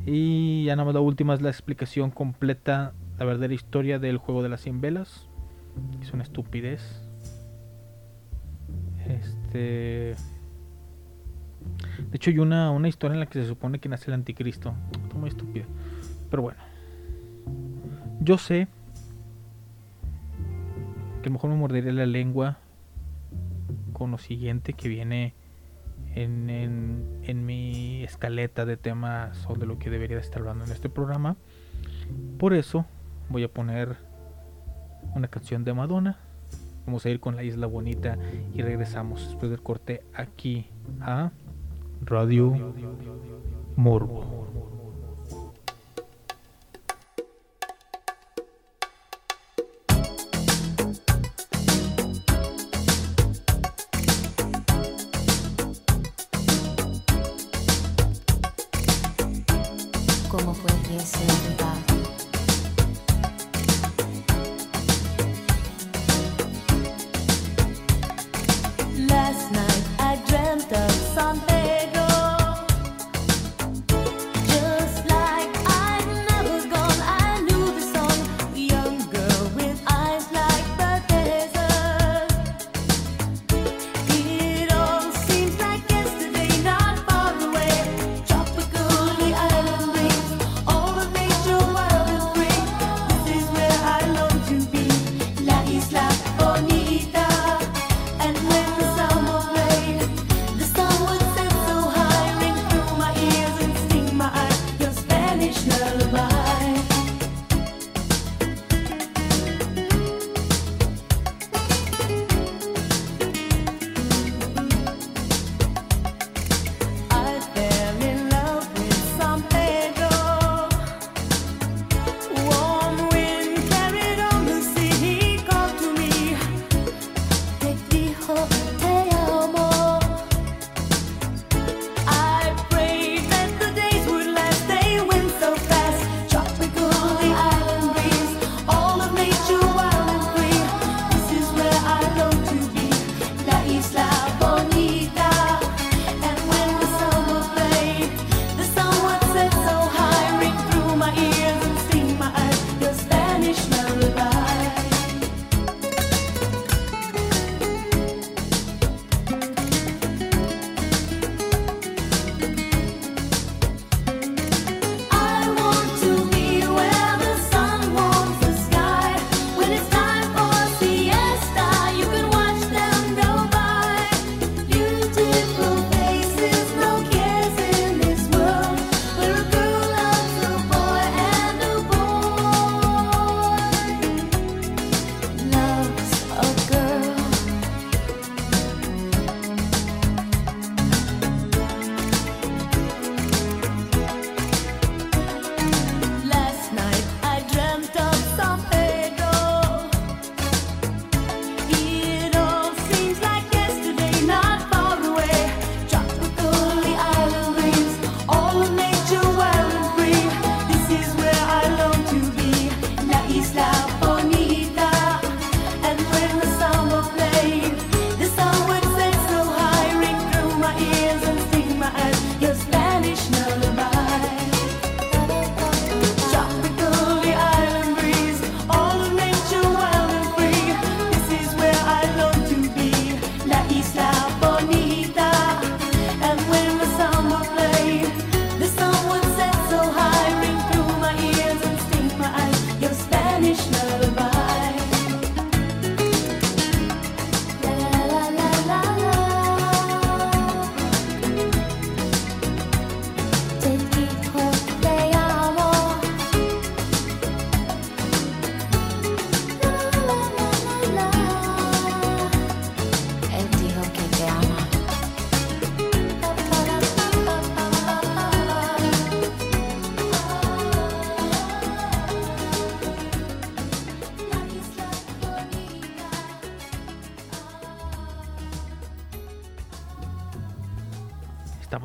Y 0.06 0.66
ya 0.66 0.76
nada 0.76 0.86
más 0.86 0.94
la 0.94 1.02
última 1.02 1.34
es 1.34 1.41
la 1.41 1.50
explicación 1.50 2.12
completa, 2.12 2.94
la 3.18 3.26
verdadera 3.26 3.54
historia 3.54 4.00
del 4.00 4.18
juego 4.18 4.44
de 4.44 4.50
las 4.50 4.62
100 4.62 4.82
velas. 4.82 5.28
Es 6.02 6.12
una 6.14 6.24
estupidez. 6.24 7.02
Este. 9.08 10.16
De 12.10 12.18
hecho, 12.18 12.30
hay 12.32 12.39
una, 12.39 12.72
una 12.72 12.89
historia 12.89 13.14
en 13.14 13.20
la 13.22 13.26
que 13.26 13.41
se 13.41 13.48
supone 13.48 13.80
que 13.80 13.89
nace 13.89 14.12
el 14.12 14.16
anticristo. 14.16 14.74
Está 15.04 15.16
muy 15.16 15.30
estúpido. 15.30 15.66
Pero 16.30 16.44
bueno. 16.44 16.60
Yo 18.20 18.38
sé 18.38 18.68
que 21.22 21.28
a 21.28 21.30
lo 21.30 21.34
mejor 21.34 21.50
me 21.50 21.56
morderé 21.56 21.91
la 21.91 22.06
lengua 22.06 22.58
con 23.94 24.12
lo 24.12 24.18
siguiente 24.18 24.74
que 24.74 24.89
viene 24.89 25.34
en, 26.16 26.49
en, 27.24 27.45
mi 27.45 28.04
escaleta 28.04 28.66
de 28.66 28.78
temas 28.78 29.45
o 29.47 29.56
de 29.56 29.66
lo 29.66 29.80
que 29.80 29.89
debería 29.89 30.18
estar 30.20 30.41
hablando 30.41 30.66
en 30.66 30.72
este 30.72 30.89
programa. 30.89 31.36
Por 32.38 32.54
eso 32.54 32.86
voy 33.30 33.43
a 33.43 33.47
poner 33.47 33.97
una 35.16 35.28
canción 35.28 35.64
de 35.64 35.74
Madonna. 35.74 36.18
Vamos 36.86 37.06
a 37.06 37.10
ir 37.10 37.20
con 37.20 37.36
la 37.36 37.43
isla 37.43 37.68
bonita 37.68 38.18
y 38.54 38.62
regresamos 38.62 39.26
después 39.28 39.49
del 39.49 39.62
corte 39.62 40.04
aquí 40.14 40.68
a 40.99 41.32
Radio 42.01 42.74
Morbo. 43.76 44.73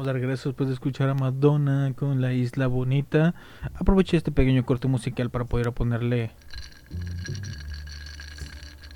de 0.09 0.15
regreso 0.15 0.49
después 0.49 0.69
de 0.69 0.75
escuchar 0.75 1.11
a 1.11 1.15
Madonna 1.15 1.93
con 1.95 2.23
La 2.23 2.33
Isla 2.33 2.67
Bonita. 2.67 3.35
Aproveché 3.75 4.17
este 4.17 4.33
pequeño 4.33 4.65
corte 4.65 4.89
musical 4.89 5.29
para 5.29 5.45
poder 5.45 5.71
ponerle 5.73 6.31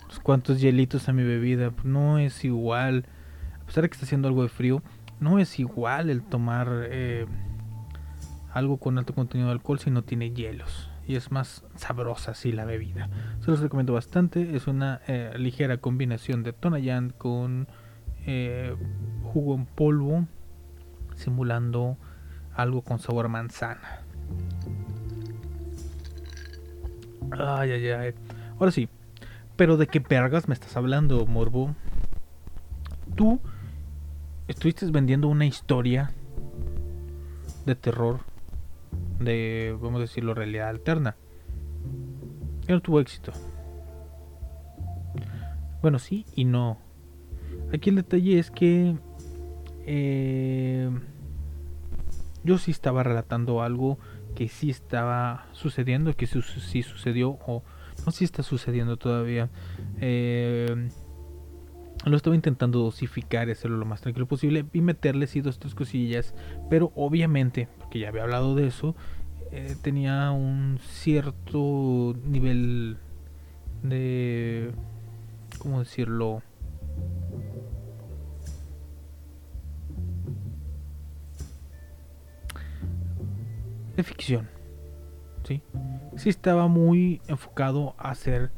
unos 0.04 0.20
cuantos 0.20 0.60
hielitos 0.60 1.10
a 1.10 1.12
mi 1.12 1.22
bebida. 1.22 1.70
No 1.84 2.18
es 2.18 2.44
igual, 2.44 3.04
a 3.60 3.66
pesar 3.66 3.82
de 3.82 3.90
que 3.90 3.94
está 3.94 4.06
haciendo 4.06 4.28
algo 4.28 4.42
de 4.42 4.48
frío, 4.48 4.82
no 5.20 5.38
es 5.38 5.58
igual 5.58 6.08
el 6.08 6.22
tomar 6.22 6.68
eh, 6.88 7.26
algo 8.50 8.78
con 8.78 8.96
alto 8.96 9.14
contenido 9.14 9.48
de 9.48 9.52
alcohol 9.52 9.78
si 9.78 9.90
no 9.90 10.02
tiene 10.02 10.30
hielos. 10.32 10.90
Y 11.06 11.16
es 11.16 11.30
más 11.30 11.62
sabrosa 11.74 12.30
así 12.30 12.52
la 12.52 12.64
bebida. 12.64 13.10
Se 13.40 13.50
los 13.50 13.60
recomiendo 13.60 13.92
bastante. 13.92 14.56
Es 14.56 14.66
una 14.66 15.02
eh, 15.06 15.34
ligera 15.36 15.76
combinación 15.76 16.42
de 16.42 16.54
Tonayán 16.54 17.10
con 17.10 17.68
eh, 18.24 18.74
jugo 19.24 19.54
en 19.56 19.66
polvo 19.66 20.26
simulando 21.22 21.96
algo 22.54 22.82
con 22.82 22.98
sabor 22.98 23.28
manzana. 23.28 24.02
Ay, 27.30 27.70
ay, 27.72 27.88
ay. 27.90 28.14
Ahora 28.58 28.72
sí. 28.72 28.88
Pero 29.56 29.76
de 29.76 29.86
qué 29.86 30.00
vergas 30.00 30.48
me 30.48 30.54
estás 30.54 30.76
hablando, 30.76 31.24
Morbo. 31.26 31.74
Tú 33.14 33.40
estuviste 34.48 34.86
vendiendo 34.90 35.28
una 35.28 35.46
historia 35.46 36.10
de 37.66 37.74
terror. 37.74 38.20
De, 39.20 39.76
vamos 39.80 39.98
a 39.98 40.02
decirlo, 40.02 40.34
realidad 40.34 40.68
alterna. 40.68 41.16
Y 42.66 42.72
no 42.72 42.80
tuvo 42.80 43.00
éxito. 43.00 43.32
Bueno, 45.80 45.98
sí 45.98 46.24
y 46.34 46.44
no. 46.44 46.78
Aquí 47.72 47.90
el 47.90 47.96
detalle 47.96 48.38
es 48.38 48.50
que... 48.50 48.96
Eh, 49.84 50.90
yo 52.44 52.58
sí 52.58 52.70
estaba 52.70 53.02
relatando 53.02 53.62
algo 53.62 53.98
que 54.34 54.48
sí 54.48 54.70
estaba 54.70 55.46
sucediendo, 55.52 56.14
que 56.14 56.26
sí, 56.26 56.40
su- 56.42 56.60
sí 56.60 56.82
sucedió 56.82 57.38
o 57.46 57.62
no 58.06 58.12
si 58.12 58.24
está 58.24 58.42
sucediendo 58.42 58.96
todavía. 58.96 59.50
Eh, 60.00 60.88
lo 62.04 62.16
estaba 62.16 62.34
intentando 62.34 62.80
dosificar 62.80 63.48
y 63.48 63.52
hacerlo 63.52 63.76
lo 63.76 63.84
más 63.84 64.00
tranquilo 64.00 64.26
posible 64.26 64.64
y 64.72 64.80
meterle 64.80 65.26
sí 65.28 65.40
dos 65.40 65.58
tres 65.60 65.74
cosillas, 65.74 66.34
pero 66.68 66.90
obviamente, 66.96 67.68
porque 67.78 68.00
ya 68.00 68.08
había 68.08 68.22
hablado 68.24 68.56
de 68.56 68.66
eso, 68.66 68.96
eh, 69.52 69.76
tenía 69.82 70.30
un 70.32 70.78
cierto 70.82 72.16
nivel 72.24 72.96
de 73.84 74.72
¿cómo 75.58 75.78
decirlo? 75.80 76.42
De 83.96 84.02
ficción. 84.02 84.48
¿sí? 85.44 85.62
Sí 86.16 86.28
estaba 86.28 86.68
muy 86.68 87.20
enfocado 87.26 87.94
a 87.98 88.10
hacer 88.10 88.50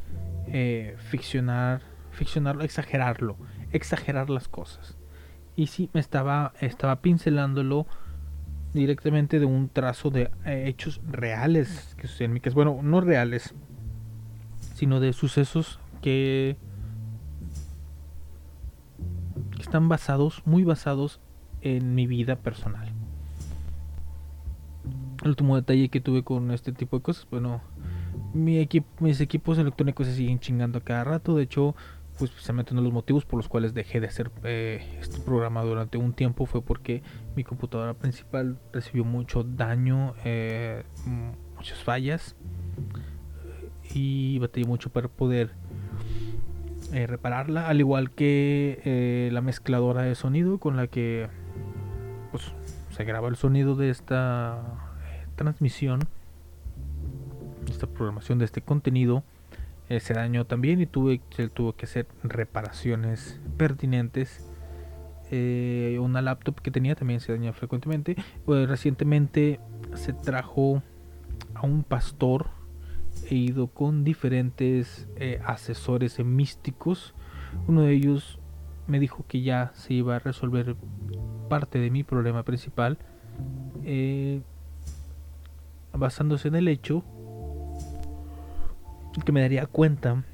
eh, 0.47 0.97
ficcionar, 0.99 1.82
ficcionarlo, 2.11 2.64
exagerarlo, 2.64 3.37
exagerar 3.72 4.30
las 4.30 4.49
cosas. 4.49 4.97
Y 5.57 5.68
sí 5.68 5.91
me 5.93 6.01
estaba, 6.01 6.53
estaba 6.61 7.01
pincelándolo 7.01 7.87
directamente 8.72 9.39
de 9.39 9.47
un 9.47 9.68
trazo 9.68 10.11
de 10.11 10.30
eh, 10.45 10.64
hechos 10.66 11.01
reales 11.09 11.95
que 11.97 12.09
suceden 12.09 12.30
en 12.30 12.35
mi 12.35 12.41
casa. 12.41 12.55
Bueno, 12.55 12.80
no 12.82 13.01
reales, 13.01 13.55
sino 14.74 15.01
de 15.01 15.12
sucesos 15.12 15.78
que, 16.03 16.57
que 19.55 19.62
están 19.62 19.89
basados, 19.89 20.43
muy 20.45 20.64
basados 20.64 21.20
en 21.62 21.95
mi 21.95 22.07
vida 22.07 22.37
personal. 22.37 22.93
El 25.24 25.30
último 25.30 25.56
detalle 25.56 25.88
que 25.88 26.00
tuve 26.00 26.22
con 26.22 26.50
este 26.50 26.70
tipo 26.72 26.98
de 26.98 27.02
cosas, 27.02 27.26
bueno, 27.30 27.62
mis 28.34 29.20
equipos 29.20 29.56
electrónicos 29.58 30.06
se 30.06 30.14
siguen 30.14 30.38
chingando 30.38 30.78
a 30.78 30.80
cada 30.82 31.02
rato. 31.02 31.34
De 31.34 31.44
hecho, 31.44 31.74
pues 32.18 32.30
precisamente 32.30 32.72
uno 32.72 32.82
de 32.82 32.88
los 32.88 32.92
motivos 32.92 33.24
por 33.24 33.38
los 33.38 33.48
cuales 33.48 33.72
dejé 33.72 34.00
de 34.00 34.06
hacer 34.06 34.30
eh, 34.44 34.98
este 35.00 35.18
programa 35.20 35.62
durante 35.62 35.96
un 35.96 36.12
tiempo 36.12 36.44
fue 36.44 36.60
porque 36.62 37.02
mi 37.36 37.42
computadora 37.42 37.94
principal 37.94 38.58
recibió 38.70 39.04
mucho 39.04 39.44
daño, 39.44 40.14
eh, 40.26 40.84
muchas 41.56 41.82
fallas 41.82 42.36
y 43.94 44.38
batallé 44.40 44.66
mucho 44.66 44.90
para 44.90 45.08
poder 45.08 45.52
eh, 46.92 47.06
repararla, 47.06 47.68
al 47.68 47.80
igual 47.80 48.10
que 48.10 49.30
la 49.32 49.40
mezcladora 49.40 50.02
de 50.02 50.14
sonido 50.14 50.58
con 50.58 50.76
la 50.76 50.86
que 50.86 51.28
pues, 52.30 52.52
se 52.90 53.04
graba 53.04 53.28
el 53.28 53.36
sonido 53.36 53.74
de 53.74 53.88
esta 53.88 54.93
transmisión, 55.35 56.01
esta 57.68 57.87
programación 57.87 58.39
de 58.39 58.45
este 58.45 58.62
contenido. 58.62 59.22
eh, 59.91 60.01
se 60.01 60.14
dañó 60.14 60.47
también 60.47 60.80
y 60.80 60.87
tuve, 60.87 61.20
se 61.30 61.49
tuvo 61.49 61.74
que 61.74 61.85
hacer 61.87 62.07
reparaciones 62.22 63.41
pertinentes. 63.59 64.49
Eh, 65.30 65.99
una 66.01 66.22
laptop 66.22 66.61
que 66.61 66.70
tenía 66.70 66.95
también 66.95 67.20
se 67.20 67.32
dañó 67.32 67.53
frecuentemente. 67.53 68.16
Pues, 68.47 68.68
recientemente 68.68 69.61
se 69.95 70.12
trajo 70.12 70.82
a 71.55 71.66
un 71.66 71.82
pastor. 71.82 72.49
He 73.30 73.35
ido 73.37 73.68
con 73.68 74.05
diferentes 74.05 75.09
eh, 75.16 75.41
asesores 75.45 76.18
místicos. 76.24 77.14
Uno 77.68 77.82
de 77.82 77.93
ellos 77.93 78.39
me 78.87 78.99
dijo 78.99 79.24
que 79.26 79.43
ya 79.43 79.72
se 79.74 79.95
iba 79.95 80.16
a 80.16 80.18
resolver 80.18 80.76
parte 81.49 81.78
de 81.78 81.91
mi 81.91 82.05
problema 82.05 82.43
principal. 82.43 82.99
Basándose 85.97 86.49
en 86.49 86.57
el 86.57 86.68
hecho 86.68 87.05
que 89.24 89.32
me 89.32 89.40
daría 89.40 89.66
cuenta 89.66 90.24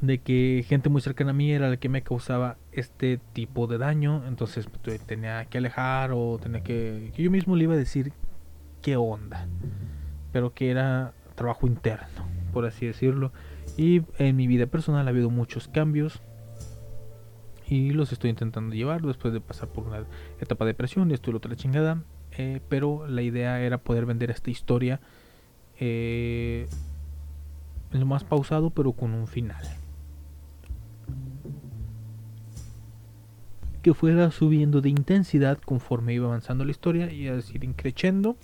de 0.00 0.18
que 0.18 0.64
gente 0.68 0.88
muy 0.88 1.00
cercana 1.00 1.30
a 1.30 1.34
mí 1.34 1.52
era 1.52 1.70
la 1.70 1.76
que 1.76 1.88
me 1.88 2.02
causaba 2.02 2.58
este 2.72 3.18
tipo 3.32 3.66
de 3.66 3.78
daño. 3.78 4.24
Entonces 4.26 4.66
pues, 4.66 5.00
tenía 5.00 5.44
que 5.46 5.58
alejar 5.58 6.10
o 6.12 6.38
tenía 6.38 6.62
que, 6.62 7.12
yo 7.16 7.30
mismo 7.30 7.56
le 7.56 7.64
iba 7.64 7.74
a 7.74 7.78
decir 7.78 8.12
qué 8.82 8.96
onda. 8.96 9.46
Pero 10.32 10.52
que 10.52 10.70
era 10.70 11.12
trabajo 11.34 11.66
interno, 11.66 12.26
por 12.52 12.66
así 12.66 12.86
decirlo. 12.86 13.32
Y 13.76 14.02
en 14.18 14.36
mi 14.36 14.46
vida 14.46 14.66
personal 14.66 15.06
ha 15.06 15.10
habido 15.10 15.30
muchos 15.30 15.68
cambios. 15.68 16.20
Y 17.68 17.90
los 17.90 18.12
estoy 18.12 18.30
intentando 18.30 18.74
llevar 18.74 19.02
después 19.02 19.34
de 19.34 19.40
pasar 19.40 19.68
por 19.68 19.84
una 19.84 20.04
etapa 20.40 20.64
de 20.64 20.70
depresión 20.70 21.10
y 21.10 21.14
esto 21.14 21.30
y 21.30 21.32
lo 21.32 21.38
otra 21.38 21.56
chingada. 21.56 22.02
Eh, 22.38 22.60
pero 22.68 23.06
la 23.06 23.22
idea 23.22 23.60
era 23.60 23.78
poder 23.78 24.04
vender 24.04 24.30
esta 24.30 24.50
historia 24.50 25.00
eh, 25.78 26.68
lo 27.92 28.06
más 28.06 28.24
pausado, 28.24 28.70
pero 28.70 28.92
con 28.92 29.14
un 29.14 29.26
final. 29.26 29.64
Que 33.82 33.94
fuera 33.94 34.30
subiendo 34.30 34.80
de 34.80 34.88
intensidad 34.88 35.58
conforme 35.58 36.14
iba 36.14 36.26
avanzando 36.26 36.64
la 36.64 36.72
historia 36.72 37.12
y 37.12 37.28
es 37.28 37.54
ir 37.54 37.64
increciendo 37.64 38.36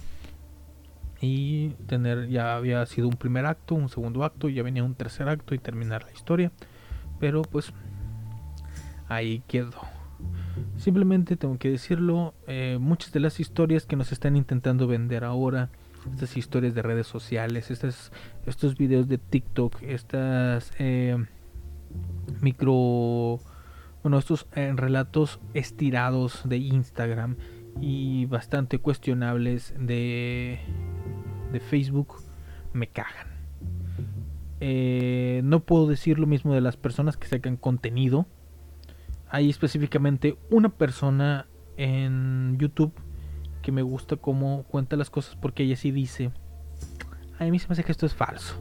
y 1.20 1.70
tener 1.86 2.28
ya 2.28 2.56
había 2.56 2.84
sido 2.86 3.08
un 3.08 3.16
primer 3.16 3.46
acto, 3.46 3.74
un 3.74 3.88
segundo 3.88 4.24
acto, 4.24 4.48
ya 4.48 4.62
venía 4.62 4.84
un 4.84 4.94
tercer 4.94 5.28
acto 5.28 5.54
y 5.54 5.58
terminar 5.58 6.04
la 6.04 6.12
historia. 6.12 6.50
Pero 7.20 7.42
pues 7.42 7.72
ahí 9.08 9.42
quedó. 9.46 9.91
Simplemente 10.76 11.36
tengo 11.36 11.58
que 11.58 11.70
decirlo, 11.70 12.34
eh, 12.46 12.78
muchas 12.80 13.12
de 13.12 13.20
las 13.20 13.40
historias 13.40 13.86
que 13.86 13.96
nos 13.96 14.12
están 14.12 14.36
intentando 14.36 14.86
vender 14.86 15.24
ahora, 15.24 15.70
estas 16.12 16.36
historias 16.36 16.74
de 16.74 16.82
redes 16.82 17.06
sociales, 17.06 17.70
estos 17.70 18.76
videos 18.76 19.06
de 19.06 19.18
TikTok, 19.18 19.82
estas 19.82 20.72
eh, 20.78 21.16
micro, 22.40 23.38
bueno, 24.02 24.18
estos 24.18 24.46
eh, 24.56 24.72
relatos 24.74 25.38
estirados 25.54 26.42
de 26.44 26.56
Instagram 26.56 27.36
y 27.80 28.26
bastante 28.26 28.78
cuestionables 28.78 29.74
de, 29.78 30.58
de 31.52 31.60
Facebook, 31.60 32.16
me 32.72 32.88
cagan. 32.88 33.28
No 35.48 35.60
puedo 35.60 35.86
decir 35.86 36.18
lo 36.18 36.26
mismo 36.26 36.54
de 36.54 36.60
las 36.60 36.76
personas 36.76 37.16
que 37.16 37.26
sacan 37.26 37.56
contenido 37.56 38.26
hay 39.32 39.48
específicamente 39.48 40.36
una 40.50 40.68
persona 40.68 41.46
en 41.78 42.58
YouTube 42.58 42.92
que 43.62 43.72
me 43.72 43.80
gusta 43.80 44.16
cómo 44.16 44.64
cuenta 44.64 44.94
las 44.94 45.08
cosas 45.08 45.36
porque 45.36 45.62
ella 45.62 45.74
sí 45.74 45.90
dice, 45.90 46.30
a 47.38 47.44
mí 47.46 47.58
se 47.58 47.66
me 47.66 47.72
hace 47.72 47.82
que 47.82 47.92
esto 47.92 48.04
es 48.04 48.14
falso. 48.14 48.60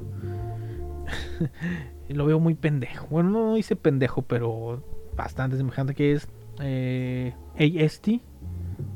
lo 2.07 2.25
veo 2.25 2.39
muy 2.39 2.55
pendejo. 2.55 3.05
Bueno, 3.07 3.29
no 3.31 3.55
dice 3.55 3.75
pendejo, 3.75 4.21
pero 4.21 4.81
bastante 5.13 5.57
semejante 5.57 5.93
que 5.93 6.13
es 6.13 6.29
eh, 6.61 7.33
AST 7.59 8.21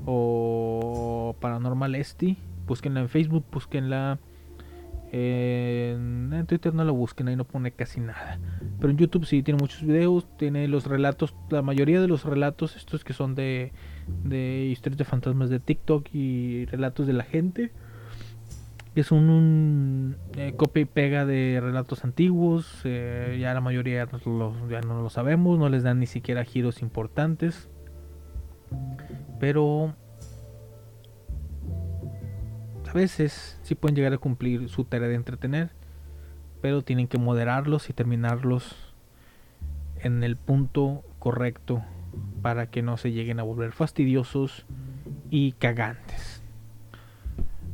o 0.05 1.35
Paranormal 1.41 1.95
ST. 1.95 2.37
Búsquenla 2.65 3.01
en 3.01 3.09
Facebook, 3.09 3.43
búsquenla 3.51 4.17
en, 5.11 6.45
Twitter 6.47 6.73
no 6.73 6.83
la 6.83 6.91
busquen, 6.91 7.27
ahí 7.27 7.35
no 7.35 7.45
pone 7.45 7.71
casi 7.71 7.99
nada. 7.99 8.39
Pero 8.79 8.91
en 8.91 8.97
YouTube 8.97 9.25
sí 9.25 9.41
tiene 9.43 9.59
muchos 9.59 9.81
videos, 9.83 10.27
tiene 10.37 10.67
los 10.67 10.85
relatos, 10.85 11.33
la 11.49 11.61
mayoría 11.61 12.01
de 12.01 12.07
los 12.07 12.23
relatos, 12.25 12.75
estos 12.75 13.03
que 13.03 13.13
son 13.13 13.33
de, 13.35 13.71
de 14.23 14.65
historias 14.71 14.97
de 14.97 15.05
fantasmas 15.05 15.49
de 15.49 15.59
TikTok 15.59 16.07
y 16.13 16.65
relatos 16.65 17.07
de 17.07 17.13
la 17.13 17.23
gente. 17.23 17.71
Que 18.93 19.03
son 19.03 19.29
un 19.29 20.15
eh, 20.37 20.53
copia 20.55 20.81
y 20.83 20.85
pega 20.85 21.25
de 21.25 21.59
relatos 21.61 22.05
antiguos, 22.05 22.79
eh, 22.85 23.37
ya 23.41 23.53
la 23.53 23.59
mayoría 23.59 24.07
lo- 24.25 24.69
ya 24.69 24.79
no 24.79 25.01
lo 25.01 25.09
sabemos, 25.09 25.59
no 25.59 25.67
les 25.67 25.83
dan 25.83 25.99
ni 25.99 26.05
siquiera 26.05 26.45
giros 26.45 26.81
importantes. 26.81 27.69
Pero 29.39 29.93
veces 32.95 33.59
sí 33.61 33.75
pueden 33.75 33.95
llegar 33.95 34.13
a 34.13 34.17
cumplir 34.17 34.69
su 34.69 34.85
tarea 34.85 35.09
de 35.09 35.15
entretener, 35.15 35.69
pero 36.61 36.81
tienen 36.81 37.07
que 37.07 37.19
moderarlos 37.19 37.89
y 37.89 37.93
terminarlos 37.93 38.75
en 39.99 40.23
el 40.23 40.37
punto 40.37 41.03
correcto 41.19 41.83
para 42.41 42.71
que 42.71 42.81
no 42.81 42.97
se 42.97 43.11
lleguen 43.11 43.39
a 43.39 43.43
volver 43.43 43.73
fastidiosos 43.73 44.65
y 45.29 45.51
cagantes. 45.53 46.41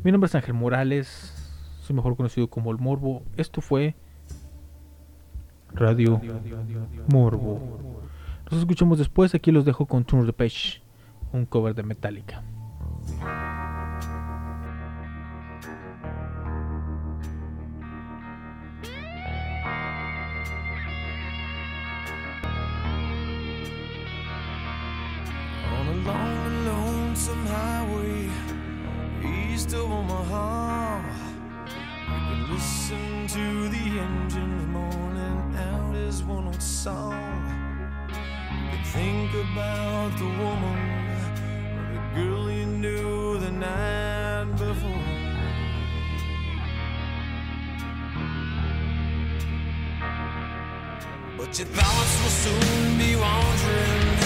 Mi 0.03 0.11
nombre 0.11 0.25
es 0.25 0.35
Ángel 0.35 0.55
Morales, 0.55 1.77
soy 1.81 1.95
mejor 1.95 2.17
conocido 2.17 2.47
como 2.47 2.71
El 2.71 2.79
Morbo. 2.79 3.23
Esto 3.37 3.61
fue 3.61 3.95
Radio, 5.73 6.19
Morbo. 7.07 8.01
Nos 8.49 8.59
escuchamos 8.59 8.97
después, 8.97 9.35
aquí 9.35 9.51
los 9.51 9.65
dejo 9.65 9.85
con 9.85 10.03
Turn 10.03 10.25
the 10.25 10.33
Page, 10.33 10.81
un 11.31 11.45
cover 11.45 11.75
de 11.75 11.83
Metallica. 11.83 12.43
she's 29.61 29.69
still 29.69 29.91
on 29.91 30.07
my 30.07 30.25
arm. 30.31 31.05
We 32.07 32.13
can 32.13 32.53
listen 32.53 33.27
to 33.27 33.69
the 33.69 33.99
engines 33.99 34.67
moaning 34.67 35.55
out 35.57 35.95
his 35.95 36.23
one 36.23 36.45
old 36.47 36.61
song. 36.61 37.13
You 38.09 38.69
can 38.71 38.83
think 38.85 39.31
about 39.33 40.17
the 40.17 40.29
woman 40.41 40.79
or 41.77 41.93
the 41.93 42.01
girl 42.15 42.51
you 42.51 42.65
knew 42.65 43.39
the 43.39 43.51
night 43.51 44.51
before. 44.57 45.07
But 51.37 51.57
your 51.59 51.67
thoughts 51.67 52.13
will 52.21 52.35
soon 52.45 52.97
be 52.97 53.15
wandering 53.15 54.17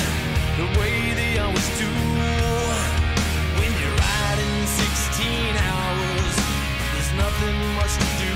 the 0.60 0.80
way 0.80 1.14
they 1.14 1.40
always 1.40 1.80
do 1.80 2.55
hours, 5.70 6.36
there's 6.94 7.12
nothing 7.14 7.58
much 7.80 7.94
to 8.02 8.08
do. 8.24 8.36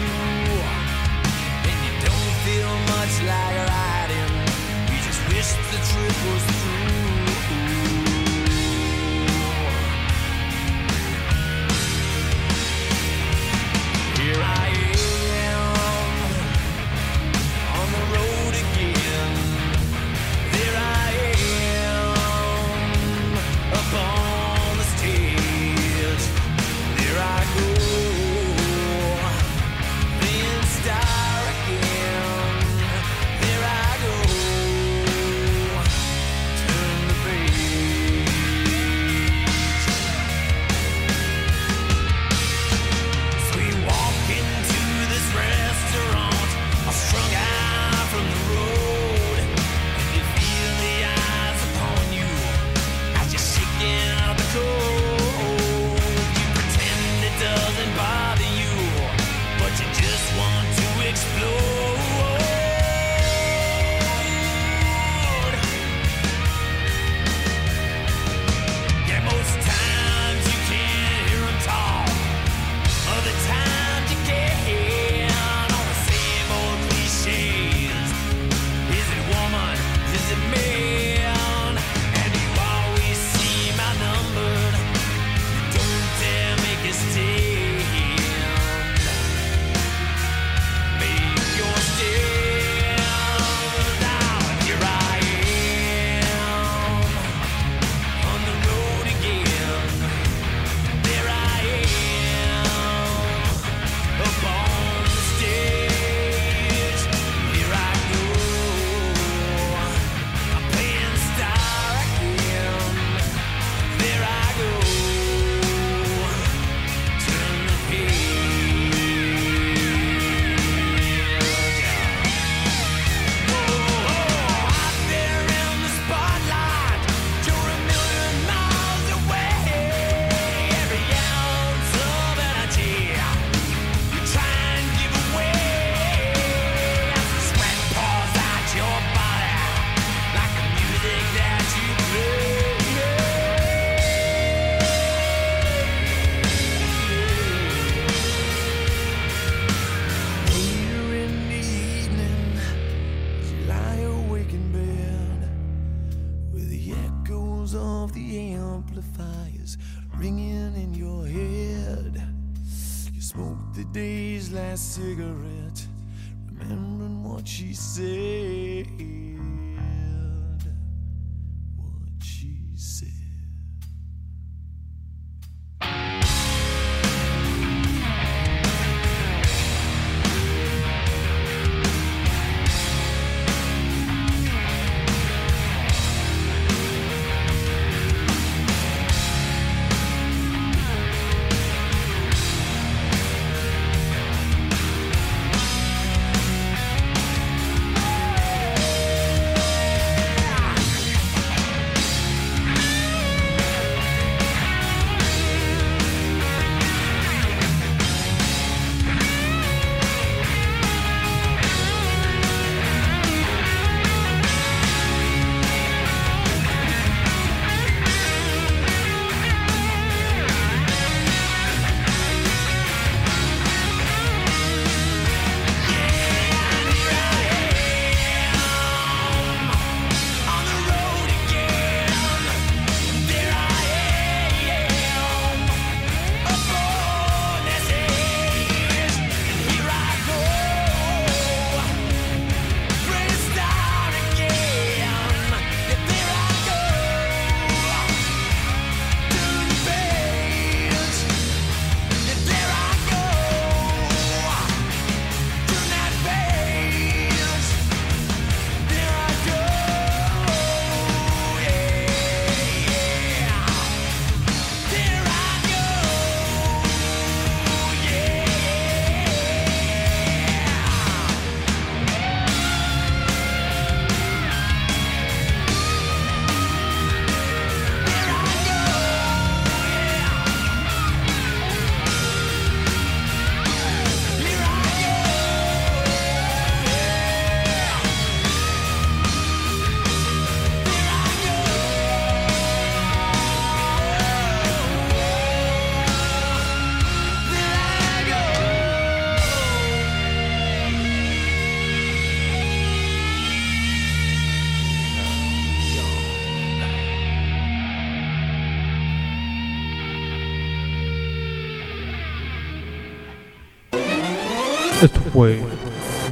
And 1.69 1.77
you 1.85 1.93
don't 2.07 2.33
feel 2.45 2.73
much 2.93 3.13
like 3.31 3.55
riding. 3.73 4.33
You 4.91 4.97
just 5.07 5.21
wish 5.29 5.49
the 5.71 5.79
trip 5.89 6.17
was 6.27 6.43
through. 6.43 6.78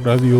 Radio 0.04 0.38